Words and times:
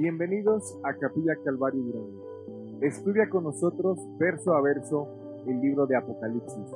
Bienvenidos 0.00 0.78
a 0.82 0.94
Capilla 0.94 1.34
Calvario 1.44 1.82
Durango. 1.82 2.80
Estudia 2.80 3.28
con 3.28 3.44
nosotros 3.44 3.98
verso 4.18 4.54
a 4.54 4.62
verso 4.62 5.06
el 5.46 5.60
libro 5.60 5.86
de 5.86 5.94
Apocalipsis. 5.94 6.70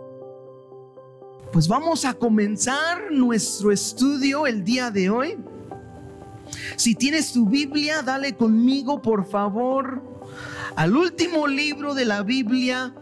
Pues 1.51 1.67
vamos 1.67 2.05
a 2.05 2.13
comenzar 2.13 3.11
nuestro 3.11 3.73
estudio 3.73 4.47
el 4.47 4.63
día 4.63 4.91
de 4.91 5.09
hoy. 5.09 5.39
Si 6.77 6.95
tienes 6.95 7.33
tu 7.33 7.49
Biblia, 7.49 8.03
dale 8.03 8.37
conmigo 8.37 9.01
por 9.01 9.25
favor 9.25 10.03
al 10.77 10.95
último 10.95 11.47
libro 11.47 11.95
de 11.95 12.05
la 12.05 12.23
Biblia. 12.23 12.95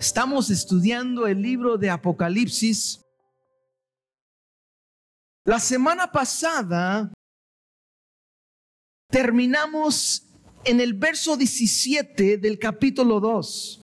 Estamos 0.00 0.50
estudiando 0.50 1.28
el 1.28 1.40
libro 1.40 1.78
de 1.78 1.90
Apocalipsis. 1.90 3.06
La 5.44 5.60
semana 5.60 6.10
pasada 6.10 7.12
terminamos 9.12 10.26
en 10.64 10.80
el 10.80 10.94
verso 10.94 11.36
17 11.36 12.38
del 12.38 12.58
capítulo 12.58 13.20
2. 13.20 13.82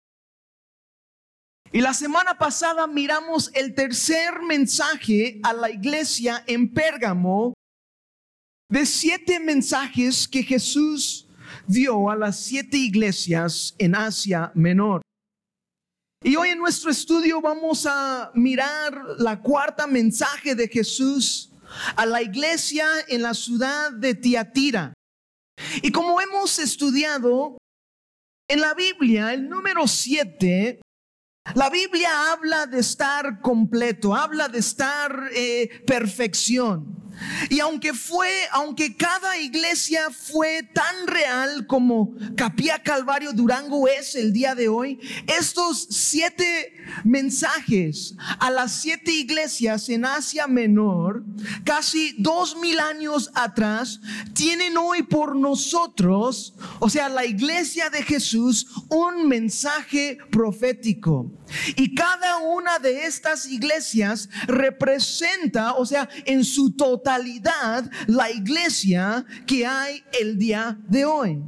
Y 1.72 1.80
la 1.82 1.92
semana 1.92 2.38
pasada 2.38 2.86
miramos 2.86 3.50
el 3.54 3.74
tercer 3.74 4.40
mensaje 4.40 5.38
a 5.44 5.52
la 5.52 5.70
iglesia 5.70 6.42
en 6.46 6.72
Pérgamo 6.72 7.52
de 8.70 8.86
siete 8.86 9.38
mensajes 9.38 10.26
que 10.26 10.42
Jesús 10.42 11.28
dio 11.66 12.10
a 12.10 12.16
las 12.16 12.40
siete 12.40 12.78
iglesias 12.78 13.74
en 13.78 13.94
Asia 13.94 14.50
Menor. 14.54 15.02
Y 16.24 16.34
hoy 16.36 16.48
en 16.48 16.58
nuestro 16.58 16.90
estudio 16.90 17.42
vamos 17.42 17.86
a 17.86 18.30
mirar 18.34 19.04
la 19.18 19.40
cuarta 19.40 19.86
mensaje 19.86 20.54
de 20.54 20.66
Jesús 20.66 21.50
a 21.94 22.06
la 22.06 22.22
iglesia 22.22 22.86
en 23.06 23.22
la 23.22 23.34
ciudad 23.34 23.92
de 23.92 24.14
Tiatira. 24.14 24.94
Y 25.82 25.90
como 25.92 26.20
hemos 26.20 26.58
estudiado 26.58 27.58
en 28.48 28.60
la 28.60 28.74
Biblia, 28.74 29.32
el 29.32 29.48
número 29.48 29.86
siete, 29.86 30.80
la 31.54 31.70
Biblia 31.70 32.32
habla 32.32 32.66
de 32.66 32.80
estar 32.80 33.40
completo, 33.40 34.14
habla 34.14 34.48
de 34.48 34.58
estar 34.58 35.30
eh, 35.34 35.82
perfección. 35.86 37.09
Y 37.48 37.60
aunque 37.60 37.94
fue, 37.94 38.28
aunque 38.52 38.96
cada 38.96 39.38
iglesia 39.38 40.10
fue 40.10 40.62
tan 40.62 41.06
real 41.06 41.66
como 41.66 42.14
Capilla 42.36 42.82
Calvario 42.82 43.32
Durango 43.32 43.88
es 43.88 44.14
el 44.14 44.32
día 44.32 44.54
de 44.54 44.68
hoy, 44.68 44.98
estos 45.26 45.86
siete 45.90 46.74
mensajes 47.04 48.14
a 48.38 48.50
las 48.50 48.72
siete 48.72 49.12
iglesias 49.12 49.88
en 49.88 50.04
Asia 50.04 50.46
Menor, 50.46 51.24
casi 51.64 52.14
dos 52.18 52.56
mil 52.56 52.78
años 52.80 53.30
atrás, 53.34 54.00
tienen 54.34 54.76
hoy 54.76 55.02
por 55.02 55.36
nosotros, 55.36 56.54
o 56.78 56.88
sea, 56.88 57.08
la 57.08 57.24
iglesia 57.24 57.90
de 57.90 58.02
Jesús, 58.02 58.66
un 58.88 59.28
mensaje 59.28 60.18
profético. 60.30 61.30
Y 61.76 61.94
cada 61.94 62.38
una 62.38 62.78
de 62.78 63.06
estas 63.06 63.46
iglesias 63.46 64.28
representa, 64.46 65.74
o 65.74 65.84
sea, 65.84 66.08
en 66.24 66.44
su 66.44 66.76
totalidad, 66.76 67.09
la 68.06 68.30
iglesia 68.30 69.24
que 69.46 69.66
hay 69.66 70.02
el 70.20 70.38
día 70.38 70.78
de 70.88 71.04
hoy. 71.04 71.42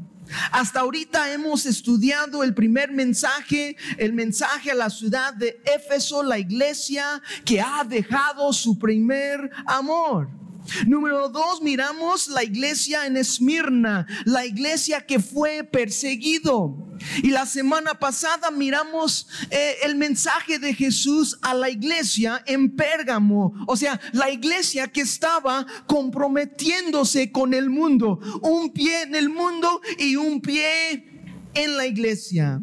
Hasta 0.51 0.81
ahorita 0.81 1.33
hemos 1.33 1.67
estudiado 1.67 2.43
el 2.43 2.55
primer 2.55 2.91
mensaje, 2.91 3.77
el 3.99 4.13
mensaje 4.13 4.71
a 4.71 4.75
la 4.75 4.89
ciudad 4.89 5.35
de 5.35 5.61
Éfeso, 5.65 6.23
la 6.23 6.39
iglesia 6.39 7.21
que 7.45 7.61
ha 7.61 7.85
dejado 7.85 8.53
su 8.53 8.79
primer 8.79 9.51
amor. 9.67 10.42
Número 10.87 11.29
dos, 11.29 11.61
miramos 11.61 12.29
la 12.29 12.45
iglesia 12.45 13.07
en 13.07 13.17
Esmirna, 13.17 14.07
la 14.25 14.47
iglesia 14.47 15.05
que 15.05 15.19
fue 15.19 15.65
perseguido. 15.65 16.89
Y 17.23 17.31
la 17.31 17.47
semana 17.47 17.95
pasada 17.95 18.51
miramos 18.53 19.27
eh, 19.51 19.77
el 19.83 19.97
mensaje 19.97 20.61
de 20.61 20.73
Jesús 20.73 21.37
a 21.43 21.53
la 21.53 21.69
iglesia 21.69 22.43
en 22.47 22.77
Pérgamo, 22.77 23.53
o 23.67 23.77
sea, 23.77 24.01
la 24.13 24.31
iglesia 24.31 24.87
que 24.87 25.01
estaba 25.01 25.67
comprometiéndose 25.87 27.33
con 27.33 27.55
el 27.55 27.69
mundo, 27.71 28.21
un 28.43 28.73
pie 28.73 29.03
en 29.03 29.17
el 29.17 29.29
mundo 29.29 29.81
y 29.99 30.15
un 30.15 30.41
pie 30.41 31.25
en 31.55 31.77
la 31.77 31.87
iglesia. 31.87 32.61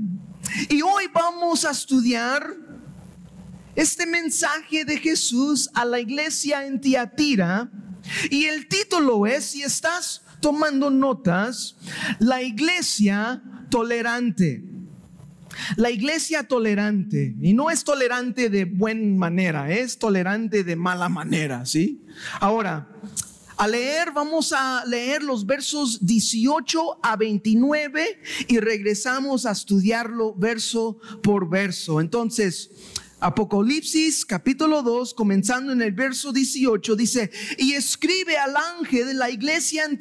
Y 0.70 0.82
hoy 0.82 1.06
vamos 1.14 1.66
a 1.66 1.72
estudiar 1.72 2.56
este 3.76 4.06
mensaje 4.06 4.86
de 4.86 4.98
Jesús 4.98 5.70
a 5.74 5.84
la 5.84 6.00
iglesia 6.00 6.66
en 6.66 6.80
Tiatira 6.80 7.70
y 8.30 8.46
el 8.46 8.68
título 8.68 9.26
es, 9.26 9.46
si 9.46 9.64
estás 9.64 10.24
tomando 10.42 10.90
notas, 10.90 11.76
la 12.20 12.42
iglesia 12.42 13.42
tolerante. 13.70 14.64
La 15.76 15.90
iglesia 15.90 16.48
tolerante, 16.48 17.36
y 17.42 17.54
no 17.54 17.70
es 17.70 17.84
tolerante 17.84 18.50
de 18.50 18.66
buena 18.66 19.18
manera, 19.18 19.72
es 19.72 19.98
tolerante 19.98 20.64
de 20.64 20.76
mala 20.76 21.10
manera, 21.10 21.66
¿sí? 21.66 22.06
Ahora, 22.40 22.88
a 23.60 23.68
leer, 23.68 24.12
vamos 24.14 24.54
a 24.54 24.86
leer 24.86 25.22
los 25.22 25.46
versos 25.46 26.06
18 26.06 27.00
a 27.04 27.18
29 27.18 28.22
y 28.48 28.60
regresamos 28.60 29.46
a 29.46 29.52
estudiarlo 29.52 30.34
verso 30.34 30.98
por 31.22 31.50
verso. 31.50 32.00
Entonces, 32.00 32.72
Apocalipsis 33.22 34.26
capítulo 34.26 34.82
2, 34.82 35.14
comenzando 35.14 35.74
en 35.74 35.82
el 35.82 35.92
verso 35.92 36.32
18, 36.32 36.96
dice, 36.96 37.32
y 37.58 37.74
escribe 37.74 38.38
al 38.38 38.56
ángel 38.56 39.08
de 39.08 39.14
la 39.14 39.30
iglesia 39.30 39.84
en 39.84 39.98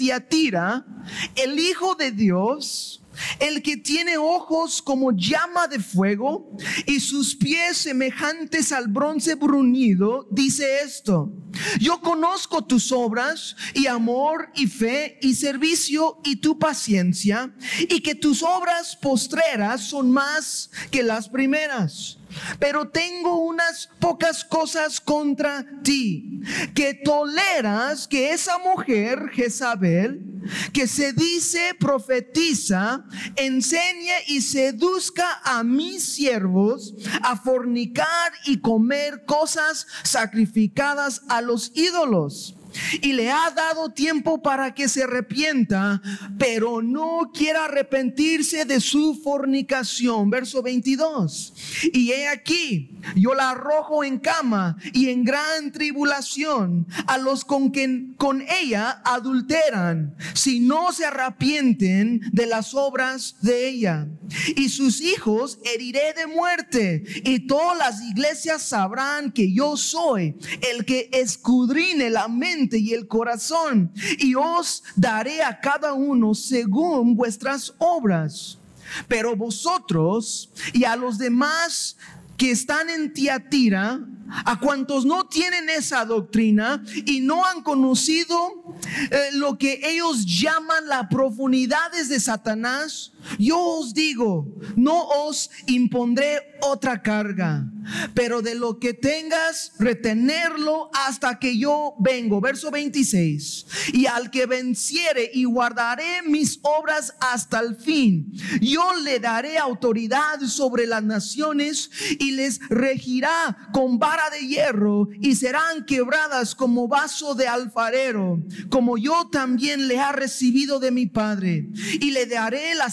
el 1.34 1.58
Hijo 1.58 1.96
de 1.96 2.12
Dios, 2.12 2.97
el 3.38 3.62
que 3.62 3.76
tiene 3.76 4.16
ojos 4.16 4.82
como 4.82 5.12
llama 5.12 5.68
de 5.68 5.78
fuego 5.78 6.56
y 6.86 7.00
sus 7.00 7.36
pies 7.36 7.78
semejantes 7.78 8.72
al 8.72 8.88
bronce 8.88 9.34
bruñido, 9.34 10.26
dice 10.30 10.82
esto, 10.82 11.32
yo 11.80 12.00
conozco 12.00 12.64
tus 12.64 12.92
obras 12.92 13.56
y 13.74 13.86
amor 13.86 14.50
y 14.54 14.66
fe 14.66 15.18
y 15.22 15.34
servicio 15.34 16.20
y 16.24 16.36
tu 16.36 16.58
paciencia 16.58 17.54
y 17.80 18.00
que 18.00 18.14
tus 18.14 18.42
obras 18.42 18.96
postreras 18.96 19.82
son 19.82 20.10
más 20.10 20.70
que 20.90 21.02
las 21.02 21.28
primeras. 21.28 22.18
Pero 22.58 22.88
tengo 22.88 23.38
unas 23.38 23.88
pocas 23.98 24.44
cosas 24.44 25.00
contra 25.00 25.64
ti, 25.82 26.40
que 26.74 26.94
toleras 26.94 28.06
que 28.06 28.32
esa 28.32 28.58
mujer, 28.58 29.30
Jezabel, 29.32 30.27
que 30.72 30.86
se 30.86 31.12
dice 31.12 31.74
profetiza, 31.78 33.04
enseñe 33.36 34.24
y 34.26 34.40
seduzca 34.40 35.40
a 35.44 35.62
mis 35.64 36.02
siervos 36.04 36.94
a 37.22 37.36
fornicar 37.36 38.32
y 38.44 38.58
comer 38.58 39.24
cosas 39.26 39.86
sacrificadas 40.02 41.22
a 41.28 41.40
los 41.40 41.72
ídolos 41.74 42.57
y 43.02 43.12
le 43.12 43.30
ha 43.30 43.50
dado 43.50 43.90
tiempo 43.90 44.42
para 44.42 44.74
que 44.74 44.88
se 44.88 45.04
arrepienta, 45.04 46.00
pero 46.38 46.82
no 46.82 47.30
quiera 47.32 47.66
arrepentirse 47.66 48.64
de 48.64 48.80
su 48.80 49.20
fornicación. 49.22 50.30
Verso 50.30 50.62
22. 50.62 51.90
Y 51.92 52.12
he 52.12 52.28
aquí, 52.28 52.98
yo 53.16 53.34
la 53.34 53.50
arrojo 53.50 54.04
en 54.04 54.18
cama 54.18 54.76
y 54.92 55.08
en 55.08 55.24
gran 55.24 55.72
tribulación 55.72 56.86
a 57.06 57.18
los 57.18 57.44
con 57.44 57.70
quien 57.70 58.14
con 58.16 58.42
ella 58.42 59.02
adulteran, 59.04 60.14
si 60.34 60.60
no 60.60 60.92
se 60.92 61.06
arrepienten 61.06 62.20
de 62.32 62.46
las 62.46 62.74
obras 62.74 63.36
de 63.42 63.68
ella. 63.68 64.08
Y 64.56 64.68
sus 64.68 65.00
hijos 65.00 65.58
heriré 65.64 66.12
de 66.14 66.26
muerte, 66.26 67.02
y 67.24 67.46
todas 67.46 67.78
las 67.78 68.02
iglesias 68.02 68.62
sabrán 68.62 69.32
que 69.32 69.52
yo 69.52 69.76
soy 69.76 70.36
el 70.72 70.84
que 70.84 71.08
escudrine 71.12 72.10
la 72.10 72.28
mente 72.28 72.67
y 72.76 72.92
el 72.92 73.08
corazón, 73.08 73.92
y 74.18 74.34
os 74.34 74.82
daré 74.96 75.42
a 75.42 75.60
cada 75.60 75.94
uno 75.94 76.34
según 76.34 77.16
vuestras 77.16 77.72
obras. 77.78 78.58
Pero 79.06 79.36
vosotros 79.36 80.50
y 80.72 80.84
a 80.84 80.96
los 80.96 81.18
demás 81.18 81.96
que 82.36 82.50
están 82.50 82.88
en 82.88 83.12
Tiatira, 83.12 84.00
a 84.44 84.60
cuantos 84.60 85.04
no 85.04 85.26
tienen 85.26 85.68
esa 85.70 86.04
doctrina 86.04 86.82
y 87.06 87.20
no 87.20 87.44
han 87.44 87.62
conocido 87.62 88.76
eh, 89.10 89.30
lo 89.32 89.58
que 89.58 89.80
ellos 89.82 90.24
llaman 90.24 90.86
las 90.86 91.08
profundidades 91.08 92.08
de 92.08 92.20
Satanás, 92.20 93.12
yo 93.38 93.58
os 93.60 93.94
digo, 93.94 94.46
no 94.76 95.06
os 95.26 95.50
impondré 95.66 96.58
otra 96.60 97.02
carga, 97.02 97.70
pero 98.14 98.42
de 98.42 98.54
lo 98.54 98.78
que 98.78 98.94
tengas, 98.94 99.72
retenerlo 99.78 100.90
hasta 100.92 101.38
que 101.38 101.58
yo 101.58 101.94
vengo. 101.98 102.40
Verso 102.40 102.70
26. 102.70 103.66
Y 103.92 104.06
al 104.06 104.30
que 104.30 104.46
venciere 104.46 105.30
y 105.32 105.44
guardaré 105.44 106.22
mis 106.26 106.60
obras 106.62 107.14
hasta 107.20 107.60
el 107.60 107.76
fin, 107.76 108.32
yo 108.60 108.94
le 109.02 109.20
daré 109.20 109.58
autoridad 109.58 110.40
sobre 110.40 110.86
las 110.86 111.02
naciones 111.02 111.90
y 112.18 112.32
les 112.32 112.60
regirá 112.68 113.56
con 113.72 113.98
vara 113.98 114.30
de 114.30 114.46
hierro 114.46 115.08
y 115.20 115.36
serán 115.36 115.84
quebradas 115.86 116.54
como 116.54 116.88
vaso 116.88 117.34
de 117.34 117.48
alfarero, 117.48 118.42
como 118.70 118.98
yo 118.98 119.28
también 119.30 119.88
le 119.88 119.98
ha 119.98 120.12
recibido 120.12 120.80
de 120.80 120.90
mi 120.90 121.06
Padre. 121.06 121.68
Y 122.00 122.10
le 122.10 122.26
daré 122.26 122.74
la 122.74 122.90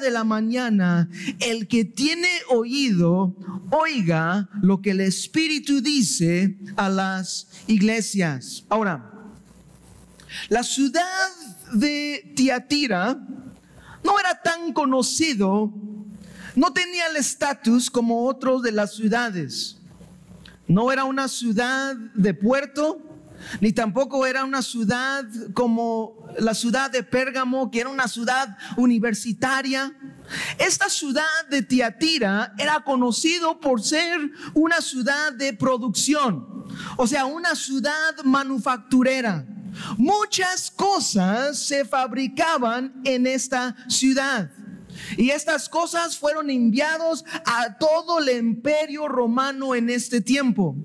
de 0.00 0.10
la 0.10 0.24
mañana. 0.24 1.08
El 1.38 1.68
que 1.68 1.84
tiene 1.84 2.28
oído, 2.48 3.36
oiga 3.70 4.48
lo 4.62 4.82
que 4.82 4.90
el 4.90 5.00
Espíritu 5.00 5.80
dice 5.80 6.58
a 6.76 6.88
las 6.88 7.46
iglesias. 7.68 8.64
Ahora, 8.68 9.12
la 10.48 10.64
ciudad 10.64 11.28
de 11.72 12.32
Tiatira 12.34 13.16
no 14.02 14.18
era 14.18 14.42
tan 14.42 14.72
conocido, 14.72 15.72
no 16.56 16.72
tenía 16.72 17.06
el 17.06 17.16
estatus 17.16 17.90
como 17.90 18.26
otros 18.26 18.62
de 18.62 18.72
las 18.72 18.94
ciudades. 18.94 19.76
No 20.66 20.90
era 20.90 21.04
una 21.04 21.28
ciudad 21.28 21.94
de 22.14 22.34
puerto, 22.34 22.98
ni 23.60 23.72
tampoco 23.72 24.26
era 24.26 24.44
una 24.44 24.62
ciudad 24.62 25.24
como 25.54 26.26
la 26.38 26.54
ciudad 26.54 26.90
de 26.90 27.02
Pérgamo, 27.02 27.70
que 27.70 27.80
era 27.80 27.88
una 27.88 28.08
ciudad 28.08 28.56
universitaria. 28.76 29.92
Esta 30.58 30.88
ciudad 30.88 31.24
de 31.50 31.62
Tiatira 31.62 32.54
era 32.58 32.80
conocido 32.84 33.60
por 33.60 33.82
ser 33.82 34.18
una 34.54 34.80
ciudad 34.80 35.32
de 35.32 35.52
producción, 35.52 36.66
o 36.96 37.06
sea, 37.06 37.24
una 37.26 37.54
ciudad 37.54 38.22
manufacturera. 38.24 39.46
Muchas 39.96 40.70
cosas 40.70 41.58
se 41.58 41.84
fabricaban 41.84 43.00
en 43.04 43.26
esta 43.26 43.76
ciudad. 43.88 44.50
Y 45.16 45.30
estas 45.30 45.68
cosas 45.68 46.16
fueron 46.16 46.50
enviados 46.50 47.24
a 47.44 47.76
todo 47.78 48.18
el 48.18 48.36
imperio 48.36 49.08
romano 49.08 49.74
en 49.74 49.90
este 49.90 50.20
tiempo. 50.20 50.76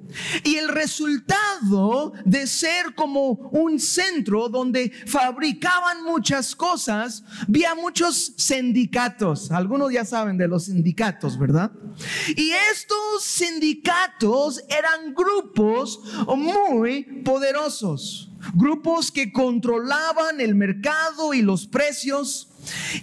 Y 0.43 0.55
el 0.55 0.69
resultado 0.69 2.13
de 2.23 2.47
ser 2.47 2.95
como 2.95 3.31
un 3.51 3.79
centro 3.79 4.49
donde 4.49 4.91
fabricaban 5.07 6.03
muchas 6.03 6.55
cosas, 6.55 7.23
había 7.47 7.75
muchos 7.75 8.33
sindicatos. 8.37 9.51
Algunos 9.51 9.91
ya 9.91 10.05
saben 10.05 10.37
de 10.37 10.47
los 10.47 10.65
sindicatos, 10.65 11.37
¿verdad? 11.37 11.71
Y 12.35 12.51
estos 12.71 13.23
sindicatos 13.23 14.63
eran 14.69 15.13
grupos 15.13 15.99
muy 16.35 17.03
poderosos. 17.23 18.31
Grupos 18.53 19.11
que 19.11 19.31
controlaban 19.31 20.39
el 20.39 20.55
mercado 20.55 21.33
y 21.33 21.41
los 21.41 21.65
precios 21.67 22.49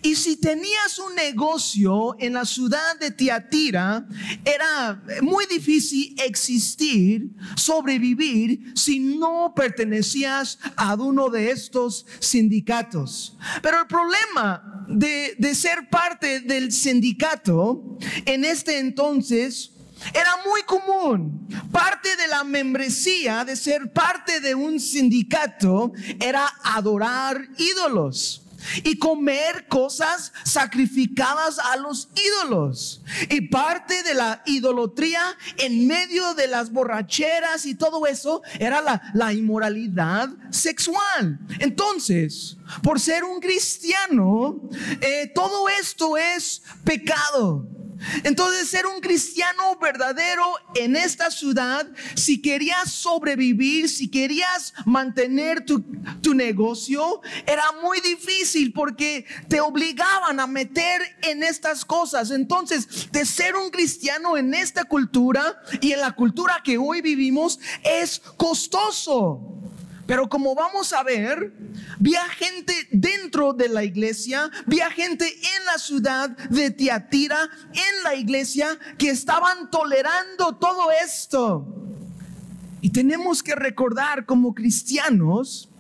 y 0.03 0.17
si 0.17 0.37
tenías 0.37 0.99
un 0.99 1.15
negocio 1.15 2.17
en 2.19 2.35
la 2.35 2.45
ciudad 2.45 2.99
de 2.99 3.11
Tiatira, 3.11 4.07
era 4.45 5.03
muy 5.21 5.47
difícil 5.47 6.15
existir, 6.25 7.31
sobrevivir, 7.57 8.73
si 8.75 8.99
no 8.99 9.53
pertenecías 9.55 10.59
a 10.77 10.95
uno 10.95 11.29
de 11.29 11.51
estos 11.51 12.07
sindicatos. 12.21 13.37
Pero 13.63 13.81
el 13.81 13.87
problema 13.87 14.85
de, 14.89 15.55
ser 15.55 15.89
parte 15.91 16.41
del 16.41 16.73
sindicato 16.73 17.99
en 18.25 18.45
este 18.45 18.79
entonces 18.79 19.73
era 20.13 20.37
muy 20.45 20.63
común. 20.63 21.49
Parte 21.71 22.17
de 22.17 22.27
la 22.27 22.43
membresía, 22.43 23.45
de 23.45 23.55
ser 23.55 23.93
parte 23.93 24.41
de 24.41 24.55
un 24.55 24.81
sindicato, 24.81 25.93
era 26.21 26.49
adorar 26.65 27.49
ídolos 27.59 28.42
y 28.85 28.99
comer 28.99 29.67
cosas 29.69 30.33
sacrificadas 30.45 31.59
a 31.59 31.77
los 31.77 32.09
ídolos. 32.15 33.03
Y 33.29 33.49
parte 33.49 34.03
de 34.03 34.15
la 34.15 34.43
idolatría 34.47 35.23
en 35.59 35.87
medio 35.87 36.35
de 36.35 36.49
las 36.49 36.71
borracheras 36.71 37.67
y 37.67 37.75
todo 37.75 38.07
eso 38.07 38.43
era 38.59 38.81
la, 39.15 39.33
inmoralidad 39.33 40.29
sexual. 40.51 41.39
Entonces, 41.59 42.57
por 42.83 43.01
ser 43.01 43.25
un 43.25 43.41
cristiano, 43.41 44.61
eh, 45.01 45.31
todo 45.35 45.69
esto 45.69 46.17
es 46.17 46.63
pecado. 46.85 47.67
Entonces, 48.25 48.69
ser 48.69 48.87
un 48.87 49.01
cristiano 49.01 49.77
verdadero 49.81 50.45
en 50.75 50.97
esta 50.97 51.31
ciudad, 51.31 51.87
si 52.15 52.41
querías 52.41 52.91
sobrevivir, 52.91 53.89
si 53.89 54.11
querías 54.11 54.75
mantener 54.85 55.65
tu, 55.65 55.85
tu, 56.21 56.35
negocio, 56.35 57.21
era 57.47 57.65
muy 57.83 58.01
difícil 58.01 58.73
porque 58.73 59.27
te 59.49 59.61
obligaban 59.61 60.41
a 60.41 60.47
meter 60.47 61.01
en 61.23 61.43
estas 61.43 61.85
cosas. 61.85 62.31
Entonces, 62.31 63.11
de 63.13 63.27
ser 63.27 63.55
un 63.55 63.71
cristiano 63.71 64.37
en 64.37 64.55
esta 64.55 64.85
cultura 64.85 65.61
y 65.81 65.93
en 65.93 66.01
la 66.01 66.13
cultura 66.13 66.61
que 66.65 66.79
hoy 66.79 67.01
vivimos, 67.01 67.59
es 67.85 68.21
costoso. 68.37 69.62
Pero 70.13 70.29
como 70.29 70.55
vamos 70.55 70.93
a 70.93 71.03
ver, 71.03 71.55
había 71.99 72.29
gente 72.29 72.75
dentro 72.91 73.55
de 73.55 73.71
la 73.71 73.83
iglesia, 73.83 74.51
había 74.67 74.91
gente 74.91 75.25
en 75.27 75.65
la 75.65 75.79
ciudad 75.79 76.29
de 76.51 76.71
Tiatira, 76.71 77.49
en 77.73 78.05
la 78.05 78.15
iglesia, 78.15 78.79
que 78.99 79.09
estaban 79.09 79.71
tolerando 79.71 80.57
todo 80.57 80.91
esto. 81.03 81.67
Y 82.83 82.91
tenemos 82.91 83.43
que 83.43 83.55
recordar 83.55 84.27
como 84.27 84.55
cristianos 84.55 85.71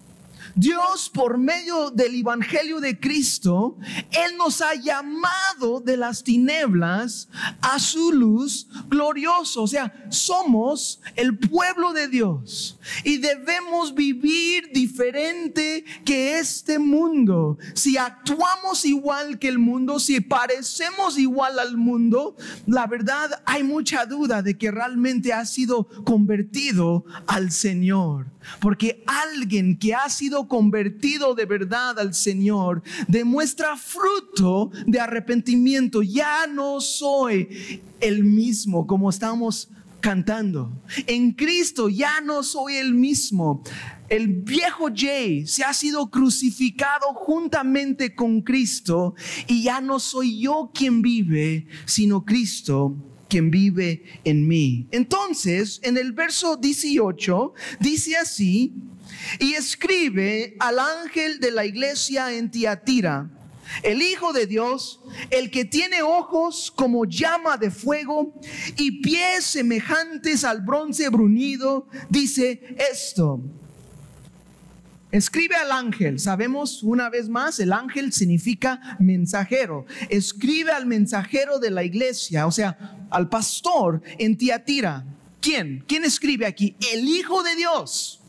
Dios 0.54 1.10
por 1.12 1.38
medio 1.38 1.90
del 1.90 2.14
Evangelio 2.14 2.81
de 2.81 2.99
Cristo, 2.99 3.76
Él 4.10 4.37
nos 4.37 4.60
ha 4.60 4.75
llamado 4.75 5.81
de 5.81 5.96
las 5.96 6.22
tinieblas 6.22 7.28
a 7.60 7.78
su 7.78 8.12
luz 8.12 8.69
glorioso. 8.88 9.62
O 9.62 9.66
sea, 9.66 10.06
somos 10.10 11.00
el 11.16 11.38
pueblo 11.38 11.93
de 11.93 12.08
Dios 12.08 12.78
y 13.04 13.19
debemos 13.19 13.94
vivir 13.94 14.70
diferente 14.72 15.84
que 16.04 16.38
este 16.38 16.78
mundo. 16.78 17.58
Si 17.75 17.96
actuamos 17.96 18.84
igual 18.84 19.38
que 19.38 19.48
el 19.48 19.58
mundo, 19.58 19.98
si 19.98 20.20
parecemos 20.20 21.19
igual 21.19 21.58
al 21.58 21.76
mundo, 21.76 22.37
la 22.66 22.87
verdad 22.87 23.43
hay 23.46 23.62
mucha 23.62 24.06
duda 24.06 24.43
de 24.43 24.56
que 24.58 24.70
realmente 24.70 25.32
ha 25.32 25.44
sido 25.46 25.84
convertido 26.05 27.05
al 27.26 27.50
Señor. 27.50 28.26
Porque 28.61 29.03
alguien 29.06 29.79
que 29.79 29.94
ha 29.94 30.09
sido 30.09 30.49
convertido 30.49 31.35
de 31.35 31.47
verdad 31.47 31.99
al 31.99 32.15
Señor 32.15 32.83
demuestra 33.09 33.77
fruto 33.77 34.71
de 34.87 35.00
arrepentimiento. 35.00 36.03
Ya 36.03 36.47
no 36.47 36.81
soy 36.81 37.83
el 38.00 38.25
mismo 38.25 38.87
como 38.87 39.11
estamos 39.11 39.69
cantando. 40.00 40.73
En 41.06 41.33
Cristo 41.33 41.89
ya 41.89 42.21
no 42.21 42.43
soy 42.43 42.77
el 42.77 42.93
mismo. 42.93 43.62
El 44.09 44.29
viejo 44.29 44.89
Jay 44.94 45.47
se 45.47 45.65
ha 45.65 45.73
sido 45.73 46.11
crucificado 46.11 47.15
juntamente 47.15 48.15
con 48.15 48.43
Cristo 48.43 49.15
y 49.47 49.62
ya 49.62 49.81
no 49.81 49.99
soy 49.99 50.39
yo 50.39 50.70
quien 50.75 51.01
vive, 51.01 51.67
sino 51.87 52.22
Cristo 52.25 52.94
quien 53.32 53.51
vive 53.51 54.03
en 54.24 54.46
mí. 54.46 54.86
Entonces, 54.91 55.81
en 55.84 55.96
el 55.96 56.12
verso 56.12 56.55
18 56.56 57.55
dice 57.81 58.15
así, 58.15 58.74
y 59.39 59.55
escribe 59.55 60.55
al 60.58 60.79
ángel 60.79 61.41
de 61.41 61.51
la 61.51 61.65
iglesia 61.65 62.31
en 62.34 62.51
Tiatira, 62.51 63.31
el 63.82 64.03
Hijo 64.03 64.34
de 64.34 64.46
Dios, 64.46 65.01
el 65.31 65.51
que 65.51 65.65
tiene 65.65 66.03
ojos 66.03 66.70
como 66.77 67.06
llama 67.06 67.56
de 67.56 67.70
fuego 67.70 68.39
y 68.77 69.01
pies 69.01 69.44
semejantes 69.44 70.44
al 70.44 70.60
bronce 70.60 71.08
bruñido, 71.08 71.89
dice 72.10 72.77
esto. 72.93 73.41
Escribe 75.12 75.54
al 75.56 75.70
ángel. 75.70 76.19
Sabemos 76.19 76.82
una 76.82 77.10
vez 77.10 77.28
más, 77.28 77.60
el 77.60 77.74
ángel 77.74 78.14
significa 78.14 78.96
mensajero. 78.98 79.84
Escribe 80.08 80.72
al 80.72 80.86
mensajero 80.86 81.58
de 81.58 81.70
la 81.70 81.84
iglesia, 81.84 82.46
o 82.46 82.50
sea, 82.50 82.96
al 83.10 83.28
pastor 83.28 84.02
en 84.19 84.38
Tiatira. 84.38 85.04
¿Quién? 85.42 85.84
¿Quién 85.86 86.04
escribe 86.04 86.46
aquí? 86.46 86.76
El 86.92 87.06
Hijo 87.06 87.42
de 87.42 87.54
Dios. 87.56 88.22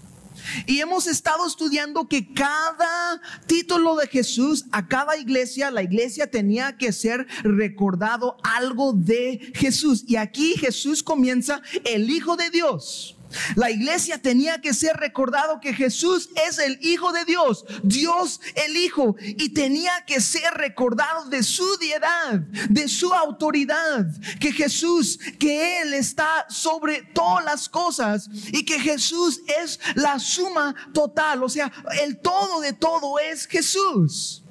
Y 0.65 0.79
hemos 0.79 1.07
estado 1.07 1.47
estudiando 1.47 2.09
que 2.09 2.33
cada 2.33 3.21
título 3.45 3.95
de 3.95 4.07
Jesús 4.07 4.65
a 4.71 4.87
cada 4.87 5.15
iglesia, 5.15 5.71
la 5.71 5.83
iglesia 5.83 6.29
tenía 6.29 6.75
que 6.75 6.91
ser 6.91 7.27
recordado 7.43 8.35
algo 8.43 8.91
de 8.91 9.53
Jesús. 9.55 10.03
Y 10.05 10.17
aquí 10.17 10.55
Jesús 10.57 11.01
comienza 11.01 11.61
el 11.85 12.09
Hijo 12.09 12.35
de 12.35 12.49
Dios. 12.49 13.12
La 13.55 13.71
iglesia 13.71 14.21
tenía 14.21 14.61
que 14.61 14.73
ser 14.73 14.97
recordado 14.97 15.59
que 15.59 15.73
Jesús 15.73 16.29
es 16.47 16.59
el 16.59 16.77
Hijo 16.81 17.11
de 17.11 17.25
Dios, 17.25 17.65
Dios 17.83 18.41
el 18.55 18.77
Hijo, 18.77 19.15
y 19.19 19.49
tenía 19.49 20.05
que 20.05 20.21
ser 20.21 20.53
recordado 20.53 21.25
de 21.29 21.43
su 21.43 21.77
diedad, 21.77 22.33
de 22.69 22.87
su 22.87 23.13
autoridad, 23.13 24.05
que 24.39 24.51
Jesús, 24.51 25.19
que 25.39 25.81
Él 25.81 25.93
está 25.93 26.45
sobre 26.49 27.01
todas 27.01 27.45
las 27.45 27.69
cosas 27.69 28.29
y 28.51 28.65
que 28.65 28.79
Jesús 28.79 29.41
es 29.61 29.79
la 29.95 30.19
suma 30.19 30.75
total, 30.93 31.43
o 31.43 31.49
sea, 31.49 31.71
el 32.01 32.19
todo 32.19 32.61
de 32.61 32.73
todo 32.73 33.19
es 33.19 33.47
Jesús. 33.47 34.43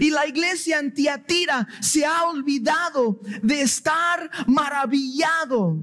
Y 0.00 0.10
la 0.10 0.26
iglesia 0.26 0.78
en 0.78 0.94
Tiatira 0.94 1.66
se 1.80 2.06
ha 2.06 2.24
olvidado 2.24 3.18
de 3.42 3.62
estar 3.62 4.30
maravillado 4.46 5.78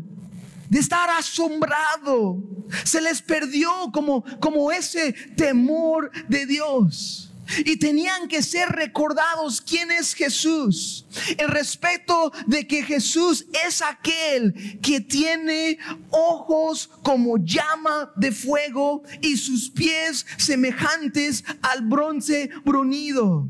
de 0.70 0.80
estar 0.80 1.10
asombrado. 1.10 2.38
Se 2.84 3.02
les 3.02 3.22
perdió 3.22 3.70
como, 3.92 4.24
como 4.40 4.72
ese 4.72 5.14
temor 5.36 6.12
de 6.28 6.46
Dios. 6.46 7.26
Y 7.66 7.78
tenían 7.78 8.28
que 8.28 8.44
ser 8.44 8.70
recordados 8.70 9.60
quién 9.60 9.90
es 9.90 10.14
Jesús. 10.14 11.08
El 11.38 11.48
respeto 11.48 12.32
de 12.46 12.68
que 12.68 12.84
Jesús 12.84 13.48
es 13.66 13.82
aquel 13.82 14.80
que 14.82 15.02
tiene 15.02 15.80
ojos 16.12 16.92
como 17.02 17.38
llama 17.38 18.12
de 18.16 18.32
fuego 18.32 19.02
y 19.22 19.36
sus 19.38 19.72
pies 19.72 20.28
semejantes 20.38 21.44
al 21.64 21.82
bronce 21.82 22.52
brunido. 22.64 23.50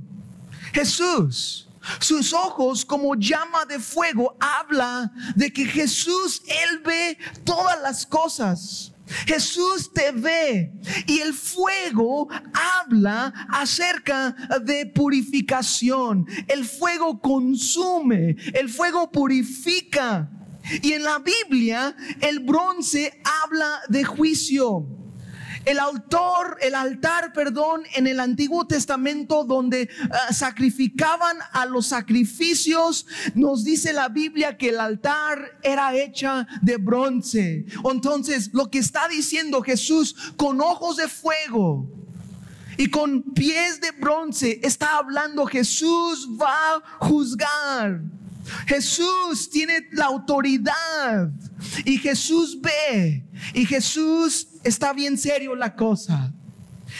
Jesús 0.71 1.68
sus 1.99 2.33
ojos 2.33 2.85
como 2.85 3.15
llama 3.15 3.65
de 3.65 3.79
fuego 3.79 4.35
habla 4.39 5.11
de 5.35 5.51
que 5.51 5.65
Jesús, 5.65 6.41
Él 6.47 6.79
ve 6.85 7.17
todas 7.43 7.81
las 7.81 8.05
cosas. 8.05 8.93
Jesús 9.25 9.91
te 9.91 10.11
ve 10.11 10.71
y 11.07 11.19
el 11.19 11.33
fuego 11.33 12.27
habla 12.53 13.33
acerca 13.49 14.35
de 14.63 14.85
purificación. 14.85 16.27
El 16.47 16.65
fuego 16.65 17.19
consume, 17.19 18.35
el 18.53 18.69
fuego 18.69 19.11
purifica. 19.11 20.29
Y 20.83 20.93
en 20.93 21.03
la 21.03 21.19
Biblia 21.19 21.95
el 22.21 22.39
bronce 22.41 23.19
habla 23.43 23.81
de 23.87 24.03
juicio. 24.03 24.98
El 25.69 25.77
autor, 25.77 26.57
el 26.61 26.73
altar, 26.73 27.31
perdón, 27.31 27.83
en 27.93 28.07
el 28.07 28.19
Antiguo 28.19 28.65
Testamento 28.65 29.43
donde 29.43 29.87
ah, 30.09 30.33
sacrificaban 30.33 31.37
a 31.51 31.67
los 31.67 31.85
sacrificios, 31.85 33.05
nos 33.35 33.63
dice 33.63 33.93
la 33.93 34.09
Biblia 34.09 34.57
que 34.57 34.69
el 34.69 34.79
altar 34.79 35.59
era 35.61 35.93
hecha 35.93 36.47
de 36.63 36.77
bronce. 36.77 37.67
Entonces, 37.87 38.49
lo 38.51 38.71
que 38.71 38.79
está 38.79 39.07
diciendo 39.09 39.61
Jesús 39.61 40.15
con 40.37 40.59
ojos 40.59 40.97
de 40.97 41.07
fuego, 41.07 41.87
y 42.75 42.89
con 42.89 43.21
pies 43.21 43.79
de 43.79 43.91
bronce 43.91 44.61
está 44.63 44.97
hablando 44.97 45.45
Jesús 45.45 46.27
va 46.41 46.77
a 46.77 46.81
juzgar. 47.05 48.01
Jesús 48.65 49.49
tiene 49.51 49.87
la 49.91 50.05
autoridad 50.05 51.29
y 51.85 51.97
Jesús 51.97 52.59
ve 52.59 53.23
y 53.53 53.65
Jesús 53.65 54.47
está 54.63 54.93
bien 54.93 55.17
serio 55.17 55.55
la 55.55 55.75
cosa. 55.75 56.33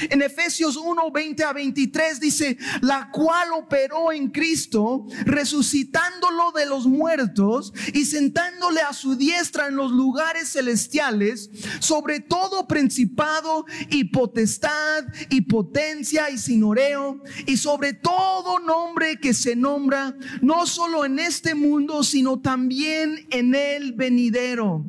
En 0.10 0.22
Efesios 0.22 0.78
1, 0.78 1.12
20 1.12 1.44
a 1.44 1.54
23 1.54 2.20
dice, 2.20 2.58
la 2.82 3.10
cual 3.12 3.50
operó 3.54 4.12
en 4.12 4.30
Cristo, 4.30 5.06
resucitándolo 5.26 6.52
de 6.52 6.66
los 6.66 6.88
muertos 6.88 7.74
y 7.94 8.06
sentándole 8.06 8.82
a 8.82 8.94
su 8.94 9.16
diestra 9.16 9.68
en 9.68 9.76
los 9.76 9.92
lugares 9.92 10.50
celestiales, 10.50 11.50
sobre 11.80 12.20
todo 12.20 12.68
principado 12.68 13.66
y 13.90 14.06
potestad 14.06 15.06
y 15.30 15.42
potencia 15.42 16.30
y 16.30 16.38
sinoreo, 16.38 17.22
y 17.46 17.58
sobre 17.58 17.94
todo 17.94 18.60
nombre 18.60 19.20
que 19.20 19.34
se 19.34 19.56
nombra, 19.56 20.16
no 20.42 20.66
solo 20.66 21.06
en 21.06 21.20
este 21.20 21.56
mundo, 21.56 22.04
sino 22.04 22.40
también 22.40 23.28
en 23.32 23.56
el 23.56 23.94
venidero 23.94 24.86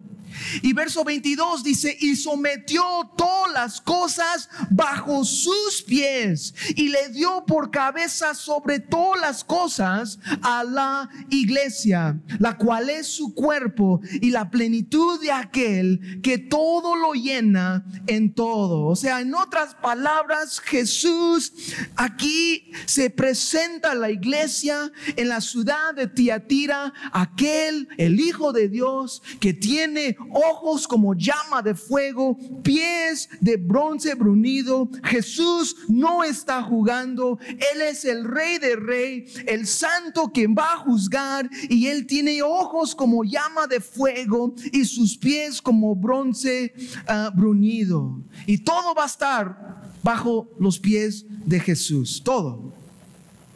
y 0.62 0.73
verso 0.73 1.04
22 1.04 1.62
dice, 1.62 1.97
y 2.00 2.16
sometió 2.16 2.82
todas 3.16 3.52
las 3.52 3.80
cosas 3.80 4.49
bajo 4.70 5.25
sus 5.25 5.82
pies 5.82 6.54
y 6.76 6.88
le 6.88 7.09
dio 7.11 7.44
por 7.47 7.70
cabeza 7.70 8.35
sobre 8.35 8.80
todas 8.80 9.20
las 9.20 9.44
cosas 9.44 10.18
a 10.42 10.64
la 10.64 11.09
iglesia, 11.30 12.20
la 12.38 12.56
cual 12.56 12.90
es 12.90 13.06
su 13.06 13.35
cuerpo 13.35 14.00
y 14.20 14.30
la 14.30 14.50
plenitud 14.50 15.20
de 15.20 15.32
aquel 15.32 16.20
que 16.23 16.38
todo 16.38 16.97
lo 16.97 17.12
llena 17.12 17.85
en 18.06 18.35
todo. 18.35 18.87
O 18.87 18.97
sea, 18.97 19.20
en 19.20 19.35
otras 19.35 19.75
palabras, 19.75 20.61
Jesús 20.61 21.52
aquí 21.97 22.70
se 22.87 23.11
presenta 23.11 23.92
a 23.92 23.94
la 23.94 24.11
iglesia 24.11 24.92
en 25.16 25.28
la 25.28 25.40
ciudad 25.40 25.94
de 25.94 26.06
Tiatira, 26.06 26.92
aquel, 27.12 27.88
el 27.97 28.20
Hijo 28.20 28.52
de 28.52 28.68
Dios, 28.68 29.23
que 29.40 29.52
tiene 29.52 30.16
ojos 30.32 30.87
como 30.87 31.14
llama 31.14 31.62
de 31.62 31.75
fuego, 31.75 32.37
pies 32.62 33.28
de 33.40 33.56
bronce 33.56 34.14
brunido. 34.14 34.88
Jesús 35.04 35.76
no 35.88 36.25
está 36.25 36.62
jugando, 36.62 37.38
Él 37.49 37.82
es 37.82 38.04
el 38.04 38.25
rey 38.25 38.58
de 38.58 38.76
rey, 38.76 39.25
el 39.46 39.66
santo 39.66 40.32
que 40.32 40.46
va 40.46 40.75
a 40.75 40.78
juzgar 40.78 41.49
y 41.68 41.87
Él 41.87 42.06
tiene 42.06 42.42
ojos 42.42 42.94
como 42.94 43.25
llama 43.25 43.66
de 43.66 43.80
fuego 43.80 44.54
y 44.72 44.84
sus 44.84 45.16
pies 45.16 45.60
como 45.60 45.94
bronce 45.94 46.72
uh, 47.08 47.37
brunido. 47.37 48.22
Y 48.46 48.58
todo 48.58 48.94
va 48.94 49.04
a 49.04 49.06
estar 49.06 49.90
bajo 50.02 50.49
los 50.58 50.78
pies 50.78 51.25
de 51.44 51.60
Jesús, 51.60 52.22
todo, 52.25 52.72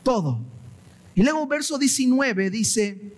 todo. 0.03 0.41
Y 1.15 1.23
luego 1.23 1.47
verso 1.47 1.79
19 1.79 2.51
dice, 2.51 3.15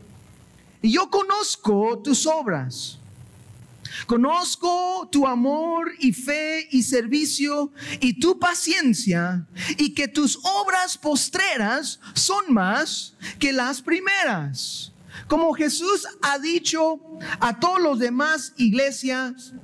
y 0.83 0.93
yo 0.93 1.11
conozco 1.11 1.99
tus 1.99 2.27
obras 2.27 2.99
Conozco 4.07 5.09
tu 5.11 5.27
amor 5.27 5.93
y 5.99 6.13
fe 6.13 6.69
y 6.71 6.83
servicio 6.83 7.73
y 8.01 8.21
tu 8.21 8.39
paciencia 8.39 9.47
y 9.79 9.95
que 9.95 10.09
tus 10.09 10.39
obras 10.43 10.99
postreras 10.99 12.01
son 12.15 12.53
más 12.53 13.15
que 13.39 13.53
las 13.53 13.81
primeras. 13.81 14.93
Como 15.29 15.53
Jesús 15.55 16.07
ha 16.23 16.39
dicho 16.39 17.01
a 17.41 17.59
todos 17.59 17.81
los 17.81 17.99
demás 17.99 18.53
iglesias, 18.57 19.55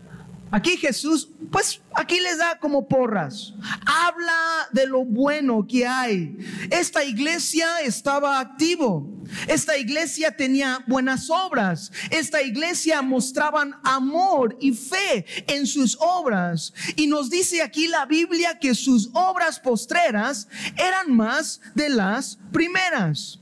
Aquí 0.55 0.77
Jesús, 0.77 1.31
pues 1.51 1.81
aquí 1.95 2.21
les 2.21 2.37
da 2.37 2.59
como 2.59 2.87
porras. 2.87 3.55
Habla 3.87 4.69
de 4.71 4.87
lo 4.87 5.03
bueno 5.03 5.67
que 5.67 5.87
hay. 5.87 6.37
Esta 6.71 7.03
iglesia 7.05 7.81
estaba 7.81 8.39
activo. 8.39 9.11
Esta 9.49 9.79
iglesia 9.79 10.37
tenía 10.37 10.85
buenas 10.87 11.31
obras. 11.31 11.91
Esta 12.11 12.43
iglesia 12.43 13.01
mostraban 13.01 13.77
amor 13.83 14.59
y 14.61 14.73
fe 14.73 15.25
en 15.47 15.67
sus 15.67 15.97
obras. 15.99 16.75
Y 16.97 17.07
nos 17.07 17.31
dice 17.31 17.63
aquí 17.63 17.89
la 17.89 18.05
Biblia 18.05 18.59
que 18.59 18.75
sus 18.75 19.09
obras 19.15 19.59
postreras 19.59 20.49
eran 20.77 21.17
más 21.17 21.63
de 21.75 21.89
las 21.89 22.39
primeras. 22.53 23.39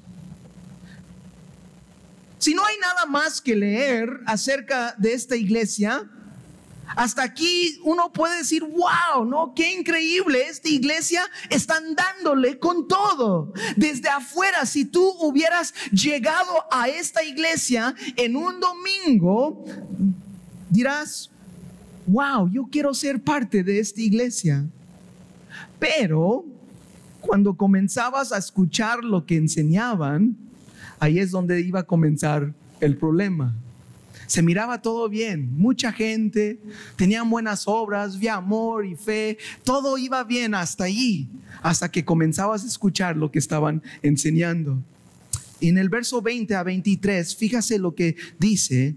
Si 2.39 2.55
no 2.55 2.65
hay 2.65 2.77
nada 2.79 3.07
más 3.07 3.41
que 3.41 3.57
leer 3.57 4.21
acerca 4.27 4.95
de 4.97 5.13
esta 5.13 5.35
iglesia, 5.35 6.09
hasta 6.97 7.23
aquí 7.23 7.79
uno 7.85 8.13
puede 8.13 8.39
decir, 8.39 8.63
wow, 8.63 9.25
¿no? 9.25 9.53
Qué 9.55 9.75
increíble, 9.75 10.43
esta 10.49 10.69
iglesia 10.69 11.23
están 11.49 11.95
dándole 11.95 12.59
con 12.59 12.89
todo. 12.89 13.53
Desde 13.77 14.09
afuera, 14.09 14.67
si 14.67 14.85
tú 14.85 15.15
hubieras 15.21 15.73
llegado 15.93 16.65
a 16.71 16.89
esta 16.89 17.23
iglesia 17.23 17.95
en 18.17 18.37
un 18.37 18.61
domingo, 18.61 19.65
dirás, 20.69 21.31
wow, 22.07 22.49
yo 22.51 22.69
quiero 22.71 22.93
ser 22.95 23.23
parte 23.23 23.63
de 23.63 23.79
esta 23.79 24.01
iglesia. 24.01 24.67
Pero 25.79 26.45
cuando 27.21 27.55
comenzabas 27.55 28.33
a 28.33 28.39
escuchar 28.39 29.05
lo 29.05 29.27
que 29.27 29.37
enseñaban, 29.37 30.37
ahí 30.99 31.19
es 31.19 31.31
donde 31.31 31.61
iba 31.61 31.81
a 31.81 31.85
comenzar 31.85 32.53
el 32.81 32.97
problema 32.97 33.55
se 34.31 34.43
miraba 34.43 34.81
todo 34.81 35.09
bien, 35.09 35.57
mucha 35.57 35.91
gente, 35.91 36.61
tenían 36.95 37.29
buenas 37.29 37.67
obras, 37.67 38.15
había 38.15 38.35
amor 38.35 38.87
y 38.87 38.95
fe, 38.95 39.39
todo 39.65 39.99
iba 39.99 40.23
bien 40.23 40.55
hasta 40.55 40.85
allí, 40.85 41.29
hasta 41.63 41.91
que 41.91 42.05
comenzabas 42.05 42.63
a 42.63 42.69
escuchar 42.69 43.17
lo 43.17 43.33
que 43.33 43.41
estaban 43.41 43.83
enseñando. 44.03 44.79
En 45.61 45.79
el 45.79 45.89
verso 45.89 46.23
20 46.23 46.55
a 46.55 46.63
23, 46.63 47.35
fíjase 47.35 47.81
lo 47.81 47.97
que 47.97 48.15
dice, 48.39 48.95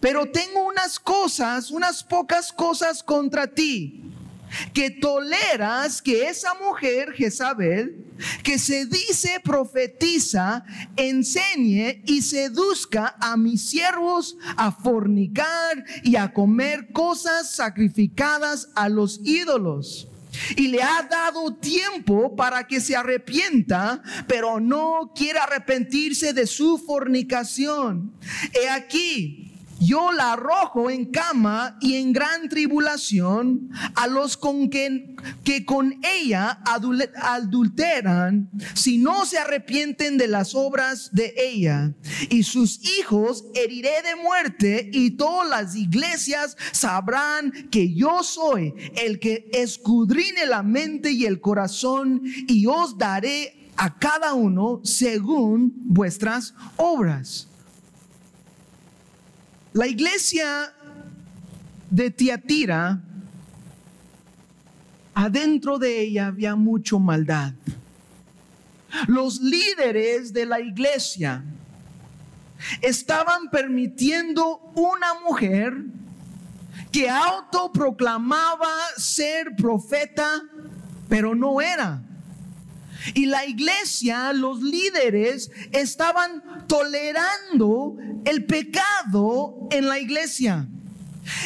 pero 0.00 0.26
tengo 0.26 0.66
unas 0.66 0.98
cosas, 0.98 1.70
unas 1.70 2.02
pocas 2.02 2.52
cosas 2.52 3.04
contra 3.04 3.46
ti 3.46 4.02
que 4.72 4.90
toleras 4.90 6.02
que 6.02 6.28
esa 6.28 6.54
mujer, 6.54 7.12
Jezabel, 7.12 8.04
que 8.42 8.58
se 8.58 8.86
dice 8.86 9.40
profetiza, 9.42 10.64
enseñe 10.96 12.02
y 12.06 12.22
seduzca 12.22 13.16
a 13.20 13.36
mis 13.36 13.68
siervos 13.68 14.36
a 14.56 14.72
fornicar 14.72 15.84
y 16.02 16.16
a 16.16 16.32
comer 16.32 16.92
cosas 16.92 17.50
sacrificadas 17.50 18.68
a 18.74 18.88
los 18.88 19.20
ídolos. 19.24 20.08
Y 20.56 20.68
le 20.68 20.82
ha 20.82 21.06
dado 21.10 21.54
tiempo 21.56 22.34
para 22.34 22.66
que 22.66 22.80
se 22.80 22.96
arrepienta, 22.96 24.02
pero 24.26 24.60
no 24.60 25.12
quiere 25.14 25.38
arrepentirse 25.38 26.32
de 26.32 26.46
su 26.46 26.78
fornicación. 26.78 28.14
He 28.54 28.68
aquí, 28.68 29.51
yo 29.84 30.12
la 30.12 30.34
arrojo 30.34 30.90
en 30.90 31.06
cama 31.06 31.76
y 31.80 31.96
en 31.96 32.12
gran 32.12 32.48
tribulación 32.48 33.70
a 33.94 34.06
los 34.06 34.36
con 34.36 34.70
que, 34.70 35.16
que 35.44 35.64
con 35.64 36.00
ella 36.02 36.60
adulteran, 36.64 38.50
si 38.74 38.98
no 38.98 39.26
se 39.26 39.38
arrepienten 39.38 40.18
de 40.18 40.28
las 40.28 40.54
obras 40.54 41.10
de 41.12 41.34
ella. 41.36 41.94
Y 42.30 42.44
sus 42.44 42.80
hijos 42.98 43.44
heriré 43.54 44.02
de 44.02 44.16
muerte 44.22 44.90
y 44.92 45.12
todas 45.12 45.48
las 45.48 45.76
iglesias 45.76 46.56
sabrán 46.72 47.52
que 47.70 47.92
yo 47.94 48.22
soy 48.22 48.74
el 48.96 49.18
que 49.18 49.50
escudrine 49.52 50.46
la 50.46 50.62
mente 50.62 51.10
y 51.10 51.26
el 51.26 51.40
corazón 51.40 52.22
y 52.24 52.66
os 52.66 52.98
daré 52.98 53.70
a 53.76 53.98
cada 53.98 54.34
uno 54.34 54.80
según 54.84 55.72
vuestras 55.76 56.54
obras. 56.76 57.48
La 59.72 59.86
iglesia 59.86 60.70
de 61.88 62.10
Tiatira, 62.10 63.00
adentro 65.14 65.78
de 65.78 66.00
ella 66.00 66.26
había 66.26 66.56
mucho 66.56 66.98
maldad. 66.98 67.54
Los 69.06 69.40
líderes 69.40 70.34
de 70.34 70.44
la 70.44 70.60
iglesia 70.60 71.42
estaban 72.82 73.48
permitiendo 73.50 74.58
una 74.74 75.14
mujer 75.24 75.74
que 76.90 77.08
autoproclamaba 77.08 78.68
ser 78.98 79.56
profeta, 79.56 80.42
pero 81.08 81.34
no 81.34 81.62
era. 81.62 82.02
Y 83.14 83.26
la 83.26 83.46
iglesia, 83.46 84.32
los 84.32 84.62
líderes, 84.62 85.50
estaban 85.72 86.66
tolerando 86.66 87.96
el 88.24 88.44
pecado 88.46 89.68
en 89.70 89.88
la 89.88 89.98
iglesia. 89.98 90.68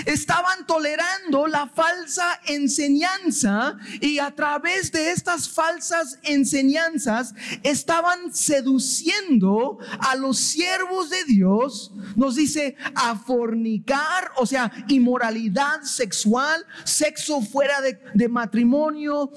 Estaban 0.07 0.67
tolerando 0.67 1.47
la 1.47 1.67
falsa 1.67 2.41
enseñanza 2.47 3.77
y 4.01 4.19
a 4.19 4.35
través 4.35 4.93
de 4.93 5.11
estas 5.11 5.49
falsas 5.49 6.19
enseñanzas 6.23 7.35
estaban 7.63 8.35
seduciendo 8.35 9.79
a 9.99 10.17
los 10.17 10.39
siervos 10.39 11.11
de 11.11 11.25
Dios, 11.25 11.93
nos 12.15 12.37
dice, 12.37 12.77
a 12.95 13.17
fornicar, 13.17 14.31
o 14.37 14.47
sea, 14.47 14.73
inmoralidad 14.89 15.83
sexual, 15.83 16.65
sexo 16.85 17.43
fuera 17.43 17.81
de, 17.81 18.29
matrimonio, 18.29 19.31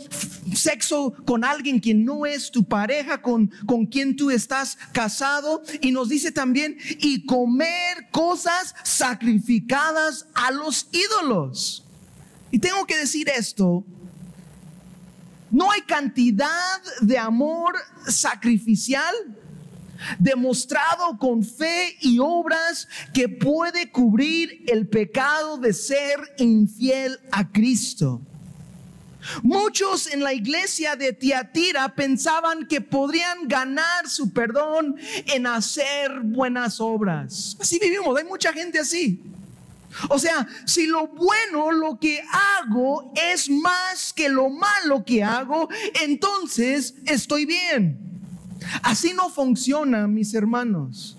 sexo 0.55 1.13
con 1.25 1.43
alguien 1.43 1.79
que 1.79 1.93
no 1.93 2.25
es 2.25 2.51
tu 2.51 2.63
pareja, 2.63 3.21
con, 3.21 3.51
con 3.65 3.85
quien 3.85 4.15
tú 4.15 4.31
estás 4.31 4.77
casado. 4.93 5.61
Y 5.81 5.91
nos 5.91 6.09
dice 6.09 6.31
también, 6.31 6.77
y 6.99 7.25
comer 7.25 8.09
cosas 8.11 8.73
sacrificadas 8.83 10.25
a 10.39 10.51
los 10.51 10.87
ídolos. 10.91 11.83
Y 12.49 12.59
tengo 12.59 12.85
que 12.85 12.97
decir 12.97 13.27
esto, 13.29 13.83
no 15.51 15.69
hay 15.69 15.81
cantidad 15.81 16.81
de 17.01 17.17
amor 17.17 17.75
sacrificial 18.07 19.13
demostrado 20.17 21.17
con 21.17 21.43
fe 21.43 21.97
y 21.99 22.19
obras 22.19 22.87
que 23.13 23.27
puede 23.27 23.91
cubrir 23.91 24.63
el 24.67 24.87
pecado 24.87 25.57
de 25.57 25.73
ser 25.73 26.17
infiel 26.37 27.19
a 27.31 27.51
Cristo. 27.51 28.21
Muchos 29.43 30.07
en 30.07 30.23
la 30.23 30.33
iglesia 30.33 30.95
de 30.95 31.11
Tiatira 31.11 31.93
pensaban 31.93 32.65
que 32.65 32.79
podrían 32.79 33.49
ganar 33.49 34.07
su 34.07 34.31
perdón 34.31 34.95
en 35.25 35.45
hacer 35.47 36.21
buenas 36.21 36.79
obras. 36.79 37.57
Así 37.59 37.77
vivimos, 37.77 38.17
hay 38.17 38.23
mucha 38.23 38.53
gente 38.53 38.79
así. 38.79 39.21
O 40.07 40.17
sea, 40.17 40.47
si 40.65 40.87
lo 40.87 41.07
bueno 41.07 41.71
lo 41.71 41.99
que 41.99 42.21
hago 42.59 43.11
es 43.15 43.49
más 43.49 44.13
que 44.13 44.29
lo 44.29 44.49
malo 44.49 45.03
que 45.03 45.23
hago, 45.23 45.67
entonces 46.01 46.95
estoy 47.05 47.45
bien. 47.45 47.99
Así 48.83 49.13
no 49.13 49.29
funciona, 49.29 50.07
mis 50.07 50.33
hermanos. 50.33 51.17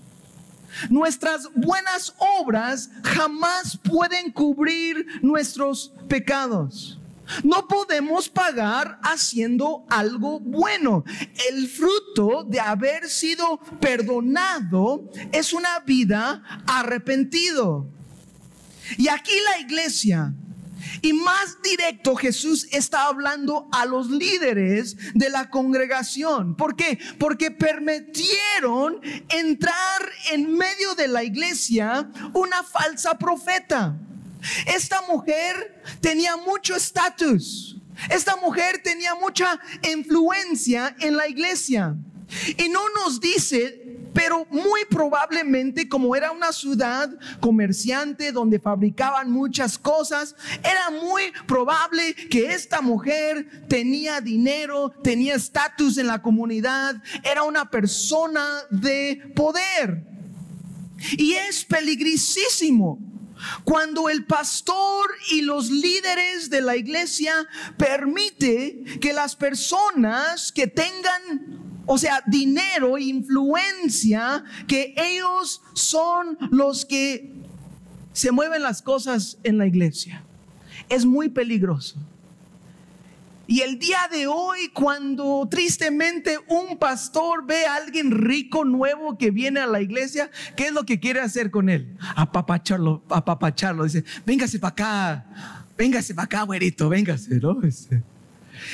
Nuestras 0.89 1.49
buenas 1.55 2.15
obras 2.41 2.91
jamás 3.03 3.79
pueden 3.79 4.31
cubrir 4.31 5.07
nuestros 5.23 5.93
pecados. 6.09 6.99
No 7.45 7.69
podemos 7.69 8.29
pagar 8.29 8.99
haciendo 9.03 9.85
algo 9.89 10.41
bueno. 10.41 11.05
El 11.49 11.69
fruto 11.69 12.45
de 12.45 12.61
haber 12.61 13.09
sido 13.09 13.59
perdonado 13.81 15.09
es 15.33 15.53
una 15.53 15.81
vida 15.81 16.43
arrepentido. 16.67 17.89
Y 18.97 19.09
aquí 19.09 19.33
la 19.53 19.61
iglesia, 19.61 20.33
y 21.03 21.13
más 21.13 21.59
directo 21.63 22.15
Jesús 22.17 22.67
está 22.71 23.07
hablando 23.07 23.69
a 23.73 23.85
los 23.87 24.11
líderes 24.11 24.97
de 25.15 25.31
la 25.31 25.51
congregación. 25.51 26.57
¿Por 26.57 26.77
qué? 26.77 26.99
Porque 27.19 27.51
permitieron 27.51 29.01
entrar 29.29 30.11
en 30.33 30.55
medio 30.57 30.95
de 30.95 31.09
la 31.09 31.25
iglesia 31.25 32.11
una 32.33 32.63
falsa 32.63 33.19
profeta. 33.19 33.97
Esta 34.67 35.03
mujer 35.03 35.83
tenía 36.01 36.37
mucho 36.37 36.75
estatus. 36.75 37.77
Esta 38.09 38.37
mujer 38.37 38.81
tenía 38.83 39.15
mucha 39.15 39.61
influencia 39.91 40.97
en 41.01 41.17
la 41.17 41.29
iglesia. 41.29 41.95
Y 42.57 42.69
no 42.69 42.81
nos 42.91 43.21
dice 43.21 43.90
pero 44.13 44.47
muy 44.51 44.85
probablemente 44.89 45.89
como 45.89 46.15
era 46.17 46.31
una 46.31 46.53
ciudad 46.53 47.11
comerciante 47.41 48.33
donde 48.33 48.59
fabricaban 48.59 49.31
muchas 49.31 49.79
cosas, 49.79 50.35
era 50.63 50.91
muy 50.91 51.33
probable 51.47 52.15
que 52.15 52.53
esta 52.53 52.81
mujer 52.81 53.67
tenía 53.69 54.21
dinero, 54.21 54.91
tenía 55.03 55.35
estatus 55.35 55.99
en 55.99 56.07
la 56.07 56.23
comunidad, 56.23 57.03
era 57.23 57.43
una 57.43 57.71
persona 57.71 58.63
de 58.71 59.33
poder. 59.35 60.05
Y 61.17 61.33
es 61.33 61.65
peligrísimo 61.65 62.99
cuando 63.65 64.09
el 64.09 64.27
pastor 64.27 65.11
y 65.31 65.43
los 65.43 65.71
líderes 65.71 66.51
de 66.51 66.61
la 66.61 66.77
iglesia 66.77 67.35
permite 67.79 68.83
que 69.01 69.13
las 69.13 69.35
personas 69.35 70.53
que 70.53 70.67
tengan 70.67 71.70
o 71.93 71.99
sea, 71.99 72.23
dinero, 72.25 72.99
influencia, 72.99 74.45
que 74.69 74.95
ellos 74.97 75.61
son 75.73 76.39
los 76.53 76.85
que 76.85 77.33
se 78.13 78.31
mueven 78.31 78.63
las 78.63 78.81
cosas 78.81 79.39
en 79.43 79.59
la 79.59 79.67
iglesia. 79.67 80.23
Es 80.89 81.05
muy 81.05 81.31
peligroso. 81.31 81.97
Y 83.49 83.63
el 83.63 83.81
día 83.81 83.99
de 84.09 84.29
hoy, 84.29 84.69
cuando 84.73 85.49
tristemente 85.51 86.39
un 86.47 86.79
pastor 86.79 87.45
ve 87.45 87.67
a 87.67 87.75
alguien 87.75 88.13
rico, 88.13 88.65
nuevo 88.65 89.19
que 89.19 89.33
viene 89.33 89.59
a 89.59 89.67
la 89.67 89.81
iglesia, 89.81 90.31
¿qué 90.57 90.69
es 90.69 90.73
lo 90.73 90.85
que 90.85 91.01
quiere 91.01 91.19
hacer 91.19 91.51
con 91.51 91.69
él? 91.69 91.97
Apapacharlo, 92.15 93.03
apapacharlo. 93.11 93.83
Dice, 93.83 94.05
véngase 94.25 94.61
para 94.61 94.71
acá, 94.71 95.65
véngase 95.77 96.15
para 96.15 96.27
acá, 96.27 96.43
güerito, 96.45 96.89
véngase, 96.89 97.41
¿no? 97.41 97.61
Este, 97.65 98.01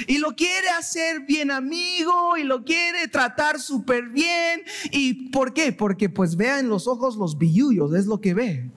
y 0.07 0.19
lo 0.19 0.35
quiere 0.35 0.69
hacer 0.71 1.21
bien 1.21 1.51
amigo 1.51 2.37
y 2.37 2.45
lo 2.45 2.65
quiere 2.65 3.09
tratar 3.09 3.61
súper 3.61 4.09
bien. 4.09 4.63
¿Y 4.91 5.31
por 5.31 5.53
qué? 5.53 5.73
Porque 5.73 6.09
pues 6.09 6.37
vea 6.37 6.59
en 6.59 6.69
los 6.69 6.87
ojos 6.87 7.17
los 7.17 7.39
billullos, 7.39 7.95
es 7.95 8.07
lo 8.07 8.21
que 8.21 8.35
ve. 8.35 8.71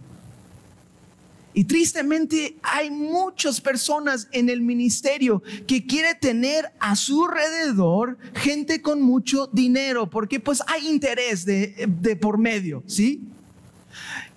Y 1.54 1.66
tristemente 1.66 2.58
hay 2.62 2.92
muchas 2.92 3.60
personas 3.60 4.28
en 4.32 4.50
el 4.50 4.62
ministerio 4.62 5.42
que 5.68 5.86
quiere 5.86 6.14
tener 6.16 6.72
a 6.80 6.96
su 6.96 7.26
alrededor 7.26 8.18
gente 8.36 8.82
con 8.82 9.02
mucho 9.02 9.48
dinero, 9.52 10.10
porque 10.10 10.40
pues 10.40 10.62
hay 10.68 10.88
interés 10.88 11.46
de, 11.46 11.88
de 11.88 12.16
por 12.16 12.38
medio, 12.38 12.84
¿sí? 12.86 13.24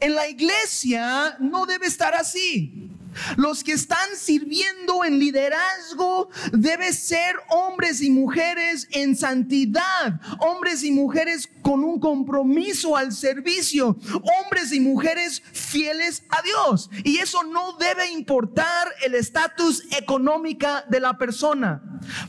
En 0.01 0.15
la 0.15 0.29
iglesia 0.29 1.37
no 1.39 1.67
debe 1.67 1.87
estar 1.87 2.15
así. 2.15 2.91
Los 3.37 3.65
que 3.65 3.73
están 3.73 4.09
sirviendo 4.17 5.05
en 5.05 5.19
liderazgo 5.19 6.29
deben 6.53 6.93
ser 6.93 7.37
hombres 7.51 8.03
y 8.03 8.11
mujeres 8.11 8.89
en 8.91 9.17
santidad, 9.17 10.21
hombres 10.41 10.83
y 10.83 10.93
mujeres 10.93 11.49
con 11.63 11.85
un 11.85 12.01
compromiso 12.01 12.97
al 12.97 13.13
servicio, 13.13 13.97
hombres 14.43 14.73
y 14.73 14.81
mujeres 14.81 15.43
fieles 15.53 16.25
a 16.29 16.43
Dios. 16.43 16.91
Y 17.05 17.19
eso 17.19 17.43
no 17.45 17.77
debe 17.79 18.11
importar 18.11 18.89
el 19.05 19.15
estatus 19.15 19.85
económica 19.93 20.85
de 20.89 21.01
la 21.01 21.17
persona. 21.17 21.83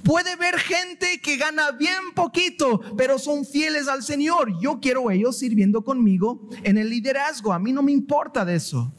Puede 0.04 0.36
ver 0.36 0.58
gente 0.60 1.19
que 1.22 1.38
gana 1.38 1.72
bien 1.72 2.13
poquito, 2.15 2.80
pero 2.98 3.17
son 3.17 3.46
fieles 3.46 3.88
al 3.88 4.04
Señor. 4.04 4.60
Yo 4.62 4.80
quiero 4.80 5.10
ellos 5.12 5.38
sirviendo 5.39 5.84
conmigo 5.84 6.50
en 6.63 6.78
el 6.78 6.89
liderazgo. 6.89 7.54
A 7.54 7.60
mí 7.60 7.74
no 7.74 7.82
me 7.82 7.91
importa 7.91 8.46
de 8.46 8.56
eso. 8.56 8.93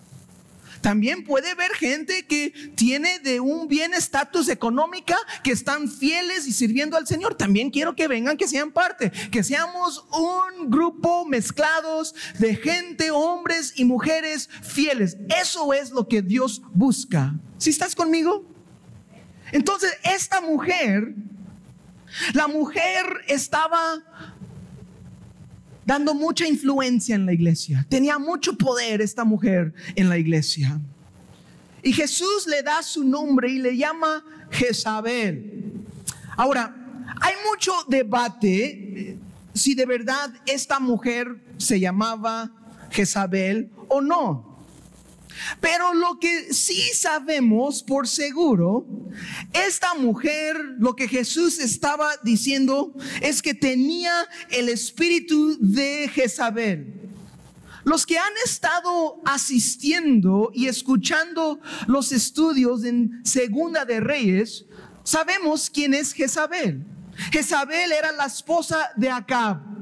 También 0.84 1.24
puede 1.24 1.54
ver 1.54 1.72
gente 1.72 2.26
que 2.26 2.50
tiene 2.76 3.18
de 3.20 3.40
un 3.40 3.68
bien 3.68 3.94
estatus 3.94 4.50
económica, 4.50 5.16
que 5.42 5.50
están 5.50 5.88
fieles 5.90 6.46
y 6.46 6.52
sirviendo 6.52 6.98
al 6.98 7.06
Señor. 7.06 7.36
También 7.36 7.70
quiero 7.70 7.96
que 7.96 8.06
vengan, 8.06 8.36
que 8.36 8.46
sean 8.46 8.70
parte, 8.70 9.10
que 9.32 9.42
seamos 9.42 10.04
un 10.12 10.68
grupo 10.70 11.24
mezclados 11.24 12.14
de 12.38 12.56
gente, 12.56 13.10
hombres 13.10 13.72
y 13.76 13.86
mujeres 13.86 14.50
fieles. 14.60 15.16
Eso 15.40 15.72
es 15.72 15.90
lo 15.90 16.06
que 16.06 16.20
Dios 16.20 16.60
busca. 16.74 17.32
¿Si 17.56 17.70
estás 17.70 17.94
conmigo? 17.94 18.44
Entonces, 19.52 19.96
esta 20.02 20.42
mujer, 20.42 21.14
la 22.34 22.46
mujer 22.46 23.22
estaba 23.26 24.33
dando 25.84 26.14
mucha 26.14 26.46
influencia 26.46 27.14
en 27.14 27.26
la 27.26 27.32
iglesia. 27.32 27.86
Tenía 27.88 28.18
mucho 28.18 28.56
poder 28.56 29.00
esta 29.00 29.24
mujer 29.24 29.72
en 29.94 30.08
la 30.08 30.18
iglesia. 30.18 30.80
Y 31.82 31.92
Jesús 31.92 32.46
le 32.46 32.62
da 32.62 32.82
su 32.82 33.04
nombre 33.04 33.50
y 33.50 33.58
le 33.58 33.76
llama 33.76 34.24
Jezabel. 34.50 35.72
Ahora, 36.36 36.74
hay 37.20 37.34
mucho 37.48 37.72
debate 37.88 39.10
eh, 39.10 39.18
si 39.52 39.74
de 39.74 39.86
verdad 39.86 40.32
esta 40.46 40.80
mujer 40.80 41.42
se 41.58 41.78
llamaba 41.78 42.50
Jezabel 42.90 43.70
o 43.88 44.00
no. 44.00 44.53
Pero 45.60 45.94
lo 45.94 46.18
que 46.18 46.52
sí 46.52 46.80
sabemos 46.94 47.82
por 47.82 48.08
seguro, 48.08 48.86
esta 49.52 49.94
mujer, 49.94 50.56
lo 50.78 50.94
que 50.94 51.08
Jesús 51.08 51.58
estaba 51.58 52.10
diciendo 52.22 52.94
es 53.20 53.42
que 53.42 53.54
tenía 53.54 54.12
el 54.50 54.68
espíritu 54.68 55.56
de 55.60 56.08
Jezabel. 56.12 57.00
Los 57.84 58.06
que 58.06 58.18
han 58.18 58.32
estado 58.44 59.20
asistiendo 59.26 60.50
y 60.54 60.68
escuchando 60.68 61.60
los 61.86 62.12
estudios 62.12 62.82
en 62.84 63.20
Segunda 63.24 63.84
de 63.84 64.00
Reyes, 64.00 64.64
sabemos 65.02 65.68
quién 65.68 65.92
es 65.92 66.12
Jezabel. 66.12 66.86
Jezabel 67.30 67.92
era 67.92 68.10
la 68.12 68.24
esposa 68.24 68.90
de 68.96 69.10
Acab. 69.10 69.73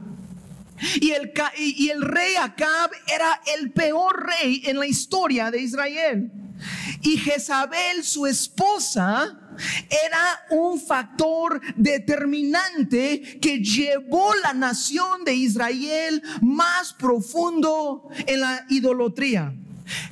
Y 1.00 1.10
el, 1.12 1.32
y 1.56 1.88
el 1.90 2.02
rey 2.02 2.34
Acab 2.36 2.90
era 3.06 3.40
el 3.58 3.72
peor 3.72 4.26
rey 4.26 4.62
en 4.66 4.78
la 4.78 4.86
historia 4.86 5.50
de 5.50 5.60
Israel. 5.60 6.32
Y 7.02 7.16
Jezabel, 7.18 8.04
su 8.04 8.26
esposa, 8.26 9.38
era 10.06 10.46
un 10.50 10.80
factor 10.80 11.60
determinante 11.76 13.38
que 13.40 13.58
llevó 13.58 14.34
la 14.42 14.54
nación 14.54 15.24
de 15.24 15.34
Israel 15.34 16.22
más 16.40 16.94
profundo 16.94 18.08
en 18.26 18.40
la 18.40 18.64
idolatría. 18.68 19.54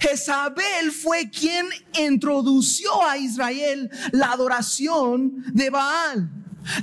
Jezabel 0.00 0.92
fue 0.92 1.30
quien 1.30 1.66
introdució 1.98 3.04
a 3.06 3.16
Israel 3.16 3.90
la 4.12 4.32
adoración 4.32 5.44
de 5.52 5.70
Baal. 5.70 6.30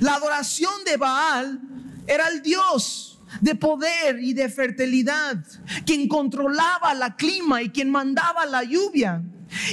La 0.00 0.14
adoración 0.14 0.72
de 0.84 0.96
Baal 0.96 1.60
era 2.06 2.28
el 2.28 2.42
Dios 2.42 3.17
de 3.40 3.54
poder 3.54 4.18
y 4.20 4.32
de 4.32 4.48
fertilidad, 4.48 5.36
quien 5.84 6.08
controlaba 6.08 6.94
la 6.94 7.16
clima 7.16 7.62
y 7.62 7.70
quien 7.70 7.90
mandaba 7.90 8.46
la 8.46 8.62
lluvia. 8.64 9.22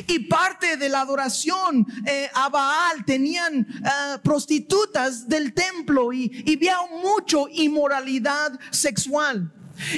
Y 0.07 0.19
parte 0.19 0.77
de 0.77 0.87
la 0.87 1.01
adoración 1.01 1.85
eh, 2.05 2.29
a 2.33 2.47
Baal 2.47 3.03
tenían 3.05 3.59
eh, 3.59 4.17
prostitutas 4.23 5.27
del 5.27 5.53
templo 5.53 6.13
y, 6.13 6.31
y 6.45 6.55
había 6.55 6.77
mucho 7.03 7.47
inmoralidad 7.51 8.57
sexual. 8.71 9.51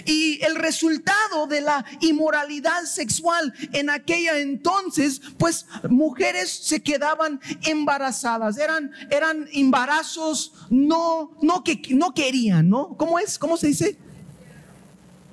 Y 0.05 0.43
el 0.43 0.55
resultado 0.55 1.47
de 1.47 1.61
la 1.61 1.85
inmoralidad 2.01 2.83
sexual 2.83 3.53
en 3.73 3.89
aquella 3.89 4.39
entonces, 4.39 5.21
pues 5.37 5.65
mujeres 5.89 6.49
se 6.51 6.81
quedaban 6.81 7.39
embarazadas, 7.63 8.57
eran, 8.57 8.91
eran 9.09 9.47
embarazos 9.53 10.53
no, 10.69 11.31
no 11.41 11.63
que 11.63 11.81
no 11.91 12.13
querían, 12.13 12.69
¿no? 12.69 12.95
¿Cómo 12.97 13.19
es? 13.19 13.37
¿Cómo 13.37 13.57
se 13.57 13.67
dice? 13.67 13.97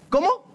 ¿Cómo? 0.09 0.55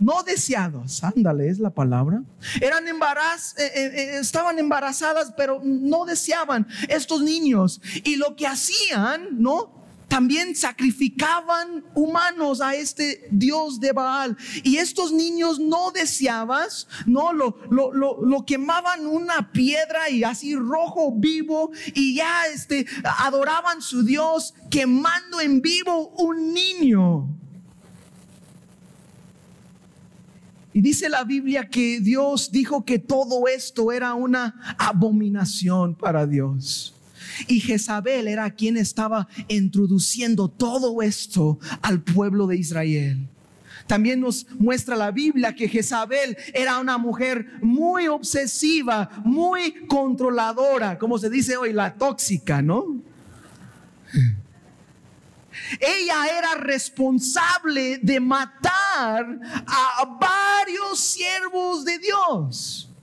No 0.00 0.22
deseados, 0.22 1.02
ándale, 1.04 1.48
es 1.48 1.58
la 1.58 1.70
palabra. 1.70 2.22
Eran 2.60 2.86
embaraz, 2.88 3.56
eh, 3.58 3.70
eh, 3.74 3.86
eh, 3.94 4.18
estaban 4.18 4.58
embarazadas, 4.58 5.32
pero 5.36 5.60
no 5.62 6.04
deseaban 6.04 6.66
estos 6.88 7.22
niños. 7.22 7.80
Y 8.02 8.16
lo 8.16 8.34
que 8.36 8.46
hacían, 8.46 9.40
¿no? 9.40 9.83
También 10.14 10.54
sacrificaban 10.54 11.82
humanos 11.92 12.60
a 12.60 12.76
este 12.76 13.26
dios 13.32 13.80
de 13.80 13.90
Baal. 13.90 14.36
Y 14.62 14.76
estos 14.76 15.10
niños 15.10 15.58
no 15.58 15.90
deseabas, 15.90 16.86
no 17.04 17.32
lo, 17.32 17.58
lo, 17.68 17.92
lo, 17.92 18.46
quemaban 18.46 19.08
una 19.08 19.50
piedra 19.50 20.08
y 20.08 20.22
así 20.22 20.54
rojo 20.54 21.12
vivo 21.16 21.72
y 21.94 22.14
ya 22.14 22.46
este, 22.46 22.86
adoraban 23.18 23.82
su 23.82 24.04
dios 24.04 24.54
quemando 24.70 25.40
en 25.40 25.60
vivo 25.60 26.10
un 26.10 26.54
niño. 26.54 27.28
Y 30.72 30.80
dice 30.80 31.08
la 31.08 31.24
Biblia 31.24 31.68
que 31.68 31.98
Dios 31.98 32.52
dijo 32.52 32.84
que 32.84 33.00
todo 33.00 33.48
esto 33.48 33.90
era 33.90 34.14
una 34.14 34.76
abominación 34.78 35.96
para 35.96 36.24
Dios. 36.24 36.94
Y 37.46 37.60
Jezabel 37.60 38.28
era 38.28 38.50
quien 38.50 38.76
estaba 38.76 39.28
introduciendo 39.48 40.48
todo 40.48 41.02
esto 41.02 41.58
al 41.82 42.02
pueblo 42.02 42.46
de 42.46 42.56
Israel. 42.56 43.28
También 43.86 44.20
nos 44.20 44.46
muestra 44.58 44.96
la 44.96 45.10
Biblia 45.10 45.54
que 45.54 45.68
Jezabel 45.68 46.36
era 46.54 46.78
una 46.78 46.96
mujer 46.96 47.46
muy 47.60 48.08
obsesiva, 48.08 49.10
muy 49.24 49.86
controladora, 49.86 50.98
como 50.98 51.18
se 51.18 51.28
dice 51.28 51.56
hoy, 51.56 51.72
la 51.72 51.94
tóxica, 51.94 52.62
¿no? 52.62 53.02
Ella 55.80 56.38
era 56.38 56.54
responsable 56.56 57.98
de 57.98 58.20
matar 58.20 59.38
a 59.66 60.18
varios 60.20 60.98
siervos 60.98 61.84
de 61.84 61.98
Dios. 61.98 62.93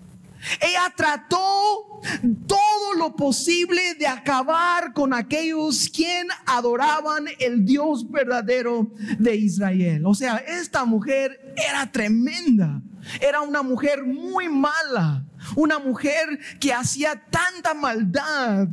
Ella 0.59 0.93
trató 0.95 2.01
todo 2.47 2.93
lo 2.97 3.15
posible 3.15 3.95
de 3.95 4.07
acabar 4.07 4.93
con 4.93 5.13
aquellos 5.13 5.89
quien 5.89 6.27
adoraban 6.45 7.25
el 7.39 7.65
Dios 7.65 8.09
verdadero 8.09 8.91
de 9.19 9.35
Israel. 9.35 10.05
O 10.05 10.13
sea, 10.13 10.37
esta 10.37 10.85
mujer 10.85 11.53
era 11.55 11.91
tremenda. 11.91 12.81
Era 13.19 13.41
una 13.41 13.61
mujer 13.61 14.03
muy 14.03 14.49
mala. 14.49 15.25
Una 15.55 15.79
mujer 15.79 16.39
que 16.59 16.73
hacía 16.73 17.23
tanta 17.29 17.73
maldad. 17.73 18.67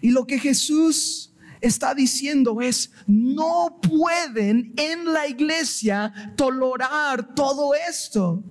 Y 0.00 0.10
lo 0.10 0.26
que 0.26 0.38
Jesús 0.38 1.34
está 1.60 1.94
diciendo 1.94 2.60
es, 2.60 2.90
no 3.06 3.80
pueden 3.80 4.74
en 4.76 5.12
la 5.12 5.26
iglesia 5.26 6.12
tolerar 6.36 7.34
todo 7.34 7.74
esto. 7.74 8.44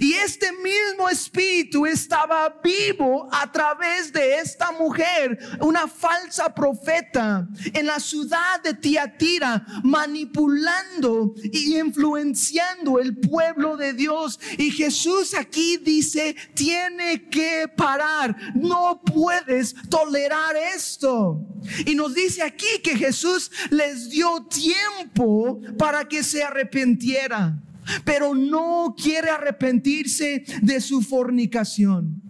Y 0.00 0.14
este 0.14 0.52
mismo 0.52 1.08
espíritu 1.08 1.86
estaba 1.86 2.60
vivo 2.62 3.28
a 3.32 3.50
través 3.50 4.12
de 4.12 4.38
esta 4.38 4.72
mujer, 4.72 5.38
una 5.60 5.86
falsa 5.86 6.54
profeta 6.54 7.48
en 7.72 7.86
la 7.86 8.00
ciudad 8.00 8.62
de 8.62 8.74
Tiatira, 8.74 9.64
manipulando 9.82 11.34
y 11.52 11.78
influenciando 11.78 12.98
el 12.98 13.16
pueblo 13.18 13.76
de 13.76 13.92
Dios. 13.92 14.38
Y 14.58 14.70
Jesús 14.70 15.34
aquí 15.34 15.76
dice, 15.78 16.36
tiene 16.54 17.28
que 17.28 17.68
parar, 17.68 18.36
no 18.54 19.00
puedes 19.02 19.74
tolerar 19.88 20.56
esto. 20.56 21.40
Y 21.84 21.94
nos 21.94 22.14
dice 22.14 22.42
aquí 22.42 22.80
que 22.82 22.96
Jesús 22.96 23.50
les 23.70 24.10
dio 24.10 24.46
tiempo 24.46 25.60
para 25.78 26.06
que 26.06 26.22
se 26.22 26.42
arrepintieran 26.42 27.65
pero 28.04 28.34
no 28.34 28.94
quiere 28.96 29.30
arrepentirse 29.30 30.44
de 30.62 30.80
su 30.80 31.02
fornicación. 31.02 32.22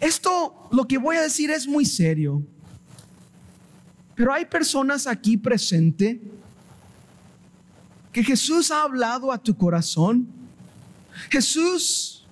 Esto, 0.00 0.68
lo 0.72 0.86
que 0.86 0.98
voy 0.98 1.16
a 1.16 1.22
decir 1.22 1.50
es 1.50 1.66
muy 1.66 1.84
serio. 1.84 2.42
Pero 4.14 4.32
hay 4.32 4.44
personas 4.44 5.06
aquí 5.06 5.36
presente 5.36 6.20
que 8.12 8.24
Jesús 8.24 8.70
ha 8.70 8.82
hablado 8.82 9.32
a 9.32 9.38
tu 9.38 9.56
corazón. 9.56 10.28
Jesús 11.30 12.26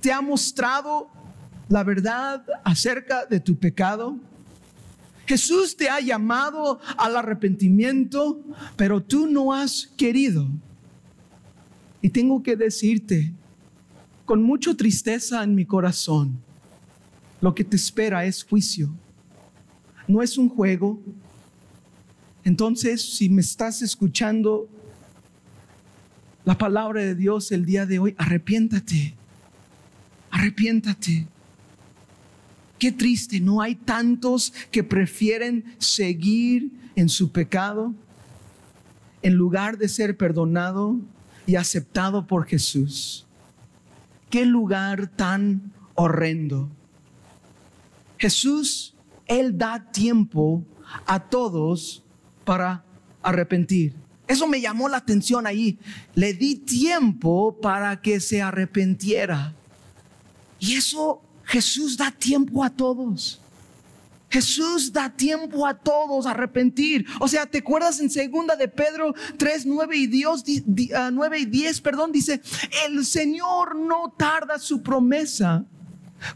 te 0.00 0.12
ha 0.12 0.20
mostrado 0.20 1.08
la 1.68 1.82
verdad 1.82 2.44
acerca 2.62 3.26
de 3.26 3.40
tu 3.40 3.58
pecado. 3.58 4.16
Jesús 5.26 5.76
te 5.76 5.88
ha 5.88 6.00
llamado 6.00 6.80
al 6.98 7.16
arrepentimiento, 7.16 8.40
pero 8.76 9.02
tú 9.02 9.26
no 9.26 9.52
has 9.52 9.88
querido. 9.96 10.48
Y 12.04 12.10
tengo 12.10 12.42
que 12.42 12.54
decirte, 12.54 13.32
con 14.26 14.42
mucha 14.42 14.74
tristeza 14.74 15.42
en 15.42 15.54
mi 15.54 15.64
corazón, 15.64 16.38
lo 17.40 17.54
que 17.54 17.64
te 17.64 17.76
espera 17.76 18.26
es 18.26 18.44
juicio. 18.44 18.90
No 20.06 20.20
es 20.20 20.36
un 20.36 20.50
juego. 20.50 21.00
Entonces, 22.44 23.00
si 23.00 23.30
me 23.30 23.40
estás 23.40 23.80
escuchando 23.80 24.68
la 26.44 26.58
palabra 26.58 27.00
de 27.00 27.14
Dios 27.14 27.50
el 27.52 27.64
día 27.64 27.86
de 27.86 27.98
hoy, 27.98 28.14
arrepiéntate. 28.18 29.14
Arrepiéntate. 30.30 31.26
Qué 32.78 32.92
triste, 32.92 33.40
no 33.40 33.62
hay 33.62 33.76
tantos 33.76 34.52
que 34.70 34.84
prefieren 34.84 35.64
seguir 35.78 36.70
en 36.96 37.08
su 37.08 37.32
pecado 37.32 37.94
en 39.22 39.32
lugar 39.32 39.78
de 39.78 39.88
ser 39.88 40.18
perdonado 40.18 41.00
y 41.46 41.56
aceptado 41.56 42.26
por 42.26 42.46
Jesús. 42.46 43.26
Qué 44.30 44.44
lugar 44.44 45.08
tan 45.08 45.72
horrendo. 45.94 46.68
Jesús, 48.18 48.94
Él 49.26 49.56
da 49.56 49.90
tiempo 49.90 50.64
a 51.06 51.20
todos 51.20 52.02
para 52.44 52.84
arrepentir. 53.22 53.94
Eso 54.26 54.46
me 54.46 54.60
llamó 54.60 54.88
la 54.88 54.96
atención 54.96 55.46
ahí. 55.46 55.78
Le 56.14 56.32
di 56.32 56.56
tiempo 56.56 57.58
para 57.60 58.00
que 58.00 58.20
se 58.20 58.40
arrepentiera. 58.40 59.54
Y 60.58 60.74
eso 60.74 61.22
Jesús 61.44 61.96
da 61.96 62.10
tiempo 62.10 62.64
a 62.64 62.70
todos. 62.70 63.40
Jesús 64.34 64.92
da 64.92 65.14
tiempo 65.14 65.64
a 65.64 65.74
todos 65.74 66.26
a 66.26 66.32
arrepentir. 66.32 67.06
O 67.20 67.28
sea, 67.28 67.46
¿te 67.46 67.58
acuerdas 67.58 68.00
en 68.00 68.10
segunda 68.10 68.56
de 68.56 68.66
Pedro 68.66 69.14
3, 69.36 69.64
9 69.64 69.96
y, 69.96 70.06
Dios, 70.08 70.42
9 71.12 71.38
y 71.38 71.44
10? 71.44 71.80
Perdón, 71.80 72.10
dice, 72.10 72.40
el 72.84 73.06
Señor 73.06 73.76
no 73.76 74.12
tarda 74.18 74.58
su 74.58 74.82
promesa 74.82 75.64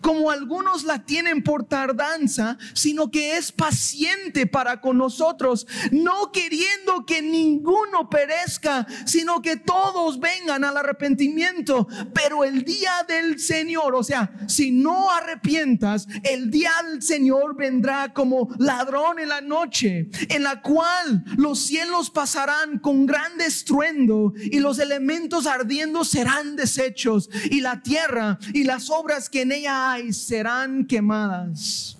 como 0.00 0.30
algunos 0.30 0.84
la 0.84 1.04
tienen 1.04 1.42
por 1.42 1.64
tardanza, 1.64 2.58
sino 2.74 3.10
que 3.10 3.36
es 3.36 3.52
paciente 3.52 4.46
para 4.46 4.80
con 4.80 4.98
nosotros, 4.98 5.66
no 5.90 6.32
queriendo 6.32 7.04
que 7.06 7.22
ninguno 7.22 8.08
perezca, 8.10 8.86
sino 9.04 9.42
que 9.42 9.56
todos 9.56 10.20
vengan 10.20 10.64
al 10.64 10.76
arrepentimiento. 10.76 11.88
Pero 12.14 12.44
el 12.44 12.64
día 12.64 13.04
del 13.06 13.38
Señor, 13.38 13.94
o 13.94 14.02
sea, 14.02 14.30
si 14.46 14.70
no 14.70 15.10
arrepientas, 15.10 16.06
el 16.22 16.50
día 16.50 16.72
del 16.88 17.02
Señor 17.02 17.56
vendrá 17.56 18.12
como 18.12 18.48
ladrón 18.58 19.18
en 19.18 19.28
la 19.28 19.40
noche, 19.40 20.08
en 20.28 20.42
la 20.42 20.62
cual 20.62 21.24
los 21.36 21.60
cielos 21.60 22.10
pasarán 22.10 22.78
con 22.78 23.06
gran 23.06 23.40
estruendo 23.40 24.32
y 24.36 24.60
los 24.60 24.78
elementos 24.78 25.46
ardiendo 25.46 26.04
serán 26.04 26.56
deshechos 26.56 27.30
y 27.50 27.60
la 27.60 27.82
tierra 27.82 28.38
y 28.52 28.64
las 28.64 28.90
obras 28.90 29.28
que 29.28 29.42
en 29.42 29.52
ella 29.52 29.77
y 30.04 30.12
serán 30.12 30.84
quemadas. 30.84 31.96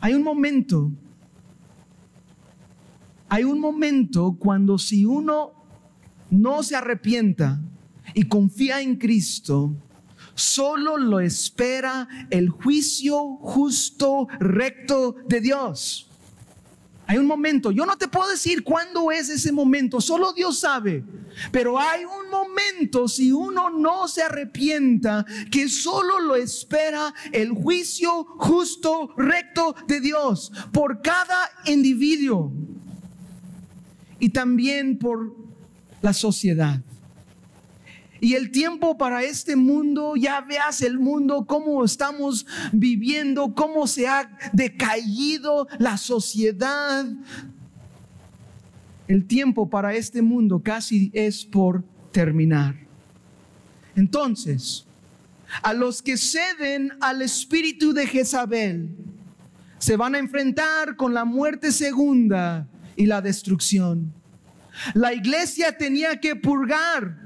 Hay 0.00 0.14
un 0.14 0.22
momento, 0.22 0.90
hay 3.28 3.44
un 3.44 3.60
momento 3.60 4.36
cuando 4.38 4.78
si 4.78 5.04
uno 5.04 5.52
no 6.30 6.62
se 6.62 6.76
arrepienta 6.76 7.60
y 8.14 8.24
confía 8.24 8.80
en 8.80 8.96
Cristo, 8.96 9.74
solo 10.34 10.96
lo 10.96 11.20
espera 11.20 12.08
el 12.30 12.48
juicio 12.48 13.36
justo, 13.36 14.28
recto 14.40 15.16
de 15.28 15.40
Dios. 15.40 16.11
Hay 17.12 17.18
un 17.18 17.26
momento, 17.26 17.70
yo 17.70 17.84
no 17.84 17.98
te 17.98 18.08
puedo 18.08 18.30
decir 18.30 18.64
cuándo 18.64 19.12
es 19.12 19.28
ese 19.28 19.52
momento, 19.52 20.00
solo 20.00 20.32
Dios 20.32 20.60
sabe. 20.60 21.04
Pero 21.50 21.78
hay 21.78 22.06
un 22.06 22.30
momento, 22.30 23.06
si 23.06 23.30
uno 23.30 23.68
no 23.68 24.08
se 24.08 24.22
arrepienta, 24.22 25.26
que 25.50 25.68
solo 25.68 26.20
lo 26.20 26.36
espera 26.36 27.12
el 27.30 27.50
juicio 27.50 28.24
justo, 28.38 29.12
recto 29.18 29.74
de 29.86 30.00
Dios 30.00 30.52
por 30.72 31.02
cada 31.02 31.50
individuo 31.66 32.50
y 34.18 34.30
también 34.30 34.98
por 34.98 35.36
la 36.00 36.14
sociedad. 36.14 36.80
Y 38.22 38.36
el 38.36 38.52
tiempo 38.52 38.96
para 38.96 39.24
este 39.24 39.56
mundo, 39.56 40.14
ya 40.14 40.42
veas 40.42 40.80
el 40.82 41.00
mundo, 41.00 41.44
cómo 41.44 41.84
estamos 41.84 42.46
viviendo, 42.70 43.52
cómo 43.52 43.88
se 43.88 44.06
ha 44.06 44.38
decaído 44.52 45.66
la 45.80 45.96
sociedad. 45.96 47.04
El 49.08 49.26
tiempo 49.26 49.68
para 49.68 49.94
este 49.94 50.22
mundo 50.22 50.62
casi 50.62 51.10
es 51.12 51.44
por 51.44 51.82
terminar. 52.12 52.76
Entonces, 53.96 54.86
a 55.60 55.72
los 55.72 56.00
que 56.00 56.16
ceden 56.16 56.92
al 57.00 57.22
espíritu 57.22 57.92
de 57.92 58.06
Jezabel, 58.06 58.88
se 59.78 59.96
van 59.96 60.14
a 60.14 60.20
enfrentar 60.20 60.94
con 60.94 61.12
la 61.12 61.24
muerte 61.24 61.72
segunda 61.72 62.68
y 62.94 63.06
la 63.06 63.20
destrucción. 63.20 64.12
La 64.94 65.12
iglesia 65.12 65.76
tenía 65.76 66.20
que 66.20 66.36
purgar 66.36 67.21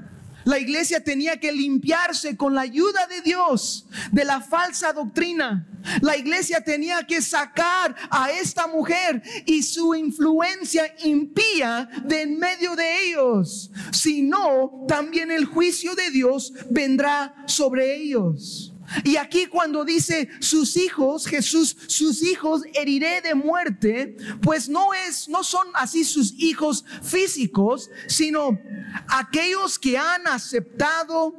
la 0.47 0.59
iglesia 0.59 1.03
tenía 1.03 1.37
que 1.41 1.51
limpiarse 1.51 2.37
con 2.37 2.55
la 2.55 2.61
ayuda 2.61 3.05
de 3.07 3.19
Dios 3.21 3.85
de 4.13 4.23
la 4.23 4.39
falsa 4.39 4.93
doctrina. 4.93 5.67
La 5.99 6.15
iglesia 6.15 6.61
tenía 6.61 7.05
que 7.05 7.21
sacar 7.21 7.93
a 8.09 8.31
esta 8.31 8.65
mujer 8.65 9.21
y 9.45 9.61
su 9.61 9.93
influencia 9.93 10.95
impía 11.03 11.89
de 12.05 12.21
en 12.21 12.39
medio 12.39 12.77
de 12.77 13.09
ellos. 13.09 13.71
Si 13.91 14.21
no, 14.21 14.85
también 14.87 15.31
el 15.31 15.43
juicio 15.43 15.95
de 15.95 16.11
Dios 16.11 16.53
vendrá 16.69 17.35
sobre 17.45 17.97
ellos. 17.97 18.73
Y 19.03 19.17
aquí 19.17 19.47
cuando 19.47 19.83
dice 19.83 20.29
sus 20.39 20.77
hijos, 20.77 21.27
Jesús, 21.27 21.75
sus 21.87 22.23
hijos 22.23 22.63
heriré 22.73 23.21
de 23.21 23.35
muerte, 23.35 24.17
pues 24.41 24.69
no 24.69 24.93
es 24.93 25.27
no 25.29 25.43
son 25.43 25.67
así 25.73 26.03
sus 26.03 26.33
hijos 26.37 26.85
físicos, 27.01 27.89
sino 28.07 28.59
aquellos 29.07 29.77
que 29.77 29.97
han 29.97 30.27
aceptado 30.27 31.33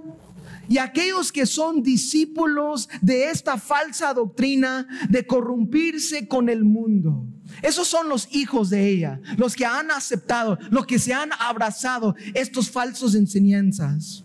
y 0.69 0.79
aquellos 0.79 1.33
que 1.33 1.47
son 1.47 1.83
discípulos 1.83 2.89
de 3.01 3.31
esta 3.31 3.57
falsa 3.57 4.13
doctrina 4.13 4.87
de 5.09 5.27
corrompirse 5.27 6.29
con 6.29 6.49
el 6.49 6.65
mundo. 6.65 7.25
Esos 7.63 7.89
son 7.89 8.09
los 8.09 8.29
hijos 8.31 8.69
de 8.69 8.87
ella, 8.89 9.21
los 9.39 9.57
que 9.57 9.65
han 9.65 9.91
aceptado, 9.91 10.59
los 10.71 10.87
que 10.87 10.99
se 10.99 11.15
han 11.15 11.31
abrazado 11.39 12.15
estos 12.35 12.71
falsos 12.71 13.15
enseñanzas. 13.15 14.25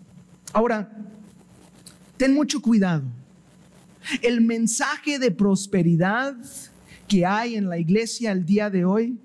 Ahora, 0.52 1.13
ten 2.16 2.34
mucho 2.34 2.60
cuidado. 2.60 3.04
El 4.22 4.40
mensaje 4.40 5.18
de 5.18 5.30
prosperidad 5.30 6.36
que 7.08 7.24
hay 7.24 7.56
en 7.56 7.68
la 7.68 7.78
iglesia 7.78 8.32
el 8.32 8.44
día 8.44 8.70
de 8.70 8.84
hoy 8.84 9.18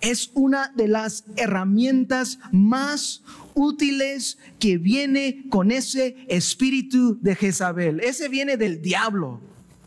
es 0.00 0.30
una 0.34 0.70
de 0.76 0.88
las 0.88 1.24
herramientas 1.36 2.38
más 2.52 3.22
útiles 3.54 4.38
que 4.58 4.76
viene 4.76 5.44
con 5.48 5.70
ese 5.70 6.16
espíritu 6.28 7.18
de 7.22 7.34
Jezabel. 7.34 8.00
Ese 8.00 8.28
viene 8.28 8.56
del 8.56 8.82
diablo, 8.82 9.40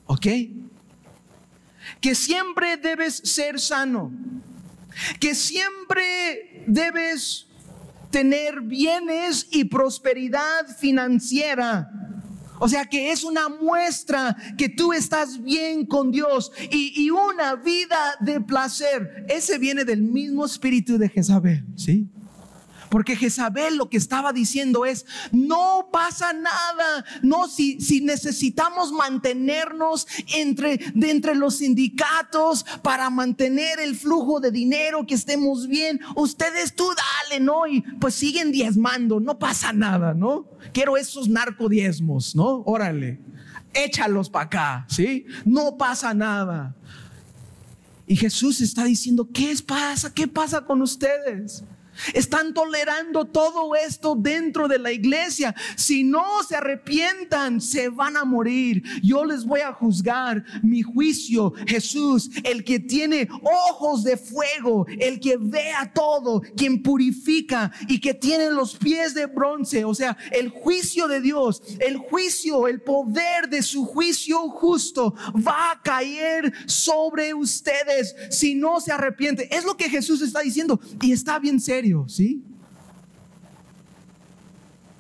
¿ok? 0.06 0.26
Que 2.02 2.16
siempre 2.16 2.78
debes 2.78 3.16
ser 3.16 3.60
sano, 3.60 4.12
que 5.20 5.36
siempre 5.36 6.64
debes 6.66 7.47
tener 8.18 8.62
bienes 8.62 9.48
y 9.52 9.66
prosperidad 9.66 10.66
financiera. 10.80 11.88
O 12.58 12.68
sea 12.68 12.84
que 12.86 13.12
es 13.12 13.24
una 13.24 13.48
muestra 13.48 14.36
que 14.58 14.70
tú 14.70 14.92
estás 14.92 15.44
bien 15.44 15.86
con 15.86 16.12
Dios 16.12 16.52
y, 16.72 17.12
una 17.12 17.54
vida 17.58 18.16
de 18.20 18.42
placer. 18.42 19.24
Ese 19.30 19.60
viene 19.60 19.86
del 19.86 20.02
mismo 20.02 20.48
espíritu 20.48 20.98
de 20.98 21.10
Jezabel, 21.10 21.64
¿sí? 21.76 22.10
Porque 22.90 23.16
Jezabel 23.16 23.78
lo 23.78 23.90
que 23.90 23.98
estaba 23.98 24.34
diciendo 24.34 24.86
es, 24.86 25.06
no 25.32 25.90
pasa 25.92 26.34
nada, 26.34 27.06
no, 27.22 27.48
si, 27.48 27.80
si 27.82 28.02
necesitamos 28.02 28.92
mantenernos 28.92 30.08
entre, 30.36 30.78
de 30.94 31.12
entre 31.12 31.36
los 31.36 31.58
sindicatos 31.58 32.66
para 32.82 33.10
mantener 33.10 33.80
el 33.80 33.96
flujo 33.96 34.40
de 34.40 34.52
dinero, 34.52 35.06
que 35.06 35.16
estemos 35.16 35.68
bien, 35.68 36.00
ustedes 36.16 36.76
tú 36.76 36.90
dale, 37.30 37.44
¿no? 37.44 37.68
Y 37.68 37.82
pues 38.00 38.16
siguen 38.16 38.52
diezmando, 38.52 39.20
no 39.20 39.38
pasa 39.38 39.74
nada, 39.74 40.14
¿no? 40.14 40.46
Quiero 40.74 40.98
esos 40.98 41.28
narcodiezmos, 41.28 42.36
¿no? 42.36 42.64
Órale, 42.66 43.20
échalos 43.74 44.30
para 44.30 44.46
acá, 44.46 44.86
¿sí? 44.90 45.26
No 45.46 45.78
pasa 45.78 46.14
nada. 46.14 46.76
Y 48.08 48.16
Jesús 48.16 48.62
está 48.62 48.86
diciendo, 48.86 49.30
¿qué 49.34 49.54
pasa? 49.66 50.14
¿Qué 50.14 50.28
pasa 50.28 50.62
con 50.62 50.82
ustedes? 50.82 51.64
Están 52.14 52.54
tolerando 52.54 53.26
todo 53.26 53.76
esto 53.76 54.16
dentro 54.16 54.68
de 54.68 54.80
la 54.80 54.92
iglesia. 54.92 55.56
Si 55.76 56.04
no 56.04 56.44
se 56.48 56.56
arrepientan, 56.56 57.62
se 57.62 57.90
van 57.90 58.18
a 58.18 58.26
morir. 58.26 58.84
Yo 59.04 59.26
les 59.26 59.46
voy 59.46 59.62
a 59.62 59.74
juzgar. 59.74 60.44
Mi 60.64 60.82
juicio, 60.82 61.54
Jesús, 61.66 62.30
el 62.44 62.64
que 62.64 62.80
tiene 62.80 63.28
ojos 63.70 64.04
de 64.04 64.18
fuego, 64.18 64.86
el 65.00 65.20
que 65.20 65.38
vea 65.38 65.92
todo, 65.94 66.42
quien 66.56 66.82
purifica 66.82 67.72
y 67.88 68.00
que 68.00 68.14
tiene 68.14 68.50
los 68.52 68.76
pies 68.76 69.14
de 69.14 69.26
bronce. 69.26 69.86
O 69.86 69.94
sea, 69.94 70.18
el 70.32 70.50
juicio 70.50 71.08
de 71.08 71.22
Dios, 71.22 71.62
el 71.80 71.98
juicio, 71.98 72.68
el 72.68 72.82
poder 72.82 73.50
de 73.50 73.62
su 73.62 73.86
juicio 73.86 74.50
justo 74.50 75.14
va 75.36 75.72
a 75.72 75.82
caer 75.82 76.54
sobre 76.66 77.34
ustedes 77.34 78.16
si 78.30 78.56
no 78.56 78.80
se 78.80 78.92
arrepienten. 78.92 79.48
Es 79.52 79.64
lo 79.64 79.78
que 79.78 79.90
Jesús 79.90 80.22
está 80.22 80.42
diciendo 80.42 80.80
y 81.02 81.12
está 81.12 81.40
bien 81.40 81.60
serio. 81.60 81.87
¿Sí? 82.08 82.44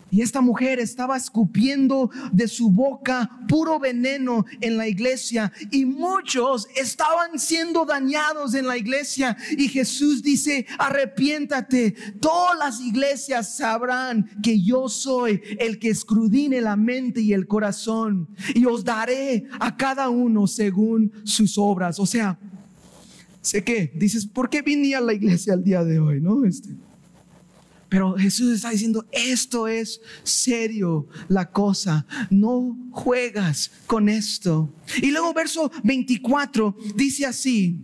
Y 0.09 0.21
esta 0.21 0.39
mujer 0.39 0.79
estaba 0.79 1.17
escupiendo 1.17 2.09
de 2.31 2.47
su 2.47 2.71
boca 2.71 3.29
puro 3.47 3.77
veneno 3.77 4.45
en 4.61 4.77
la 4.77 4.87
iglesia 4.87 5.51
y 5.69 5.85
muchos 5.85 6.67
estaban 6.75 7.37
siendo 7.37 7.85
dañados 7.85 8.53
en 8.53 8.67
la 8.67 8.77
iglesia. 8.77 9.35
Y 9.57 9.67
Jesús 9.67 10.23
dice, 10.23 10.65
arrepiéntate. 10.79 11.91
Todas 12.21 12.57
las 12.57 12.79
iglesias 12.79 13.57
sabrán 13.57 14.29
que 14.41 14.61
yo 14.61 14.87
soy 14.87 15.41
el 15.59 15.77
que 15.77 15.89
escrudine 15.89 16.61
la 16.61 16.77
mente 16.77 17.21
y 17.21 17.33
el 17.33 17.45
corazón 17.45 18.29
y 18.55 18.65
os 18.65 18.85
daré 18.85 19.45
a 19.59 19.75
cada 19.75 20.09
uno 20.09 20.47
según 20.47 21.11
sus 21.25 21.57
obras. 21.57 21.99
O 21.99 22.05
sea, 22.05 22.39
sé 23.47 23.91
dices, 23.95 24.25
¿por 24.25 24.49
qué 24.49 24.61
vine 24.61 24.95
a 24.95 25.01
la 25.01 25.13
iglesia 25.13 25.53
el 25.53 25.63
día 25.63 25.83
de 25.83 25.99
hoy? 25.99 26.19
¿No? 26.19 26.43
Este, 26.45 26.69
pero 27.89 28.15
Jesús 28.17 28.53
está 28.53 28.71
diciendo, 28.71 29.05
esto 29.11 29.67
es 29.67 30.01
serio 30.23 31.07
la 31.29 31.49
cosa, 31.51 32.05
no 32.29 32.77
juegas 32.91 33.71
con 33.85 34.09
esto. 34.09 34.69
Y 35.01 35.11
luego 35.11 35.33
verso 35.33 35.71
24 35.83 36.75
dice 36.95 37.25
así, 37.25 37.79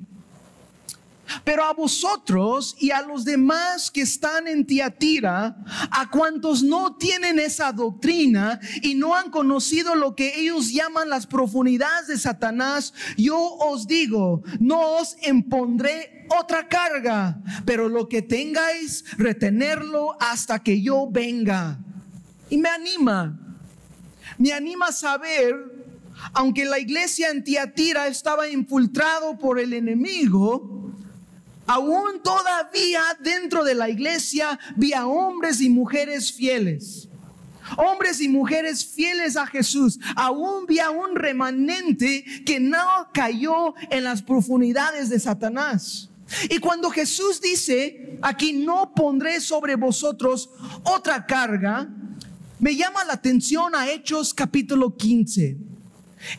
pero 1.44 1.64
a 1.64 1.74
vosotros 1.74 2.76
y 2.80 2.92
a 2.92 3.02
los 3.02 3.26
demás 3.26 3.92
que 3.92 4.02
están 4.02 4.48
en 4.48 4.66
Tiatira, 4.66 5.58
a 5.92 6.10
cuantos 6.10 6.64
no 6.64 6.96
tienen 6.96 7.40
esa 7.40 7.72
doctrina 7.72 8.60
y 8.82 8.96
no 8.96 9.16
han 9.16 9.30
conocido 9.30 9.96
lo 9.96 10.16
que 10.16 10.40
ellos 10.40 10.72
llaman 10.72 11.10
las 11.10 11.28
profundidades 11.28 12.08
de 12.08 12.18
Satanás, 12.18 12.94
yo 13.18 13.38
os 13.40 13.88
digo, 13.88 14.44
no 14.60 14.98
os 14.98 15.16
impondré 15.28 16.28
otra 16.30 16.68
carga, 16.68 17.40
pero 17.66 17.90
lo 17.90 18.08
que 18.08 18.22
tengáis, 18.22 19.06
retenerlo 19.18 20.16
hasta 20.20 20.60
que 20.60 20.82
yo 20.82 21.08
venga. 21.10 21.80
Y 22.50 22.58
me 22.58 22.70
anima, 22.70 23.40
me 24.38 24.54
anima 24.54 24.88
a 24.88 24.92
saber, 24.92 25.56
aunque 26.34 26.66
la 26.66 26.80
iglesia 26.80 27.30
en 27.30 27.44
Tiatira 27.44 28.08
estaba 28.08 28.48
infiltrado 28.48 29.38
por 29.38 29.60
el 29.60 29.74
enemigo, 29.74 30.83
Aún 31.66 32.22
todavía 32.22 33.02
dentro 33.20 33.64
de 33.64 33.76
la 33.76 33.90
iglesia 33.90 34.60
había 34.76 35.08
hombres 35.08 35.62
y 35.62 35.70
mujeres 35.70 36.32
fieles. 36.32 37.08
Hombres 37.78 38.20
y 38.20 38.28
mujeres 38.28 38.86
fieles 38.86 39.38
a 39.38 39.48
Jesús. 39.48 40.00
Aún 40.16 40.64
había 40.66 40.92
un 40.92 41.16
remanente 41.16 42.26
que 42.46 42.60
no 42.60 43.10
cayó 43.14 43.74
en 43.90 44.04
las 44.04 44.22
profundidades 44.22 45.10
de 45.10 45.20
Satanás. 45.20 46.10
Y 46.50 46.60
cuando 46.60 46.90
Jesús 46.90 47.40
dice, 47.40 48.18
aquí 48.22 48.54
no 48.54 48.94
pondré 48.94 49.40
sobre 49.40 49.76
vosotros 49.76 50.50
otra 50.84 51.26
carga, 51.26 51.88
me 52.60 52.76
llama 52.76 53.04
la 53.06 53.14
atención 53.14 53.76
a 53.76 53.90
Hechos 53.90 54.34
capítulo 54.34 54.96
15. 54.96 55.58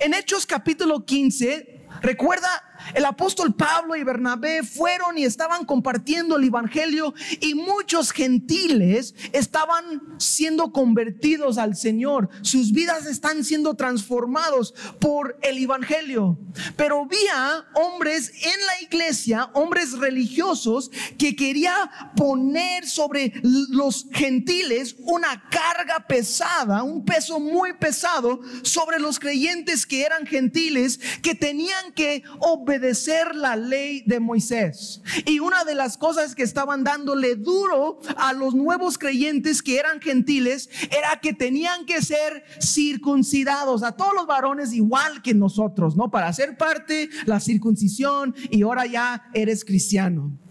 En 0.01 0.15
Hechos 0.15 0.47
capítulo 0.47 1.05
15, 1.05 1.87
recuerda 2.01 2.49
el 2.93 3.05
apóstol 3.05 3.55
Pablo 3.55 3.97
y 3.97 4.05
Bernabé 4.05 4.63
fueron 4.63 5.17
y 5.17 5.25
estaban 5.25 5.65
compartiendo 5.65 6.37
el 6.37 6.45
Evangelio 6.45 7.15
y 7.41 7.55
muchos 7.55 8.11
gentiles 8.11 9.15
estaban 9.33 10.03
siendo 10.19 10.73
convertidos 10.73 11.59
al 11.59 11.77
Señor. 11.77 12.29
Sus 12.43 12.73
vidas 12.73 13.07
están 13.07 13.45
siendo 13.45 13.75
transformados 13.75 14.75
por 15.01 15.39
el 15.43 15.59
Evangelio. 15.59 16.39
Pero 16.77 17.03
había 17.03 17.67
hombres 17.75 18.31
en 18.43 18.67
la 18.67 18.83
iglesia, 18.83 19.51
hombres 19.55 19.93
religiosos, 19.93 20.91
que 21.19 21.35
quería 21.35 21.91
poner 22.17 22.87
sobre 22.87 23.33
los 23.43 24.07
gentiles 24.13 24.97
una 24.99 25.49
carga 25.51 26.07
pesada, 26.07 26.83
un 26.83 27.05
peso 27.05 27.41
muy 27.41 27.73
pesado 27.75 28.41
sobre 28.63 29.01
los 29.01 29.19
creyentes 29.19 29.87
que 29.87 30.05
eran 30.05 30.27
gentiles, 30.27 31.01
que 31.23 31.35
tenían 31.35 31.93
que 31.95 32.23
obedecer 32.41 32.74
obedecer 32.75 33.37
la 33.37 33.57
ley 33.57 34.03
de 34.07 34.21
Moisés. 34.21 35.01
Y 35.27 35.39
una 35.39 35.65
de 35.65 35.75
las 35.75 35.97
cosas 35.97 36.35
que 36.35 36.43
estaban 36.43 36.83
dándole 36.85 37.37
duro 37.37 38.01
a 38.17 38.33
los 38.33 38.55
nuevos 38.55 38.99
creyentes 38.99 39.63
que 39.63 39.79
eran 39.79 40.01
gentiles 40.01 40.69
era 40.91 41.21
que 41.21 41.33
tenían 41.33 41.87
que 41.87 42.03
ser 42.03 42.45
circuncidados 42.61 43.83
a 43.83 43.93
todos 43.93 44.15
los 44.15 44.27
varones 44.27 44.73
igual 44.73 45.23
que 45.23 45.35
nosotros, 45.35 45.97
¿no? 45.97 46.11
Para 46.11 46.33
ser 46.33 46.57
parte 46.57 47.09
la 47.27 47.41
circuncisión 47.41 48.35
y 48.51 48.63
ahora 48.63 48.87
ya 48.87 49.31
eres 49.35 49.65
cristiano. 49.65 50.44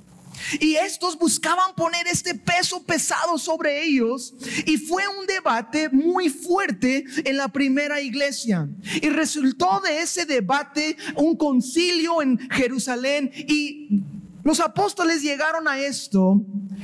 Y 0.59 0.75
estos 0.75 1.17
buscaban 1.17 1.75
poner 1.75 2.07
este 2.07 2.35
peso 2.35 2.83
pesado 2.83 3.37
sobre 3.37 3.83
ellos 3.83 4.33
y 4.65 4.77
fue 4.77 5.03
un 5.07 5.25
debate 5.25 5.89
muy 5.89 6.29
fuerte 6.29 7.05
en 7.23 7.37
la 7.37 7.47
primera 7.47 8.01
iglesia. 8.01 8.69
Y 9.01 9.09
resultó 9.09 9.81
de 9.81 10.01
ese 10.01 10.25
debate 10.25 10.97
un 11.15 11.35
concilio 11.35 12.21
en 12.21 12.37
Jerusalén 12.49 13.31
y 13.35 14.03
los 14.43 14.59
apóstoles 14.59 15.21
llegaron 15.21 15.67
a 15.67 15.79
esto. 15.79 16.41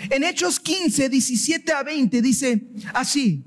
En 0.09 0.23
Hechos 0.23 0.59
15, 0.59 1.09
17 1.09 1.73
a 1.73 1.83
20 1.83 2.21
dice 2.21 2.67
así, 2.93 3.43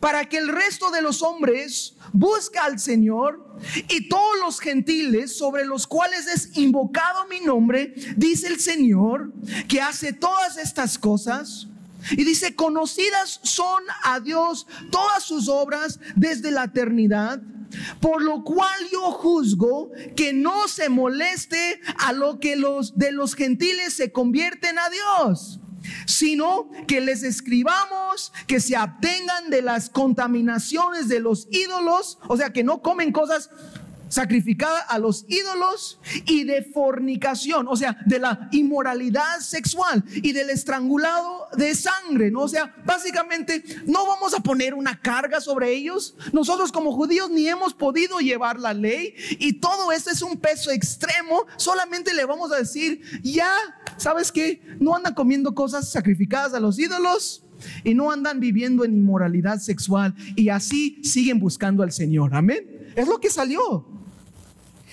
para 0.00 0.28
que 0.28 0.38
el 0.38 0.48
resto 0.48 0.90
de 0.90 1.02
los 1.02 1.22
hombres 1.22 1.94
busca 2.12 2.64
al 2.64 2.78
Señor 2.78 3.56
y 3.88 4.08
todos 4.08 4.38
los 4.40 4.60
gentiles 4.60 5.36
sobre 5.36 5.64
los 5.64 5.86
cuales 5.86 6.26
es 6.26 6.56
invocado 6.56 7.26
mi 7.28 7.40
nombre, 7.40 7.94
dice 8.16 8.48
el 8.48 8.60
Señor, 8.60 9.32
que 9.68 9.80
hace 9.80 10.12
todas 10.12 10.56
estas 10.56 10.98
cosas. 10.98 11.68
Y 12.10 12.24
dice, 12.24 12.56
conocidas 12.56 13.38
son 13.44 13.80
a 14.02 14.18
Dios 14.18 14.66
todas 14.90 15.22
sus 15.22 15.48
obras 15.48 16.00
desde 16.16 16.50
la 16.50 16.64
eternidad, 16.64 17.40
por 18.00 18.22
lo 18.22 18.42
cual 18.42 18.76
yo 18.90 19.12
juzgo 19.12 19.92
que 20.16 20.32
no 20.32 20.66
se 20.66 20.88
moleste 20.88 21.80
a 21.98 22.12
lo 22.12 22.40
que 22.40 22.56
los 22.56 22.98
de 22.98 23.12
los 23.12 23.36
gentiles 23.36 23.94
se 23.94 24.10
convierten 24.10 24.80
a 24.80 24.88
Dios 24.88 25.61
sino 26.06 26.68
que 26.86 27.00
les 27.00 27.22
escribamos 27.22 28.32
que 28.46 28.60
se 28.60 28.76
abstengan 28.76 29.50
de 29.50 29.62
las 29.62 29.90
contaminaciones 29.90 31.08
de 31.08 31.20
los 31.20 31.48
ídolos, 31.50 32.18
o 32.28 32.36
sea, 32.36 32.50
que 32.50 32.64
no 32.64 32.82
comen 32.82 33.12
cosas 33.12 33.50
sacrificada 34.12 34.80
a 34.80 34.98
los 34.98 35.24
ídolos 35.26 35.98
y 36.26 36.44
de 36.44 36.62
fornicación, 36.62 37.66
o 37.66 37.76
sea, 37.76 37.96
de 38.04 38.18
la 38.18 38.50
inmoralidad 38.52 39.40
sexual 39.40 40.04
y 40.16 40.32
del 40.32 40.50
estrangulado 40.50 41.48
de 41.56 41.74
sangre, 41.74 42.30
¿no? 42.30 42.42
O 42.42 42.48
sea, 42.48 42.74
básicamente 42.84 43.64
no 43.86 44.06
vamos 44.06 44.34
a 44.34 44.40
poner 44.40 44.74
una 44.74 45.00
carga 45.00 45.40
sobre 45.40 45.72
ellos. 45.72 46.14
Nosotros 46.30 46.70
como 46.72 46.92
judíos 46.92 47.30
ni 47.30 47.48
hemos 47.48 47.72
podido 47.72 48.18
llevar 48.18 48.60
la 48.60 48.74
ley 48.74 49.14
y 49.38 49.54
todo 49.54 49.90
esto 49.92 50.10
es 50.10 50.20
un 50.20 50.36
peso 50.36 50.70
extremo. 50.70 51.46
Solamente 51.56 52.12
le 52.12 52.26
vamos 52.26 52.52
a 52.52 52.56
decir, 52.56 53.00
ya, 53.22 53.50
¿sabes 53.96 54.30
qué? 54.30 54.60
No 54.78 54.94
andan 54.94 55.14
comiendo 55.14 55.54
cosas 55.54 55.90
sacrificadas 55.90 56.52
a 56.52 56.60
los 56.60 56.78
ídolos 56.78 57.46
y 57.82 57.94
no 57.94 58.10
andan 58.10 58.40
viviendo 58.40 58.84
en 58.84 58.92
inmoralidad 58.92 59.58
sexual 59.58 60.14
y 60.36 60.50
así 60.50 61.02
siguen 61.02 61.40
buscando 61.40 61.82
al 61.82 61.92
Señor. 61.92 62.34
Amén. 62.34 62.92
Es 62.94 63.08
lo 63.08 63.18
que 63.18 63.30
salió. 63.30 64.01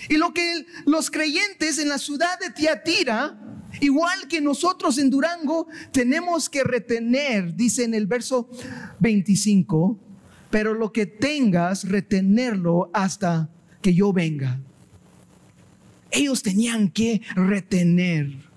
Y 0.08 0.18
lo 0.18 0.34
que 0.34 0.66
los 0.86 1.12
creyentes 1.12 1.78
en 1.78 1.90
la 1.90 1.98
ciudad 1.98 2.40
de 2.40 2.52
Tiatira, 2.52 3.38
igual 3.82 4.28
que 4.28 4.40
nosotros 4.40 4.98
en 4.98 5.10
Durango, 5.10 5.68
tenemos 5.92 6.50
que 6.50 6.64
retener, 6.64 7.56
dice 7.56 7.84
en 7.84 7.94
el 7.94 8.08
verso 8.08 8.50
25, 9.00 10.00
pero 10.50 10.74
lo 10.74 10.92
que 10.92 11.06
tengas, 11.06 11.88
retenerlo 11.88 12.90
hasta 12.94 13.50
que 13.82 13.94
yo 13.94 14.14
venga. 14.14 14.60
Ellos 16.12 16.42
tenían 16.42 16.90
que 16.90 17.22
retener. 17.36 18.50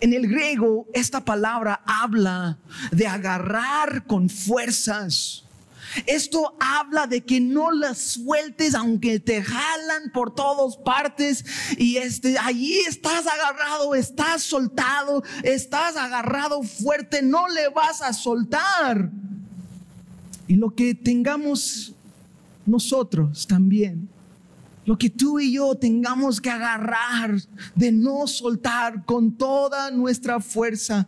En 0.00 0.14
el 0.14 0.28
griego, 0.28 0.86
esta 0.94 1.24
palabra 1.24 1.82
habla 1.84 2.58
de 2.90 3.06
agarrar 3.06 4.06
con 4.06 4.30
fuerzas 4.30 5.44
Esto 6.06 6.56
habla 6.60 7.06
de 7.06 7.22
que 7.22 7.40
no 7.40 7.70
las 7.70 7.98
sueltes 7.98 8.74
aunque 8.74 9.20
te 9.20 9.42
jalan 9.42 10.10
por 10.12 10.34
todas 10.34 10.76
partes 10.76 11.44
y 11.78 11.96
este 11.96 12.38
allí 12.38 12.78
estás 12.88 13.26
agarrado, 13.26 13.94
estás 13.94 14.42
soltado, 14.42 15.22
estás 15.42 15.96
agarrado 15.96 16.62
fuerte, 16.62 17.22
no 17.22 17.48
le 17.48 17.68
vas 17.68 18.02
a 18.02 18.12
soltar. 18.12 19.10
Y 20.46 20.56
lo 20.56 20.74
que 20.74 20.94
tengamos 20.94 21.94
nosotros 22.66 23.46
también 23.46 24.08
lo 24.90 24.98
que 24.98 25.08
tú 25.08 25.38
y 25.38 25.52
yo 25.52 25.74
tengamos 25.76 26.40
que 26.40 26.50
agarrar, 26.50 27.36
de 27.76 27.92
no 27.92 28.26
soltar 28.26 29.04
con 29.04 29.36
toda 29.36 29.90
nuestra 29.90 30.40
fuerza. 30.40 31.06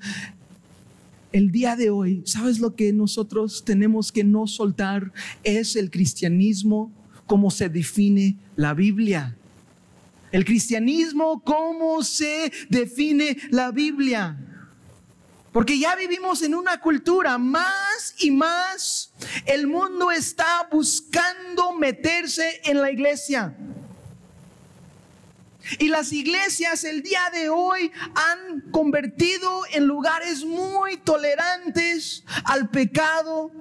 El 1.32 1.50
día 1.50 1.76
de 1.76 1.88
hoy, 1.88 2.22
¿sabes 2.26 2.58
lo 2.60 2.76
que 2.76 2.92
nosotros 2.92 3.64
tenemos 3.64 4.12
que 4.12 4.22
no 4.22 4.46
soltar? 4.46 5.12
Es 5.42 5.76
el 5.76 5.90
cristianismo 5.90 6.92
como 7.26 7.50
se 7.50 7.70
define 7.70 8.36
la 8.54 8.74
Biblia. 8.74 9.34
El 10.30 10.44
cristianismo, 10.44 11.42
¿cómo 11.42 12.02
se 12.02 12.52
define 12.68 13.38
la 13.50 13.70
Biblia? 13.70 14.38
Porque 15.52 15.78
ya 15.78 15.96
vivimos 15.96 16.42
en 16.42 16.54
una 16.54 16.80
cultura 16.80 17.38
más 17.38 18.14
y 18.18 18.30
más. 18.30 19.12
El 19.46 19.66
mundo 19.66 20.10
está 20.10 20.68
buscando 20.70 21.72
meterse 21.72 22.60
en 22.64 22.80
la 22.80 22.90
iglesia. 22.90 23.56
Y 25.78 25.88
las 25.88 26.12
iglesias 26.12 26.84
el 26.84 27.02
día 27.02 27.30
de 27.32 27.48
hoy 27.48 27.92
han 28.14 28.70
convertido 28.70 29.62
en 29.72 29.86
lugares 29.86 30.44
muy 30.44 30.96
tolerantes 30.98 32.24
al 32.44 32.70
pecado, 32.70 33.52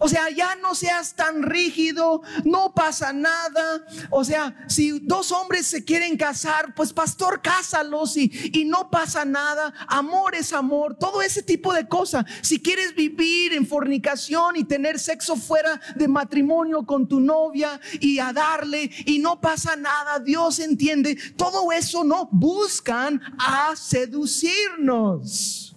o 0.00 0.08
sea, 0.08 0.30
ya 0.30 0.56
no 0.56 0.74
seas 0.74 1.14
tan 1.14 1.42
rígido, 1.42 2.22
no 2.44 2.72
pasa 2.72 3.12
nada. 3.12 3.84
O 4.10 4.24
sea, 4.24 4.54
si 4.68 4.98
dos 5.00 5.32
hombres 5.32 5.66
se 5.66 5.84
quieren 5.84 6.16
casar, 6.16 6.74
pues 6.74 6.92
pastor, 6.92 7.42
cásalos 7.42 8.16
y, 8.16 8.30
y 8.52 8.64
no 8.64 8.90
pasa 8.90 9.24
nada. 9.24 9.72
Amor 9.88 10.34
es 10.34 10.52
amor, 10.52 10.96
todo 10.96 11.22
ese 11.22 11.42
tipo 11.42 11.72
de 11.72 11.88
cosas. 11.88 12.24
Si 12.42 12.60
quieres 12.60 12.94
vivir 12.94 13.52
en 13.52 13.66
fornicación 13.66 14.56
y 14.56 14.64
tener 14.64 14.98
sexo 14.98 15.36
fuera 15.36 15.80
de 15.96 16.08
matrimonio 16.08 16.84
con 16.84 17.06
tu 17.08 17.20
novia 17.20 17.80
y 18.00 18.18
a 18.18 18.32
darle 18.32 18.90
y 19.06 19.18
no 19.18 19.40
pasa 19.40 19.76
nada, 19.76 20.18
Dios 20.18 20.58
entiende. 20.58 21.16
Todo 21.36 21.72
eso 21.72 22.04
no 22.04 22.28
buscan 22.30 23.20
a 23.38 23.74
seducirnos. 23.76 25.74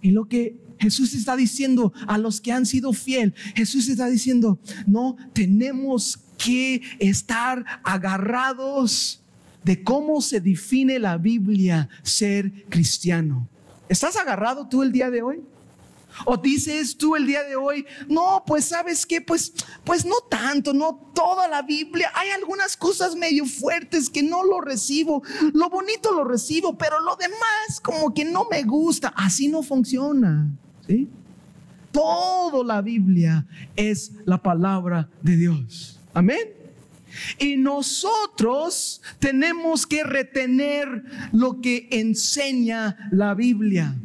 Y 0.00 0.10
lo 0.12 0.26
que 0.28 0.67
Jesús 0.78 1.14
está 1.14 1.36
diciendo 1.36 1.92
a 2.06 2.18
los 2.18 2.40
que 2.40 2.52
han 2.52 2.66
sido 2.66 2.92
fiel, 2.92 3.34
Jesús 3.54 3.88
está 3.88 4.06
diciendo, 4.08 4.58
no, 4.86 5.16
tenemos 5.32 6.20
que 6.36 6.82
estar 6.98 7.64
agarrados 7.84 9.20
de 9.64 9.82
cómo 9.82 10.22
se 10.22 10.40
define 10.40 10.98
la 10.98 11.18
Biblia 11.18 11.88
ser 12.02 12.64
cristiano. 12.68 13.48
¿Estás 13.88 14.16
agarrado 14.16 14.68
tú 14.68 14.82
el 14.82 14.92
día 14.92 15.10
de 15.10 15.22
hoy? 15.22 15.42
O 16.24 16.36
dices 16.36 16.96
tú 16.96 17.16
el 17.16 17.26
día 17.26 17.42
de 17.44 17.56
hoy, 17.56 17.86
no, 18.08 18.42
pues 18.46 18.64
sabes 18.64 19.06
qué, 19.06 19.20
pues, 19.20 19.52
pues 19.84 20.04
no 20.04 20.16
tanto, 20.28 20.72
no 20.72 21.12
toda 21.14 21.48
la 21.48 21.62
Biblia. 21.62 22.10
Hay 22.14 22.30
algunas 22.30 22.76
cosas 22.76 23.14
medio 23.14 23.44
fuertes 23.44 24.10
que 24.10 24.22
no 24.22 24.44
lo 24.44 24.60
recibo. 24.60 25.22
Lo 25.52 25.68
bonito 25.68 26.12
lo 26.12 26.24
recibo, 26.24 26.76
pero 26.76 27.00
lo 27.00 27.16
demás 27.16 27.80
como 27.82 28.12
que 28.12 28.24
no 28.24 28.46
me 28.50 28.62
gusta. 28.62 29.12
Así 29.16 29.48
no 29.48 29.62
funciona. 29.62 30.50
Toda 31.92 32.64
la 32.64 32.82
Biblia 32.82 33.46
es 33.76 34.12
la 34.24 34.42
palabra 34.42 35.08
de 35.22 35.36
Dios. 35.36 36.00
Amén. 36.14 36.48
Y 37.38 37.56
nosotros 37.56 39.00
tenemos 39.18 39.86
que 39.86 40.04
retener 40.04 41.04
lo 41.32 41.60
que 41.60 41.88
enseña 41.90 43.08
la 43.10 43.34
Biblia. 43.34 43.96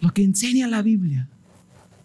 Lo 0.00 0.12
que 0.12 0.22
enseña 0.22 0.68
la 0.68 0.82
Biblia 0.82 1.28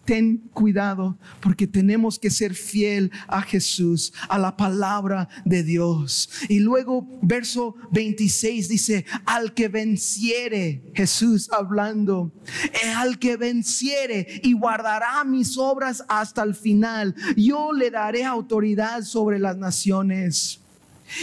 ten 0.07 0.37
cuidado 0.53 1.17
porque 1.41 1.67
tenemos 1.67 2.17
que 2.17 2.31
ser 2.31 2.55
fiel 2.55 3.11
a 3.27 3.41
Jesús, 3.41 4.13
a 4.29 4.37
la 4.37 4.55
palabra 4.55 5.27
de 5.43 5.63
Dios. 5.63 6.29
Y 6.47 6.59
luego 6.61 7.05
verso 7.21 7.75
26 7.91 8.69
dice, 8.69 9.05
al 9.25 9.53
que 9.53 9.67
venciere, 9.67 10.81
Jesús 10.95 11.49
hablando, 11.51 12.31
eh, 12.63 12.89
al 12.95 13.19
que 13.19 13.35
venciere 13.35 14.39
y 14.43 14.53
guardará 14.53 15.25
mis 15.25 15.57
obras 15.57 16.01
hasta 16.07 16.41
el 16.41 16.55
final, 16.55 17.13
yo 17.35 17.73
le 17.73 17.91
daré 17.91 18.23
autoridad 18.23 19.03
sobre 19.03 19.39
las 19.39 19.57
naciones 19.57 20.61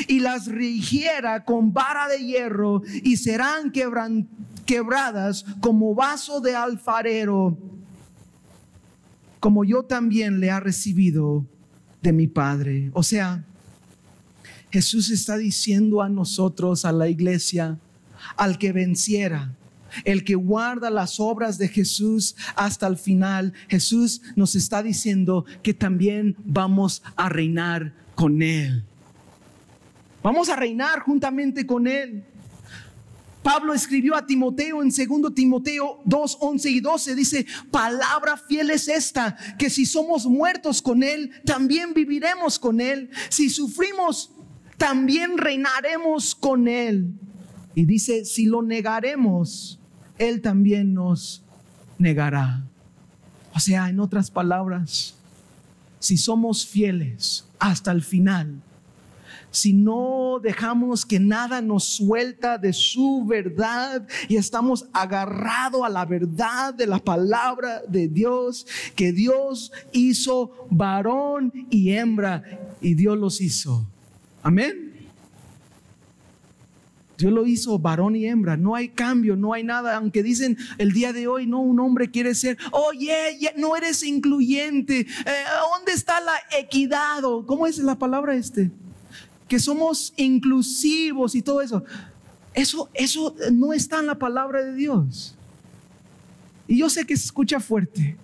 y 0.08 0.20
las 0.20 0.46
rigiera 0.46 1.44
con 1.46 1.72
vara 1.72 2.06
de 2.08 2.18
hierro 2.18 2.82
y 3.02 3.16
serán 3.16 3.72
quebradas 4.66 5.46
como 5.60 5.94
vaso 5.94 6.42
de 6.42 6.54
alfarero 6.54 7.56
como 9.44 9.62
yo 9.62 9.82
también 9.82 10.40
le 10.40 10.50
ha 10.50 10.58
recibido 10.58 11.44
de 12.00 12.14
mi 12.14 12.26
Padre. 12.26 12.90
O 12.94 13.02
sea, 13.02 13.44
Jesús 14.70 15.10
está 15.10 15.36
diciendo 15.36 16.00
a 16.00 16.08
nosotros, 16.08 16.86
a 16.86 16.92
la 16.92 17.10
iglesia, 17.10 17.78
al 18.38 18.56
que 18.56 18.72
venciera, 18.72 19.54
el 20.06 20.24
que 20.24 20.34
guarda 20.34 20.88
las 20.88 21.20
obras 21.20 21.58
de 21.58 21.68
Jesús 21.68 22.36
hasta 22.56 22.86
el 22.86 22.96
final, 22.96 23.52
Jesús 23.68 24.22
nos 24.34 24.54
está 24.54 24.82
diciendo 24.82 25.44
que 25.62 25.74
también 25.74 26.36
vamos 26.46 27.02
a 27.14 27.28
reinar 27.28 27.92
con 28.14 28.40
Él. 28.40 28.82
Vamos 30.22 30.48
a 30.48 30.56
reinar 30.56 31.00
juntamente 31.00 31.66
con 31.66 31.86
Él. 31.86 32.24
Pablo 33.44 33.74
escribió 33.74 34.16
a 34.16 34.24
Timoteo 34.24 34.82
en 34.82 34.88
2 34.88 35.34
Timoteo 35.34 36.00
2, 36.06 36.38
11 36.40 36.70
y 36.70 36.80
12, 36.80 37.14
dice, 37.14 37.46
palabra 37.70 38.38
fiel 38.38 38.70
es 38.70 38.88
esta, 38.88 39.36
que 39.58 39.68
si 39.68 39.84
somos 39.84 40.24
muertos 40.24 40.80
con 40.80 41.02
Él, 41.02 41.30
también 41.44 41.92
viviremos 41.92 42.58
con 42.58 42.80
Él. 42.80 43.10
Si 43.28 43.50
sufrimos, 43.50 44.32
también 44.78 45.36
reinaremos 45.36 46.34
con 46.34 46.68
Él. 46.68 47.12
Y 47.74 47.84
dice, 47.84 48.24
si 48.24 48.46
lo 48.46 48.62
negaremos, 48.62 49.78
Él 50.16 50.40
también 50.40 50.94
nos 50.94 51.44
negará. 51.98 52.64
O 53.54 53.60
sea, 53.60 53.90
en 53.90 54.00
otras 54.00 54.30
palabras, 54.30 55.16
si 55.98 56.16
somos 56.16 56.66
fieles 56.66 57.44
hasta 57.58 57.92
el 57.92 58.02
final, 58.02 58.62
si 59.54 59.72
no 59.72 60.40
dejamos 60.42 61.06
que 61.06 61.20
nada 61.20 61.62
nos 61.62 61.84
suelta 61.84 62.58
de 62.58 62.72
su 62.72 63.24
verdad 63.24 64.06
y 64.28 64.36
estamos 64.36 64.86
agarrados 64.92 65.82
a 65.84 65.88
la 65.88 66.04
verdad 66.04 66.74
de 66.74 66.88
la 66.88 66.98
palabra 66.98 67.82
de 67.86 68.08
Dios, 68.08 68.66
que 68.96 69.12
Dios 69.12 69.70
hizo 69.92 70.66
varón 70.70 71.52
y 71.70 71.92
hembra 71.92 72.42
y 72.80 72.94
Dios 72.94 73.16
los 73.16 73.40
hizo. 73.40 73.86
Amén. 74.42 74.92
Dios 77.16 77.32
lo 77.32 77.46
hizo 77.46 77.78
varón 77.78 78.16
y 78.16 78.26
hembra, 78.26 78.56
no 78.56 78.74
hay 78.74 78.88
cambio, 78.88 79.36
no 79.36 79.52
hay 79.52 79.62
nada, 79.62 79.96
aunque 79.96 80.24
dicen 80.24 80.58
el 80.78 80.90
día 80.90 81.12
de 81.12 81.28
hoy, 81.28 81.46
no, 81.46 81.60
un 81.60 81.78
hombre 81.78 82.10
quiere 82.10 82.34
ser, 82.34 82.58
oye, 82.72 83.38
no 83.56 83.76
eres 83.76 84.02
incluyente, 84.02 85.00
eh, 85.00 85.44
¿dónde 85.76 85.92
está 85.92 86.20
la 86.20 86.34
equidad? 86.58 87.22
¿Cómo 87.46 87.68
es 87.68 87.78
la 87.78 87.96
palabra 87.96 88.34
este? 88.34 88.72
Que 89.48 89.58
somos 89.58 90.12
inclusivos 90.16 91.34
y 91.34 91.42
todo 91.42 91.60
eso. 91.60 91.84
Eso, 92.54 92.88
eso 92.94 93.34
no 93.52 93.72
está 93.72 93.98
en 93.98 94.06
la 94.06 94.18
palabra 94.18 94.62
de 94.64 94.74
Dios. 94.74 95.34
Y 96.66 96.78
yo 96.78 96.88
sé 96.88 97.04
que 97.04 97.16
se 97.16 97.26
escucha 97.26 97.60
fuerte. 97.60 98.16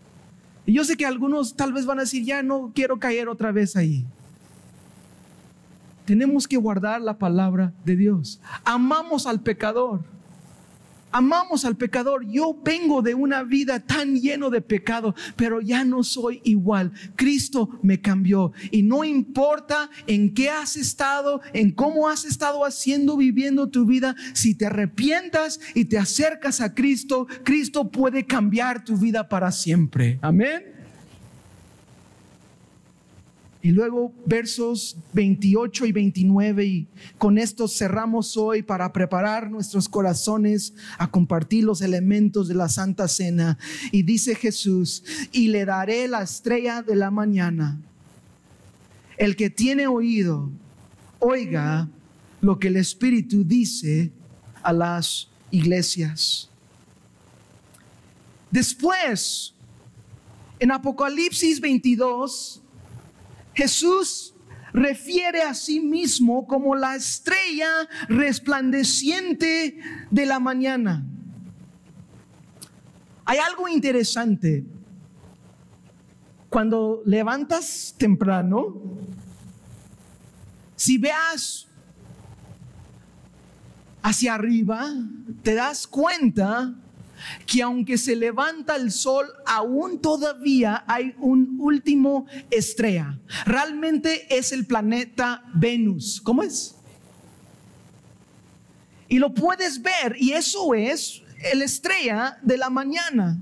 Y 0.66 0.72
yo 0.72 0.84
sé 0.84 0.96
que 0.96 1.06
algunos 1.06 1.54
tal 1.54 1.72
vez 1.72 1.84
van 1.84 1.98
a 1.98 2.02
decir, 2.02 2.24
ya 2.24 2.42
no 2.42 2.70
quiero 2.74 2.98
caer 2.98 3.28
otra 3.28 3.52
vez 3.52 3.76
ahí. 3.76 4.04
Tenemos 6.04 6.48
que 6.48 6.56
guardar 6.56 7.00
la 7.00 7.18
palabra 7.18 7.72
de 7.84 7.96
Dios. 7.96 8.40
Amamos 8.64 9.26
al 9.26 9.40
pecador 9.40 10.00
amamos 11.12 11.64
al 11.64 11.76
pecador. 11.76 12.26
Yo 12.26 12.58
vengo 12.62 13.02
de 13.02 13.14
una 13.14 13.42
vida 13.42 13.80
tan 13.80 14.14
lleno 14.14 14.50
de 14.50 14.60
pecado, 14.60 15.14
pero 15.36 15.60
ya 15.60 15.84
no 15.84 16.02
soy 16.02 16.40
igual. 16.44 16.92
Cristo 17.16 17.78
me 17.82 18.00
cambió. 18.00 18.52
Y 18.70 18.82
no 18.82 19.04
importa 19.04 19.90
en 20.06 20.34
qué 20.34 20.50
has 20.50 20.76
estado, 20.76 21.40
en 21.52 21.72
cómo 21.72 22.08
has 22.08 22.24
estado 22.24 22.64
haciendo, 22.64 23.16
viviendo 23.16 23.68
tu 23.68 23.86
vida, 23.86 24.14
si 24.34 24.54
te 24.54 24.66
arrepientas 24.66 25.60
y 25.74 25.86
te 25.86 25.98
acercas 25.98 26.60
a 26.60 26.74
Cristo, 26.74 27.26
Cristo 27.44 27.90
puede 27.90 28.26
cambiar 28.26 28.84
tu 28.84 28.96
vida 28.96 29.28
para 29.28 29.52
siempre. 29.52 30.18
Amén. 30.22 30.79
Y 33.62 33.72
luego 33.72 34.14
versos 34.24 34.96
28 35.12 35.84
y 35.84 35.92
29 35.92 36.64
y 36.64 36.88
con 37.18 37.36
esto 37.36 37.68
cerramos 37.68 38.38
hoy 38.38 38.62
para 38.62 38.90
preparar 38.90 39.50
nuestros 39.50 39.86
corazones 39.86 40.72
a 40.96 41.10
compartir 41.10 41.64
los 41.64 41.82
elementos 41.82 42.48
de 42.48 42.54
la 42.54 42.70
Santa 42.70 43.06
Cena. 43.06 43.58
Y 43.92 44.02
dice 44.02 44.34
Jesús, 44.34 45.04
y 45.30 45.48
le 45.48 45.66
daré 45.66 46.08
la 46.08 46.22
estrella 46.22 46.80
de 46.80 46.96
la 46.96 47.10
mañana. 47.10 47.78
El 49.18 49.36
que 49.36 49.50
tiene 49.50 49.86
oído, 49.86 50.50
oiga 51.18 51.86
lo 52.40 52.58
que 52.58 52.68
el 52.68 52.76
Espíritu 52.76 53.44
dice 53.44 54.10
a 54.62 54.72
las 54.72 55.28
iglesias. 55.50 56.48
Después, 58.50 59.54
en 60.58 60.72
Apocalipsis 60.72 61.60
22, 61.60 62.62
Jesús 63.54 64.34
refiere 64.72 65.42
a 65.42 65.54
sí 65.54 65.80
mismo 65.80 66.46
como 66.46 66.74
la 66.74 66.94
estrella 66.94 67.68
resplandeciente 68.08 69.78
de 70.10 70.26
la 70.26 70.38
mañana. 70.38 71.04
Hay 73.24 73.38
algo 73.38 73.68
interesante. 73.68 74.64
Cuando 76.48 77.02
levantas 77.04 77.94
temprano, 77.96 78.74
si 80.74 80.98
veas 80.98 81.68
hacia 84.02 84.34
arriba, 84.34 84.92
te 85.42 85.54
das 85.54 85.86
cuenta 85.86 86.74
que 87.46 87.62
aunque 87.62 87.98
se 87.98 88.16
levanta 88.16 88.76
el 88.76 88.90
sol, 88.92 89.26
aún 89.46 90.00
todavía 90.00 90.84
hay 90.86 91.14
un 91.18 91.56
último 91.60 92.26
estrella. 92.50 93.18
Realmente 93.46 94.26
es 94.36 94.52
el 94.52 94.66
planeta 94.66 95.42
Venus. 95.54 96.20
¿Cómo 96.22 96.42
es? 96.42 96.76
Y 99.08 99.18
lo 99.18 99.34
puedes 99.34 99.82
ver, 99.82 100.16
y 100.18 100.32
eso 100.32 100.72
es 100.74 101.22
el 101.52 101.62
estrella 101.62 102.38
de 102.42 102.56
la 102.56 102.70
mañana. 102.70 103.38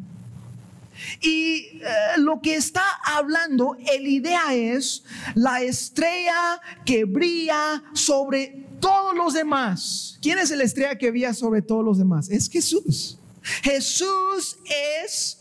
Y 1.21 1.57
eh, 1.57 1.81
lo 2.17 2.41
que 2.41 2.57
está 2.57 2.83
hablando, 3.05 3.77
el 3.93 4.07
idea 4.07 4.55
es 4.55 5.05
la 5.35 5.63
estrella 5.63 6.61
que 6.85 7.05
brilla 7.05 7.83
sobre 7.93 8.67
todos 8.81 9.15
los 9.15 9.35
demás. 9.35 10.19
¿Quién 10.23 10.39
es 10.39 10.51
la 10.51 10.65
estrella 10.65 10.97
que 10.97 11.11
brilla 11.11 11.35
sobre 11.35 11.63
todos 11.63 11.85
los 11.85 11.99
demás? 11.99 12.29
Es 12.31 12.49
Jesús. 12.49 13.19
Jesús 13.63 14.59
es 14.65 15.39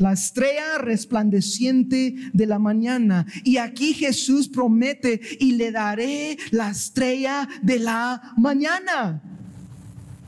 la 0.00 0.12
estrella 0.12 0.78
resplandeciente 0.78 2.14
de 2.32 2.46
la 2.46 2.58
mañana. 2.58 3.26
Y 3.44 3.58
aquí 3.58 3.92
Jesús 3.92 4.48
promete, 4.48 5.20
y 5.38 5.52
le 5.52 5.70
daré 5.70 6.38
la 6.50 6.70
estrella 6.70 7.48
de 7.62 7.78
la 7.78 8.32
mañana. 8.36 9.22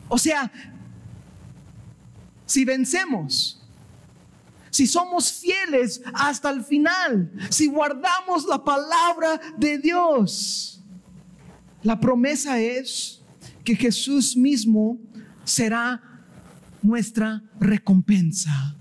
O 0.09 0.19
sea, 0.19 0.53
si 2.45 2.65
vencemos, 2.65 3.59
si 4.71 4.87
somos 4.87 5.33
fieles 5.33 6.03
hasta 6.13 6.51
el 6.51 6.63
final, 6.65 7.33
si 7.51 7.67
guardamos 7.67 8.47
la 8.47 8.63
palabra 8.63 9.41
de 9.57 9.79
Dios, 9.79 10.83
la 11.83 11.99
promesa 11.99 12.61
es 12.61 13.23
que 13.65 13.75
Jesús 13.75 14.37
mismo 14.37 14.99
será 15.45 16.01
nuestra 16.83 17.43
recompensa. 17.61 18.77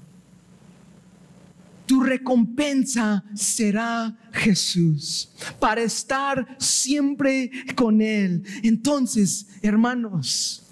Tu 1.85 2.01
recompensa 2.01 3.23
será 3.33 4.17
Jesús 4.31 5.29
para 5.59 5.81
estar 5.81 6.55
siempre 6.57 7.51
con 7.75 8.01
Él. 8.01 8.43
Entonces, 8.63 9.47
hermanos, 9.61 10.63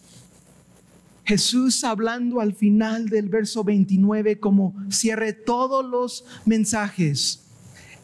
Jesús 1.25 1.83
hablando 1.83 2.39
al 2.39 2.55
final 2.55 3.09
del 3.09 3.29
verso 3.29 3.63
29 3.63 4.39
como 4.39 4.73
cierre 4.89 5.33
todos 5.33 5.85
los 5.85 6.25
mensajes. 6.45 7.43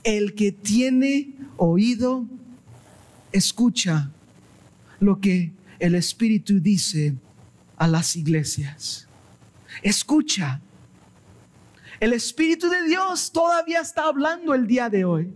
El 0.03 0.35
que 0.35 0.51
tiene 0.51 1.35
oído, 1.57 2.27
escucha 3.31 4.11
lo 4.99 5.19
que 5.19 5.53
el 5.79 5.95
Espíritu 5.95 6.59
dice 6.59 7.15
a 7.77 7.87
las 7.87 8.15
iglesias. 8.15 9.07
Escucha. 9.81 10.61
El 11.99 12.13
Espíritu 12.13 12.69
de 12.69 12.83
Dios 12.83 13.31
todavía 13.31 13.79
está 13.79 14.03
hablando 14.03 14.53
el 14.53 14.67
día 14.67 14.89
de 14.89 15.05
hoy 15.05 15.33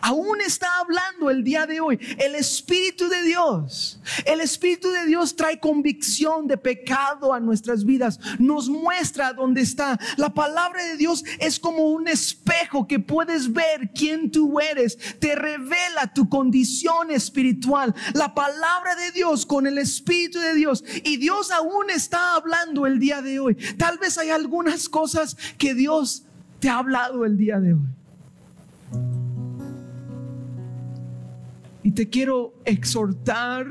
aún 0.00 0.40
está 0.40 0.68
hablando 0.80 1.30
el 1.30 1.44
día 1.44 1.66
de 1.66 1.80
hoy. 1.80 1.98
El 2.18 2.34
Espíritu 2.34 3.08
de 3.08 3.22
Dios, 3.22 4.00
el 4.24 4.40
Espíritu 4.40 4.90
de 4.90 5.06
Dios 5.06 5.36
trae 5.36 5.60
convicción 5.60 6.46
de 6.46 6.56
pecado 6.56 7.32
a 7.32 7.40
nuestras 7.40 7.84
vidas, 7.84 8.18
nos 8.38 8.68
muestra 8.68 9.32
dónde 9.32 9.60
está. 9.60 9.98
La 10.16 10.32
palabra 10.32 10.84
de 10.84 10.96
Dios 10.96 11.24
es 11.38 11.58
como 11.58 11.90
un 11.90 12.08
espejo 12.08 12.86
que 12.86 12.98
puedes 12.98 13.52
ver 13.52 13.90
quién 13.94 14.30
tú 14.30 14.60
eres, 14.60 14.98
te 15.18 15.34
revela 15.34 16.12
tu 16.14 16.28
condición 16.28 17.10
espiritual. 17.10 17.94
La 18.14 18.34
palabra 18.34 18.94
de 18.96 19.12
Dios 19.12 19.46
con 19.46 19.66
el 19.66 19.78
Espíritu 19.78 20.38
de 20.40 20.54
Dios 20.54 20.84
y 21.04 21.16
Dios 21.16 21.50
aún 21.50 21.90
está 21.90 22.34
hablando 22.34 22.86
el 22.86 22.98
día 22.98 23.22
de 23.22 23.40
hoy. 23.40 23.54
Tal 23.76 23.98
vez 23.98 24.18
hay 24.18 24.30
algunas 24.30 24.88
cosas 24.88 25.36
que 25.56 25.74
Dios 25.74 26.24
te 26.60 26.68
ha 26.68 26.78
hablado 26.78 27.24
el 27.24 27.36
día 27.36 27.60
de 27.60 27.74
hoy. 27.74 27.97
Te 31.98 32.08
quiero 32.08 32.54
exhortar 32.64 33.66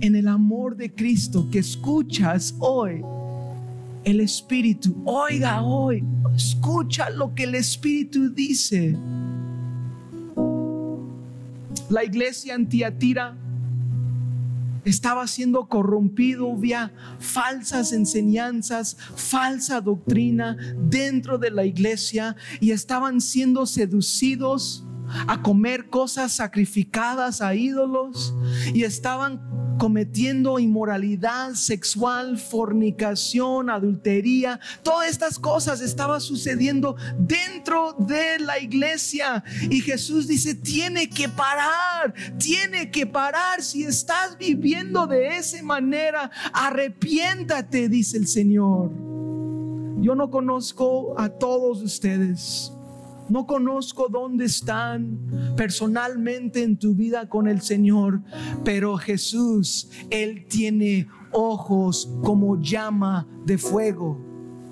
en 0.00 0.16
el 0.16 0.26
amor 0.26 0.76
de 0.76 0.92
Cristo 0.92 1.46
que 1.52 1.60
escuchas 1.60 2.52
hoy 2.58 3.00
el 4.02 4.20
Espíritu. 4.20 5.04
Oiga 5.04 5.62
hoy, 5.62 6.02
escucha 6.34 7.08
lo 7.10 7.32
que 7.32 7.44
el 7.44 7.54
Espíritu 7.54 8.28
dice. 8.30 8.96
La 11.88 12.02
iglesia 12.02 12.56
antiatira 12.56 13.36
estaba 14.84 15.28
siendo 15.28 15.68
corrompido 15.68 16.56
vía 16.56 16.92
falsas 17.20 17.92
enseñanzas, 17.92 18.96
falsa 19.14 19.80
doctrina 19.80 20.56
dentro 20.76 21.38
de 21.38 21.52
la 21.52 21.64
iglesia 21.64 22.34
y 22.58 22.72
estaban 22.72 23.20
siendo 23.20 23.64
seducidos 23.64 24.85
a 25.26 25.42
comer 25.42 25.88
cosas 25.88 26.32
sacrificadas 26.32 27.40
a 27.40 27.54
ídolos 27.54 28.34
y 28.72 28.84
estaban 28.84 29.40
cometiendo 29.78 30.58
inmoralidad 30.58 31.54
sexual, 31.54 32.38
fornicación, 32.38 33.70
adultería. 33.70 34.60
Todas 34.82 35.10
estas 35.10 35.38
cosas 35.38 35.80
estaban 35.80 36.20
sucediendo 36.20 36.96
dentro 37.18 37.94
de 37.98 38.38
la 38.38 38.58
iglesia. 38.58 39.44
Y 39.70 39.80
Jesús 39.80 40.26
dice, 40.26 40.54
tiene 40.54 41.08
que 41.08 41.28
parar, 41.28 42.14
tiene 42.38 42.90
que 42.90 43.06
parar. 43.06 43.62
Si 43.62 43.84
estás 43.84 44.36
viviendo 44.38 45.06
de 45.06 45.36
esa 45.36 45.62
manera, 45.62 46.30
arrepiéntate, 46.52 47.88
dice 47.88 48.16
el 48.16 48.26
Señor. 48.26 48.90
Yo 49.98 50.14
no 50.14 50.30
conozco 50.30 51.14
a 51.18 51.28
todos 51.28 51.82
ustedes 51.82 52.75
no 53.28 53.46
conozco 53.46 54.08
dónde 54.08 54.44
están 54.44 55.18
personalmente 55.56 56.62
en 56.62 56.76
tu 56.78 56.94
vida 56.94 57.28
con 57.28 57.48
el 57.48 57.60
Señor, 57.60 58.20
pero 58.64 58.96
Jesús, 58.96 59.90
Él 60.10 60.46
tiene 60.48 61.08
ojos 61.32 62.10
como 62.22 62.60
llama 62.60 63.26
de 63.44 63.58
fuego. 63.58 64.20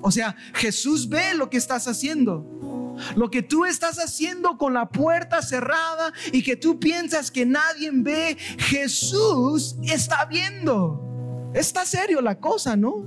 O 0.02 0.10
sea, 0.10 0.36
Jesús 0.54 1.08
ve 1.08 1.34
lo 1.34 1.48
que 1.48 1.56
estás 1.56 1.88
haciendo. 1.88 2.94
Lo 3.16 3.30
que 3.30 3.42
tú 3.42 3.64
estás 3.64 3.98
haciendo 3.98 4.56
con 4.56 4.74
la 4.74 4.88
puerta 4.88 5.42
cerrada 5.42 6.12
y 6.32 6.42
que 6.42 6.56
tú 6.56 6.78
piensas 6.78 7.30
que 7.30 7.44
nadie 7.44 7.90
ve, 7.92 8.36
Jesús 8.58 9.76
está 9.82 10.26
viendo. 10.26 11.50
Está 11.54 11.84
serio 11.84 12.20
la 12.20 12.38
cosa, 12.38 12.76
¿no? 12.76 13.04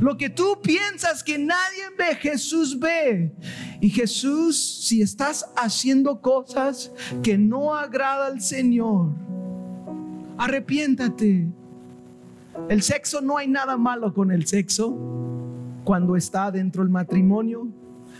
Lo 0.00 0.16
que 0.16 0.30
tú 0.30 0.58
piensas 0.62 1.22
que 1.22 1.38
nadie 1.38 1.84
ve, 1.96 2.14
Jesús 2.16 2.78
ve. 2.78 3.32
Y 3.80 3.90
Jesús, 3.90 4.84
si 4.84 5.02
estás 5.02 5.46
haciendo 5.56 6.20
cosas 6.20 6.92
que 7.22 7.38
no 7.38 7.74
agrada 7.74 8.26
al 8.26 8.40
Señor, 8.40 9.10
arrepiéntate. 10.38 11.46
El 12.68 12.82
sexo, 12.82 13.20
no 13.20 13.36
hay 13.36 13.48
nada 13.48 13.76
malo 13.76 14.12
con 14.14 14.30
el 14.30 14.46
sexo 14.46 14.96
cuando 15.84 16.16
está 16.16 16.50
dentro 16.50 16.82
del 16.82 16.90
matrimonio, 16.90 17.68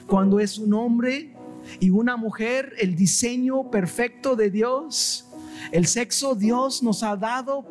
cuando 0.07 0.39
es 0.39 0.59
un 0.59 0.74
hombre 0.74 1.35
y 1.81 1.91
una 1.91 2.16
mujer, 2.16 2.74
el 2.79 2.95
diseño 2.95 3.70
perfecto 3.70 4.37
de 4.37 4.51
Dios. 4.51 5.26
El 5.73 5.87
sexo 5.87 6.35
Dios 6.35 6.83
nos 6.83 7.03
ha 7.03 7.17
dado 7.17 7.67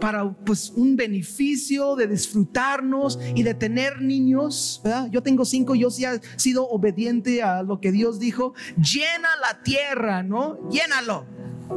para 0.00 0.30
pues 0.30 0.70
un 0.76 0.96
beneficio 0.96 1.96
de 1.96 2.06
disfrutarnos 2.06 3.18
y 3.34 3.42
de 3.42 3.54
tener 3.54 4.00
niños. 4.00 4.82
Yo 5.10 5.22
tengo 5.22 5.44
cinco, 5.44 5.74
yo 5.74 5.90
sí 5.90 6.04
he 6.04 6.20
sido 6.36 6.68
obediente 6.68 7.42
a 7.42 7.62
lo 7.62 7.80
que 7.80 7.92
Dios 7.92 8.18
dijo. 8.18 8.54
Llena 8.76 9.28
la 9.40 9.62
tierra, 9.62 10.22
¿no? 10.22 10.68
Llénalo, 10.70 11.26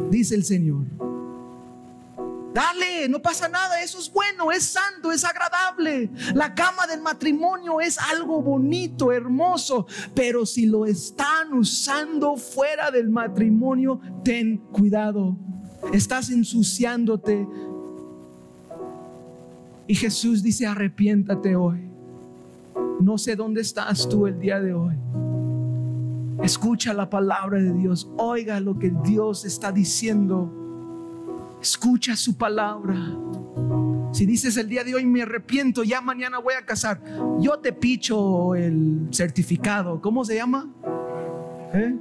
dice 0.10 0.36
el 0.36 0.46
Señor. 0.46 0.86
Dale, 2.54 3.08
no 3.08 3.22
pasa 3.22 3.48
nada, 3.48 3.82
eso 3.82 3.98
es 3.98 4.12
bueno, 4.12 4.52
es 4.52 4.64
santo, 4.64 5.12
es 5.14 5.24
agradable. 5.24 6.12
La 6.34 6.54
cama 6.54 6.86
del 6.86 7.02
matrimonio 7.02 7.80
es 7.80 7.98
algo 7.98 8.42
bonito, 8.42 9.14
hermoso, 9.14 9.88
pero 10.14 10.46
si 10.46 10.66
lo 10.66 10.86
están 10.86 11.54
usando 11.54 12.36
fuera 12.36 12.92
del 12.92 13.10
matrimonio, 13.10 14.02
ten 14.26 14.58
cuidado. 14.58 15.38
Estás 15.94 16.30
ensuciándote. 16.30 17.48
Y 19.88 19.96
Jesús 19.96 20.42
dice, 20.42 20.66
arrepiéntate 20.66 21.56
hoy. 21.56 21.80
No 23.00 23.18
sé 23.18 23.36
dónde 23.36 23.62
estás 23.62 24.08
tú 24.08 24.28
el 24.28 24.40
día 24.40 24.60
de 24.60 24.74
hoy. 24.74 24.96
Escucha 26.44 26.94
la 26.94 27.10
palabra 27.10 27.60
de 27.60 27.74
Dios, 27.74 28.10
oiga 28.18 28.60
lo 28.60 28.80
que 28.80 28.92
Dios 29.04 29.46
está 29.46 29.72
diciendo 29.72 30.62
Escucha 31.62 32.16
su 32.16 32.36
palabra. 32.36 32.96
Si 34.12 34.26
dices 34.26 34.58
el 34.58 34.68
día 34.68 34.84
de 34.84 34.96
hoy 34.96 35.06
me 35.06 35.22
arrepiento, 35.22 35.84
ya 35.84 36.02
mañana 36.02 36.40
voy 36.40 36.56
a 36.56 36.66
casar, 36.66 37.00
yo 37.40 37.60
te 37.60 37.72
picho 37.72 38.56
el 38.56 39.08
certificado. 39.12 40.02
¿Cómo 40.02 40.26
se 40.26 40.36
llama? 40.36 40.68
¿Eh? 41.74 41.96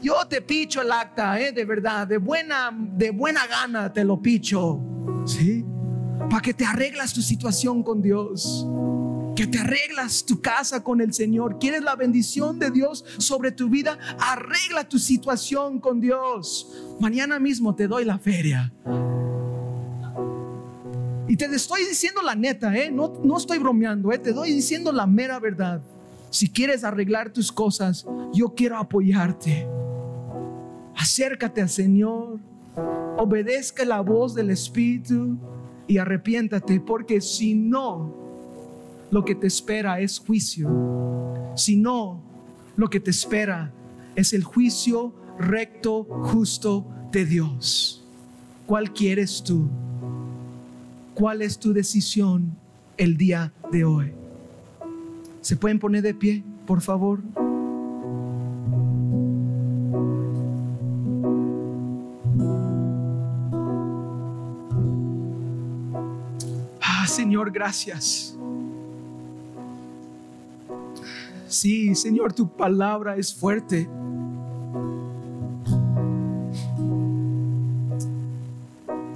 Yo 0.00 0.26
te 0.28 0.40
picho 0.40 0.80
el 0.82 0.92
acta, 0.92 1.40
¿eh? 1.40 1.52
de 1.52 1.64
verdad, 1.64 2.06
de 2.06 2.18
buena, 2.18 2.70
de 2.72 3.10
buena 3.10 3.46
gana 3.46 3.92
te 3.92 4.04
lo 4.04 4.20
picho. 4.20 4.80
¿Sí? 5.26 5.64
Para 6.30 6.42
que 6.42 6.54
te 6.54 6.64
arreglas 6.64 7.12
tu 7.12 7.22
situación 7.22 7.82
con 7.82 8.02
Dios 8.02 8.66
que 9.38 9.46
te 9.46 9.60
arreglas 9.60 10.24
tu 10.24 10.40
casa 10.40 10.82
con 10.82 11.00
el 11.00 11.14
Señor, 11.14 11.60
quieres 11.60 11.84
la 11.84 11.94
bendición 11.94 12.58
de 12.58 12.72
Dios 12.72 13.04
sobre 13.18 13.52
tu 13.52 13.68
vida, 13.68 13.96
arregla 14.18 14.88
tu 14.88 14.98
situación 14.98 15.78
con 15.78 16.00
Dios. 16.00 16.68
Mañana 16.98 17.38
mismo 17.38 17.72
te 17.72 17.86
doy 17.86 18.04
la 18.04 18.18
feria. 18.18 18.72
Y 21.28 21.36
te 21.36 21.44
estoy 21.44 21.84
diciendo 21.84 22.20
la 22.20 22.34
neta, 22.34 22.76
¿eh? 22.76 22.90
no, 22.90 23.12
no 23.22 23.36
estoy 23.36 23.58
bromeando, 23.58 24.10
¿eh? 24.10 24.18
te 24.18 24.32
doy 24.32 24.52
diciendo 24.52 24.90
la 24.90 25.06
mera 25.06 25.38
verdad. 25.38 25.82
Si 26.30 26.48
quieres 26.50 26.82
arreglar 26.82 27.32
tus 27.32 27.52
cosas, 27.52 28.06
yo 28.32 28.54
quiero 28.56 28.76
apoyarte. 28.76 29.68
Acércate 30.98 31.62
al 31.62 31.68
Señor, 31.68 32.40
obedezca 33.16 33.84
la 33.84 34.00
voz 34.00 34.34
del 34.34 34.50
Espíritu 34.50 35.36
y 35.86 35.98
arrepiéntate, 35.98 36.80
porque 36.80 37.20
si 37.20 37.54
no, 37.54 38.12
lo 39.12 39.24
que 39.24 39.36
te 39.36 39.46
espera 39.46 40.00
es 40.00 40.18
juicio. 40.18 40.68
Si 41.54 41.76
no, 41.76 42.20
lo 42.76 42.90
que 42.90 42.98
te 42.98 43.12
espera 43.12 43.72
es 44.16 44.32
el 44.32 44.42
juicio 44.42 45.14
recto, 45.38 46.02
justo 46.02 46.84
de 47.12 47.24
Dios. 47.24 48.04
¿Cuál 48.66 48.92
quieres 48.92 49.44
tú? 49.44 49.68
¿Cuál 51.14 51.42
es 51.42 51.60
tu 51.60 51.72
decisión 51.72 52.56
el 52.96 53.16
día 53.16 53.52
de 53.70 53.84
hoy? 53.84 54.12
¿Se 55.42 55.56
pueden 55.56 55.78
poner 55.78 56.02
de 56.02 56.14
pie, 56.14 56.42
por 56.66 56.80
favor? 56.80 57.20
Señor, 67.18 67.50
gracias. 67.50 68.38
Sí, 71.48 71.96
Señor, 71.96 72.32
tu 72.32 72.48
palabra 72.48 73.16
es 73.16 73.34
fuerte. 73.34 73.88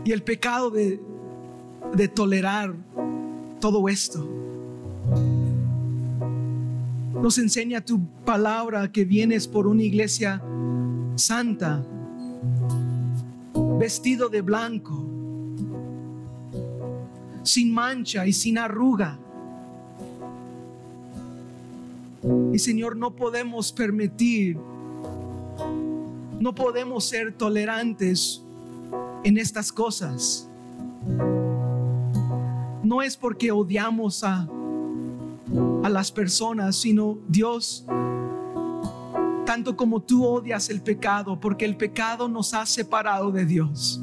Y 0.04 0.10
el 0.10 0.20
pecado 0.24 0.68
de, 0.70 1.00
de 1.94 2.08
tolerar 2.08 2.74
todo 3.60 3.88
esto. 3.88 4.28
Nos 7.22 7.38
enseña 7.38 7.84
tu 7.84 8.04
palabra 8.24 8.90
que 8.90 9.04
vienes 9.04 9.46
por 9.46 9.68
una 9.68 9.84
iglesia 9.84 10.42
santa, 11.14 11.86
vestido 13.78 14.28
de 14.28 14.40
blanco, 14.40 15.11
sin 17.42 17.72
mancha 17.72 18.26
y 18.26 18.32
sin 18.32 18.58
arruga 18.58 19.18
Y 22.52 22.58
Señor, 22.58 22.96
no 22.96 23.16
podemos 23.16 23.72
permitir, 23.72 24.56
no 26.38 26.54
podemos 26.54 27.04
ser 27.04 27.32
tolerantes 27.32 28.42
en 29.24 29.38
estas 29.38 29.72
cosas. 29.72 30.48
No 32.84 33.02
es 33.02 33.16
porque 33.16 33.50
odiamos 33.50 34.22
a, 34.22 34.48
a 35.82 35.88
las 35.88 36.12
personas, 36.12 36.76
sino 36.76 37.18
Dios, 37.26 37.84
tanto 39.44 39.76
como 39.76 40.00
tú 40.00 40.24
odias 40.24 40.70
el 40.70 40.80
pecado, 40.80 41.40
porque 41.40 41.64
el 41.64 41.76
pecado 41.76 42.28
nos 42.28 42.54
ha 42.54 42.66
separado 42.66 43.32
de 43.32 43.46
Dios. 43.46 44.00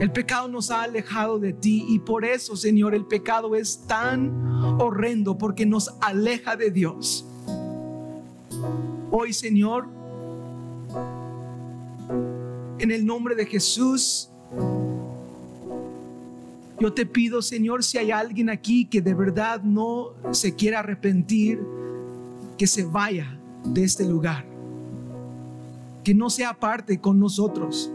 El 0.00 0.12
pecado 0.12 0.46
nos 0.46 0.70
ha 0.70 0.82
alejado 0.82 1.40
de 1.40 1.52
ti 1.52 1.84
y 1.88 1.98
por 1.98 2.24
eso, 2.24 2.54
Señor, 2.56 2.94
el 2.94 3.04
pecado 3.04 3.56
es 3.56 3.84
tan 3.86 4.32
horrendo 4.80 5.36
porque 5.36 5.66
nos 5.66 5.90
aleja 6.00 6.54
de 6.54 6.70
Dios. 6.70 7.26
Hoy, 9.10 9.32
Señor, 9.32 9.88
en 12.78 12.90
el 12.92 13.04
nombre 13.04 13.34
de 13.34 13.44
Jesús, 13.44 14.30
yo 16.78 16.92
te 16.92 17.04
pido, 17.04 17.42
Señor, 17.42 17.82
si 17.82 17.98
hay 17.98 18.12
alguien 18.12 18.50
aquí 18.50 18.84
que 18.84 19.02
de 19.02 19.14
verdad 19.14 19.62
no 19.62 20.10
se 20.30 20.54
quiera 20.54 20.78
arrepentir, 20.78 21.60
que 22.56 22.68
se 22.68 22.84
vaya 22.84 23.36
de 23.64 23.82
este 23.82 24.08
lugar, 24.08 24.44
que 26.04 26.14
no 26.14 26.30
sea 26.30 26.54
parte 26.54 27.00
con 27.00 27.18
nosotros. 27.18 27.90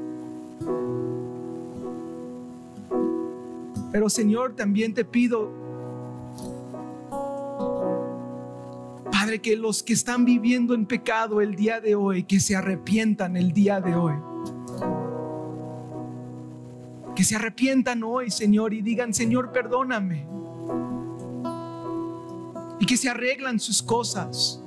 Pero 3.93 4.09
Señor, 4.09 4.55
también 4.55 4.95
te 4.95 5.05
pido, 5.05 5.51
Padre, 9.11 9.39
que 9.39 9.55
los 9.55 9.83
que 9.83 9.93
están 9.93 10.25
viviendo 10.25 10.73
en 10.73 10.87
pecado 10.87 11.41
el 11.41 11.55
día 11.55 11.79
de 11.79 11.93
hoy, 11.93 12.23
que 12.23 12.39
se 12.39 12.55
arrepientan 12.55 13.37
el 13.37 13.51
día 13.53 13.79
de 13.81 13.93
hoy. 13.93 14.15
Que 17.15 17.23
se 17.23 17.35
arrepientan 17.35 18.01
hoy, 18.01 18.31
Señor, 18.31 18.73
y 18.73 18.81
digan, 18.81 19.13
Señor, 19.13 19.51
perdóname. 19.51 20.25
Y 22.79 22.87
que 22.87 22.97
se 22.97 23.09
arreglan 23.09 23.59
sus 23.59 23.83
cosas. 23.83 24.59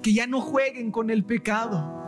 Que 0.00 0.14
ya 0.14 0.26
no 0.26 0.40
jueguen 0.40 0.90
con 0.90 1.10
el 1.10 1.24
pecado 1.24 2.03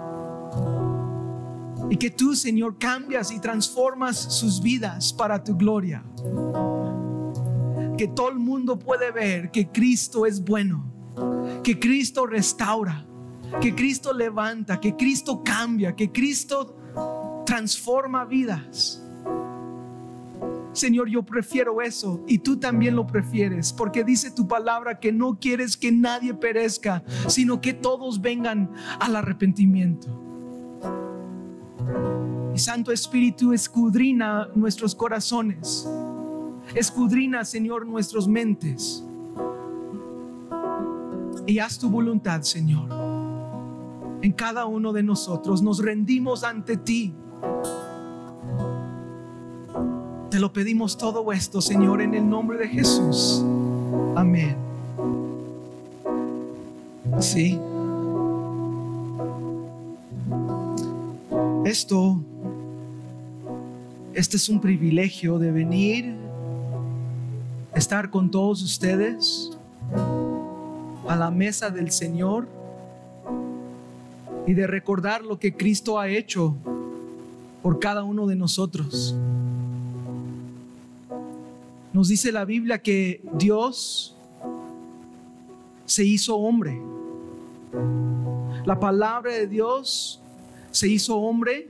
y 1.91 1.97
que 1.97 2.11
tú, 2.11 2.35
Señor, 2.35 2.79
cambias 2.79 3.31
y 3.31 3.41
transformas 3.41 4.17
sus 4.17 4.61
vidas 4.61 5.13
para 5.13 5.43
tu 5.43 5.57
gloria. 5.57 6.03
Que 7.97 8.09
todo 8.09 8.31
el 8.31 8.39
mundo 8.39 8.79
puede 8.79 9.11
ver 9.11 9.51
que 9.51 9.69
Cristo 9.69 10.27
es 10.27 10.45
bueno, 10.45 10.85
que 11.63 11.79
Cristo 11.79 12.27
restaura, 12.27 13.07
que 13.61 13.75
Cristo 13.75 14.13
levanta, 14.13 14.81
que 14.81 14.97
Cristo 14.97 15.43
cambia, 15.45 15.95
que 15.95 16.13
Cristo 16.13 16.77
transforma 17.47 18.25
vidas. 18.25 19.03
Señor, 20.73 21.09
yo 21.09 21.23
prefiero 21.23 21.81
eso 21.81 22.23
y 22.27 22.39
tú 22.41 22.59
también 22.59 22.97
lo 22.97 23.07
prefieres, 23.07 23.73
porque 23.73 24.05
dice 24.05 24.31
tu 24.31 24.47
palabra 24.47 25.01
que 25.01 25.11
no 25.11 25.39
quieres 25.41 25.75
que 25.75 25.91
nadie 25.91 26.35
perezca, 26.35 27.03
sino 27.29 27.63
que 27.63 27.73
todos 27.73 28.21
vengan 28.21 28.71
al 29.01 29.17
arrepentimiento. 29.17 30.36
Y 32.57 32.59
Santo 32.59 32.91
Espíritu 32.91 33.53
escudrina 33.53 34.49
nuestros 34.55 34.95
corazones. 34.95 35.87
Escudrina, 36.75 37.45
Señor, 37.45 37.87
nuestras 37.87 38.27
mentes. 38.27 39.05
Y 41.47 41.59
haz 41.59 41.79
tu 41.79 41.91
voluntad, 41.91 42.41
Señor. 42.41 42.89
En 44.23 44.33
cada 44.33 44.65
uno 44.65 44.95
de 44.95 45.03
nosotros 45.03 45.61
nos 45.61 45.81
rendimos 45.81 46.45
ante 46.45 46.79
ti. 46.79 47.13
Te 50.31 50.41
lo 50.41 50.51
pedimos 50.51 50.97
todo 50.97 51.31
esto, 51.33 51.61
Señor, 51.61 52.01
en 52.01 52.15
el 52.15 52.27
nombre 52.27 52.57
de 52.57 52.69
Jesús. 52.69 53.45
Amén. 54.15 54.57
Sí. 57.21 57.61
Esto, 61.67 62.19
este 64.17 64.39
es 64.39 64.49
un 64.49 64.63
privilegio 64.63 65.39
de 65.39 65.53
venir, 65.53 66.17
estar 67.75 68.09
con 68.09 68.31
todos 68.31 68.63
ustedes 68.63 69.51
a 71.07 71.15
la 71.15 71.31
mesa 71.31 71.69
del 71.69 71.91
Señor 71.91 72.49
y 74.47 74.55
de 74.55 74.67
recordar 74.67 75.23
lo 75.23 75.39
que 75.39 75.55
Cristo 75.55 76.01
ha 76.01 76.09
hecho 76.09 76.57
por 77.63 77.79
cada 77.79 78.05
uno 78.05 78.27
de 78.27 78.37
nosotros. 78.37 79.15
Nos 81.93 82.09
dice 82.09 82.33
la 82.33 82.47
Biblia 82.47 82.79
que 82.79 83.21
Dios 83.35 84.17
se 85.85 86.07
hizo 86.07 86.39
hombre. 86.39 86.81
La 88.65 88.81
palabra 88.81 89.35
de 89.35 89.47
Dios 89.47 90.21
se 90.71 90.89
hizo 90.89 91.19
hombre 91.19 91.69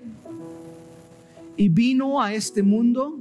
y 1.56 1.68
vino 1.68 2.20
a 2.20 2.34
este 2.34 2.62
mundo 2.62 3.16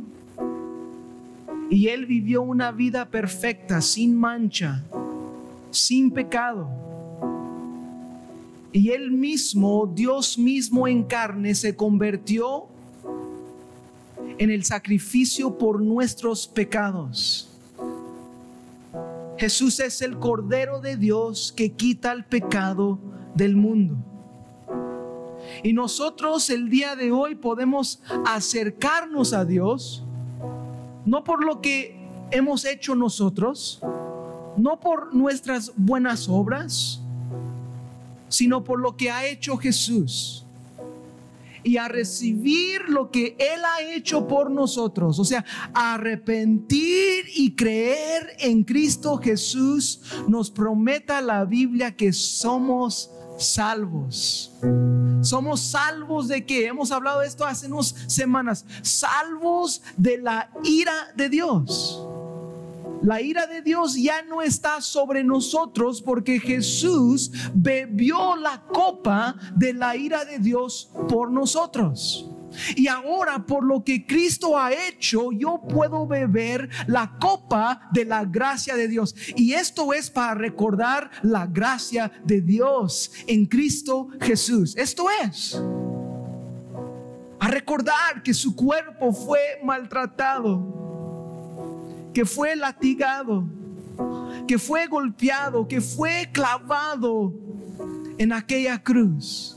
y 1.70 1.88
él 1.88 2.06
vivió 2.06 2.42
una 2.42 2.72
vida 2.72 3.10
perfecta, 3.10 3.82
sin 3.82 4.16
mancha, 4.16 4.84
sin 5.72 6.12
pecado. 6.12 6.70
Y 8.72 8.92
él 8.92 9.12
mismo, 9.12 9.92
Dios 9.94 10.38
mismo 10.38 10.88
en 10.88 11.04
carne, 11.04 11.56
se 11.56 11.76
convirtió 11.76 12.68
en 14.38 14.52
el 14.52 14.64
sacrificio 14.64 15.58
por 15.58 15.82
nuestros 15.82 16.48
pecados. 16.48 17.50
Jesús 19.38 19.80
es 19.80 20.02
el 20.02 20.18
Cordero 20.20 20.82
de 20.82 20.98
Dios 20.98 21.54
que 21.56 21.72
quita 21.72 22.12
el 22.12 22.26
pecado 22.26 23.00
del 23.34 23.56
mundo. 23.56 23.98
Y 25.64 25.74
nosotros 25.74 26.50
el 26.50 26.70
día 26.70 26.96
de 26.96 27.12
hoy 27.12 27.36
podemos 27.36 28.02
acercarnos 28.26 29.34
a 29.34 29.46
Dios, 29.46 30.04
no 31.06 31.24
por 31.24 31.44
lo 31.44 31.62
que 31.62 31.96
hemos 32.32 32.66
hecho 32.66 32.96
nosotros, 32.96 33.80
no 34.58 34.80
por 34.80 35.14
nuestras 35.14 35.72
buenas 35.76 36.28
obras, 36.30 37.02
sino 38.30 38.64
por 38.64 38.80
lo 38.80 38.98
que 38.98 39.12
ha 39.12 39.26
hecho 39.26 39.58
Jesús 39.58 40.46
y 41.66 41.78
a 41.78 41.88
recibir 41.88 42.88
lo 42.90 43.10
que 43.10 43.36
Él 43.40 43.62
ha 43.66 43.82
hecho 43.96 44.28
por 44.28 44.52
nosotros. 44.52 45.18
O 45.18 45.26
sea, 45.26 45.44
arrepentir 45.74 47.26
y 47.36 47.56
creer 47.56 48.36
en 48.40 48.64
Cristo 48.64 49.18
Jesús 49.18 50.02
nos 50.28 50.52
prometa 50.52 51.22
la 51.22 51.44
Biblia 51.44 51.96
que 51.96 52.14
somos 52.14 53.10
salvos. 53.38 54.52
Somos 55.22 55.62
salvos 55.62 56.28
de 56.28 56.46
que 56.46 56.68
hemos 56.68 56.92
hablado 56.92 57.22
de 57.22 57.28
esto 57.28 57.46
hace 57.46 57.72
unas 57.72 57.96
semanas, 58.08 58.66
salvos 58.82 59.82
de 59.98 60.18
la 60.18 60.50
ira 60.64 61.14
de 61.16 61.30
Dios. 61.30 62.08
La 63.02 63.22
ira 63.22 63.46
de 63.46 63.62
Dios 63.62 63.96
ya 63.96 64.24
no 64.24 64.42
está 64.42 64.82
sobre 64.82 65.24
nosotros 65.24 66.02
porque 66.02 66.40
Jesús 66.40 67.32
bebió 67.54 68.36
la 68.36 68.64
copa 68.64 69.36
de 69.56 69.74
la 69.74 69.96
ira 69.96 70.26
de 70.26 70.40
Dios 70.40 70.90
por 71.08 71.30
nosotros. 71.30 72.35
Y 72.76 72.88
ahora 72.88 73.46
por 73.46 73.64
lo 73.64 73.84
que 73.84 74.06
Cristo 74.06 74.58
ha 74.58 74.72
hecho, 74.72 75.32
yo 75.32 75.62
puedo 75.68 76.08
beber 76.08 76.70
la 76.88 77.18
copa 77.20 77.90
de 77.92 78.06
la 78.06 78.26
gracia 78.26 78.76
de 78.76 78.88
Dios. 78.88 79.16
Y 79.36 79.54
esto 79.54 79.94
es 79.94 80.10
para 80.10 80.36
recordar 80.36 81.12
la 81.24 81.48
gracia 81.48 82.12
de 82.24 82.42
Dios 82.42 83.12
en 83.28 83.46
Cristo 83.46 84.10
Jesús. 84.22 84.76
Esto 84.78 85.06
es. 85.24 85.62
A 87.40 87.48
recordar 87.48 88.24
que 88.24 88.34
su 88.34 88.56
cuerpo 88.56 89.14
fue 89.14 89.40
maltratado 89.64 90.86
que 92.16 92.24
fue 92.24 92.56
latigado, 92.56 93.44
que 94.48 94.58
fue 94.58 94.88
golpeado, 94.88 95.68
que 95.68 95.82
fue 95.82 96.30
clavado 96.32 97.34
en 98.18 98.32
aquella 98.32 98.82
cruz. 98.82 99.55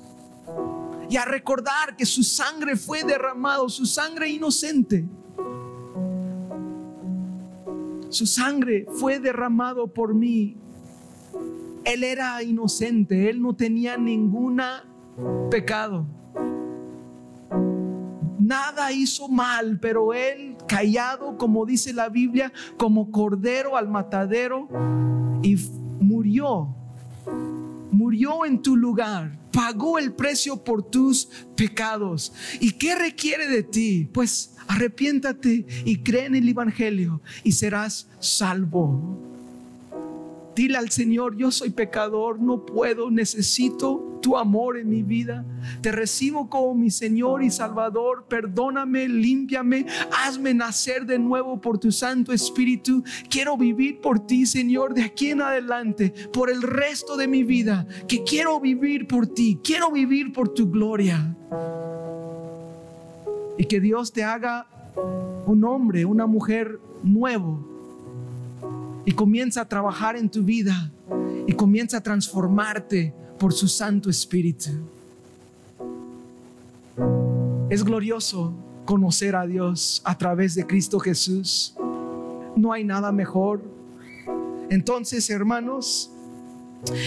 Y 1.11 1.17
a 1.17 1.25
recordar 1.25 1.97
que 1.97 2.05
su 2.05 2.23
sangre 2.23 2.77
fue 2.77 3.03
derramado, 3.03 3.69
su 3.69 3.87
sangre 3.87 4.29
inocente. 4.29 5.05
Su 8.11 8.27
sangre 8.27 8.87
fue 8.99 9.19
derramado 9.19 9.87
por 9.87 10.15
mí. 10.15 10.57
Él 11.85 12.05
era 12.05 12.43
inocente, 12.43 13.31
él 13.31 13.41
no 13.41 13.55
tenía 13.55 13.97
ninguna 13.97 14.85
pecado 15.51 16.07
nada 18.49 18.91
hizo 18.93 19.29
mal, 19.29 19.79
pero 19.79 20.15
él 20.15 20.57
callado, 20.67 21.37
como 21.37 21.67
dice 21.67 21.93
la 21.93 22.09
Biblia, 22.09 22.51
como 22.79 23.11
cordero 23.11 23.77
al 23.77 23.89
matadero, 23.89 24.69
y 25.43 25.57
murió. 26.01 26.75
En 28.47 28.63
tu 28.63 28.77
lugar, 28.77 29.39
pagó 29.53 29.99
el 29.99 30.13
precio 30.13 30.65
por 30.65 30.83
tus 30.91 31.29
pecados. 31.57 32.33
¿Y 32.61 32.73
qué 32.73 32.97
requiere 32.97 33.47
de 33.47 33.63
ti? 33.63 34.09
Pues 34.13 34.57
arrepiéntate 34.67 35.67
y 35.85 35.99
cree 35.99 36.27
en 36.27 36.35
el 36.35 36.49
Evangelio 36.49 37.21
y 37.45 37.53
serás 37.53 38.09
salvo. 38.19 39.19
Dile 40.57 40.79
al 40.79 40.91
Señor, 40.91 41.37
yo 41.37 41.53
soy 41.53 41.71
pecador, 41.71 42.41
no 42.41 42.67
puedo, 42.67 43.11
necesito 43.11 44.08
tu 44.21 44.37
amor 44.37 44.77
en 44.79 44.89
mi 44.89 45.03
vida. 45.03 45.45
Te 45.81 45.93
recibo 45.93 46.49
como 46.49 46.75
mi 46.75 46.91
Señor 46.91 47.43
y 47.43 47.51
Salvador. 47.51 48.27
Perdóname, 48.29 49.09
límpiame, 49.09 49.87
hazme 50.13 50.55
nacer 50.55 51.07
de 51.07 51.19
nuevo 51.19 51.61
por 51.61 51.79
tu 51.79 51.93
Santo 51.93 52.33
Espíritu. 52.33 53.03
Quiero 53.29 53.57
vivir 53.57 54.01
por 54.01 54.21
ti, 54.27 54.47
Señor, 54.47 54.95
de 54.95 55.03
aquí 55.03 55.31
en 55.31 55.43
adelante, 55.43 56.13
por 56.33 56.51
el 56.51 56.63
resto 56.63 57.17
de 57.17 57.29
mi 57.29 57.45
vida. 57.45 57.87
Que 58.07 58.25
quiero 58.25 58.61
vivir 58.61 59.07
por 59.07 59.27
ti, 59.27 59.59
quiero 59.63 59.91
vivir 59.91 60.33
por 60.33 60.49
tu 60.55 60.71
gloria. 60.71 61.37
Y 63.57 63.65
que 63.65 63.81
Dios 63.81 64.13
te 64.13 64.25
haga 64.25 64.67
un 65.47 65.65
hombre, 65.65 66.05
una 66.05 66.27
mujer 66.27 66.79
nuevo 67.03 67.69
y 69.09 69.13
comienza 69.13 69.63
a 69.63 69.69
trabajar 69.69 70.17
en 70.17 70.29
tu 70.29 70.43
vida 70.43 70.93
y 71.47 71.55
comienza 71.55 71.97
a 71.97 72.03
transformarte 72.03 73.15
por 73.39 73.53
su 73.53 73.69
Santo 73.69 74.11
Espíritu. 74.11 74.71
Es 77.71 77.85
glorioso 77.85 78.53
conocer 78.85 79.37
a 79.37 79.47
Dios 79.47 80.01
a 80.05 80.17
través 80.17 80.55
de 80.55 80.67
Cristo 80.67 80.99
Jesús. 80.99 81.75
No 82.57 82.73
hay 82.73 82.85
nada 82.85 83.13
mejor. 83.13 83.63
Entonces, 84.71 85.29
hermanos, 85.31 86.11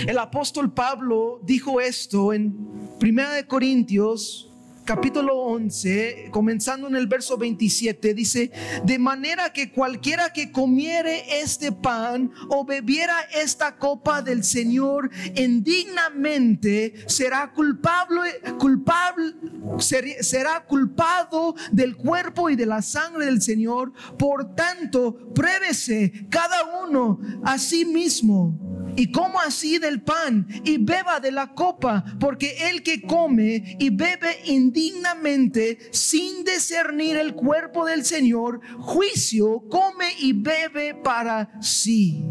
el 0.07 0.17
apóstol 0.17 0.71
Pablo 0.71 1.39
dijo 1.43 1.81
esto 1.81 2.33
en 2.33 2.55
1 3.01 3.21
Corintios 3.47 4.50
capítulo 4.85 5.37
11, 5.37 6.29
comenzando 6.31 6.87
en 6.87 6.95
el 6.95 7.07
verso 7.07 7.37
27, 7.37 8.13
dice, 8.13 8.51
de 8.83 8.99
manera 8.99 9.53
que 9.53 9.71
cualquiera 9.71 10.33
que 10.33 10.51
comiere 10.51 11.41
este 11.41 11.71
pan 11.71 12.31
o 12.49 12.65
bebiera 12.65 13.15
esta 13.33 13.77
copa 13.77 14.21
del 14.21 14.43
Señor 14.43 15.09
indignamente 15.35 16.93
será 17.07 17.51
culpable, 17.51 18.41
culpable, 18.57 19.33
será 19.79 20.65
culpado 20.65 21.55
del 21.71 21.95
cuerpo 21.95 22.49
y 22.49 22.55
de 22.55 22.65
la 22.65 22.81
sangre 22.81 23.25
del 23.25 23.41
Señor. 23.41 23.93
Por 24.17 24.55
tanto, 24.55 25.33
pruébese 25.33 26.27
cada 26.29 26.83
uno 26.85 27.19
a 27.43 27.57
sí 27.57 27.85
mismo 27.85 28.80
y 28.95 29.11
coma 29.11 29.43
así 29.47 29.77
del 29.77 30.01
pan 30.01 30.47
y 30.63 30.77
beba 30.77 31.19
de 31.19 31.31
la 31.31 31.53
copa, 31.53 32.03
porque 32.19 32.69
el 32.69 32.83
que 32.83 33.01
come 33.01 33.77
y 33.79 33.89
bebe 33.89 34.41
indignamente 34.45 35.77
sin 35.91 36.43
discernir 36.43 37.17
el 37.17 37.33
cuerpo 37.33 37.85
del 37.85 38.05
Señor, 38.05 38.61
juicio 38.79 39.63
come 39.69 40.13
y 40.19 40.33
bebe 40.33 40.95
para 40.95 41.61
sí. 41.61 42.23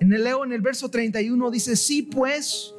En 0.00 0.12
el 0.12 0.24
Leo, 0.24 0.44
en 0.44 0.52
el 0.52 0.60
verso 0.60 0.90
31 0.90 1.50
dice, 1.50 1.76
sí 1.76 2.02
pues, 2.02 2.74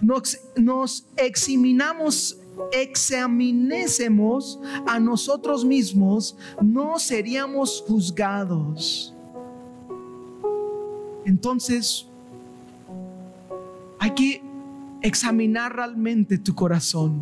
nos, 0.00 0.38
nos 0.56 1.06
examinamos 1.16 2.38
examinésemos 2.72 4.60
a 4.86 5.00
nosotros 5.00 5.64
mismos, 5.64 6.36
no 6.62 6.98
seríamos 6.98 7.82
juzgados. 7.86 9.13
Entonces, 11.24 12.06
hay 13.98 14.10
que 14.10 14.42
examinar 15.02 15.74
realmente 15.74 16.38
tu 16.38 16.54
corazón. 16.54 17.20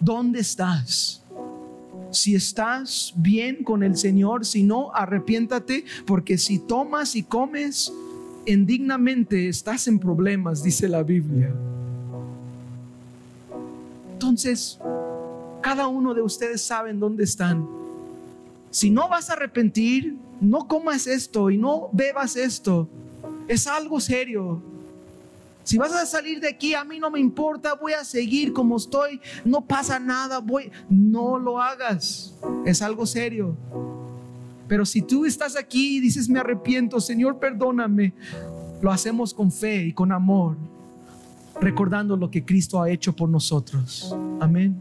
¿Dónde 0.00 0.40
estás? 0.40 1.22
Si 2.10 2.34
estás 2.34 3.12
bien 3.16 3.62
con 3.64 3.82
el 3.82 3.96
Señor, 3.96 4.46
si 4.46 4.62
no, 4.62 4.92
arrepiéntate, 4.94 5.84
porque 6.06 6.38
si 6.38 6.58
tomas 6.58 7.16
y 7.16 7.22
comes 7.22 7.92
indignamente, 8.46 9.48
estás 9.48 9.88
en 9.88 9.98
problemas, 9.98 10.62
dice 10.62 10.88
la 10.88 11.02
Biblia. 11.02 11.52
entonces 14.12 14.78
cada 15.60 15.86
uno 15.88 16.14
de 16.14 16.22
ustedes 16.22 16.62
saben 16.62 16.98
dónde 17.00 17.24
están. 17.24 17.66
Si 18.70 18.90
no 18.90 19.08
vas 19.08 19.30
a 19.30 19.34
arrepentir, 19.34 20.16
no 20.40 20.68
comas 20.68 21.06
esto 21.06 21.50
y 21.50 21.58
no 21.58 21.90
bebas 21.92 22.36
esto. 22.36 22.88
Es 23.46 23.66
algo 23.66 24.00
serio. 24.00 24.62
Si 25.64 25.76
vas 25.76 25.92
a 25.92 26.06
salir 26.06 26.40
de 26.40 26.48
aquí, 26.48 26.72
a 26.72 26.82
mí 26.82 26.98
no 26.98 27.10
me 27.10 27.20
importa, 27.20 27.74
voy 27.74 27.92
a 27.92 28.02
seguir 28.02 28.54
como 28.54 28.78
estoy, 28.78 29.20
no 29.44 29.60
pasa 29.60 29.98
nada, 29.98 30.38
voy, 30.38 30.70
no 30.88 31.38
lo 31.38 31.60
hagas. 31.60 32.34
Es 32.64 32.80
algo 32.80 33.04
serio. 33.04 33.54
Pero 34.66 34.86
si 34.86 35.02
tú 35.02 35.26
estás 35.26 35.56
aquí 35.56 35.96
y 35.96 36.00
dices, 36.00 36.28
me 36.28 36.38
arrepiento, 36.38 37.00
Señor, 37.00 37.38
perdóname, 37.38 38.14
lo 38.80 38.90
hacemos 38.90 39.34
con 39.34 39.52
fe 39.52 39.84
y 39.84 39.92
con 39.92 40.12
amor, 40.12 40.56
recordando 41.60 42.16
lo 42.16 42.30
que 42.30 42.44
Cristo 42.44 42.80
ha 42.80 42.90
hecho 42.90 43.14
por 43.14 43.28
nosotros. 43.28 44.16
Amén. 44.40 44.80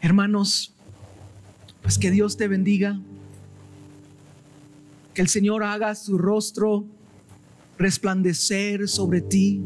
Hermanos, 0.00 0.72
pues 1.82 1.98
que 1.98 2.10
Dios 2.10 2.36
te 2.36 2.46
bendiga. 2.46 3.00
Que 5.18 5.22
el 5.22 5.28
Señor 5.28 5.64
haga 5.64 5.96
su 5.96 6.16
rostro 6.16 6.86
resplandecer 7.76 8.88
sobre 8.88 9.20
ti. 9.20 9.60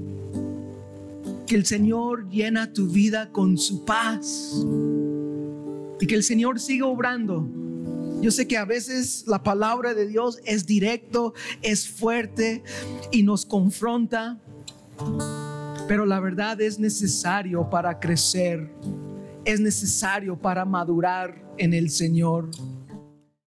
Que 1.47 1.55
el 1.57 1.67
Señor 1.67 2.27
llena 2.31 2.73
tu 2.73 2.89
vida 2.89 3.31
con 3.33 3.59
su 3.59 3.85
paz. 3.85 4.65
Y 6.01 6.07
que 6.07 6.15
el 6.15 6.25
Señor 6.25 6.59
siga 6.59 6.87
obrando. 6.87 7.47
Yo 8.23 8.31
sé 8.31 8.49
que 8.49 8.57
a 8.57 8.65
veces 8.65 9.25
la 9.27 9.43
palabra 9.43 9.93
de 9.93 10.07
Dios 10.07 10.39
es 10.47 10.65
directo, 10.65 11.35
es 11.61 11.87
fuerte 11.87 12.63
y 13.11 13.23
nos 13.23 13.45
confronta. 13.45 14.41
Pero 15.87 16.07
la 16.07 16.19
verdad 16.19 16.63
es 16.63 16.79
necesario 16.79 17.69
para 17.69 18.01
crecer. 18.01 18.71
Es 19.45 19.61
necesario 19.61 20.35
para 20.35 20.65
madurar 20.65 21.45
en 21.59 21.75
el 21.75 21.91
Señor. 21.91 22.49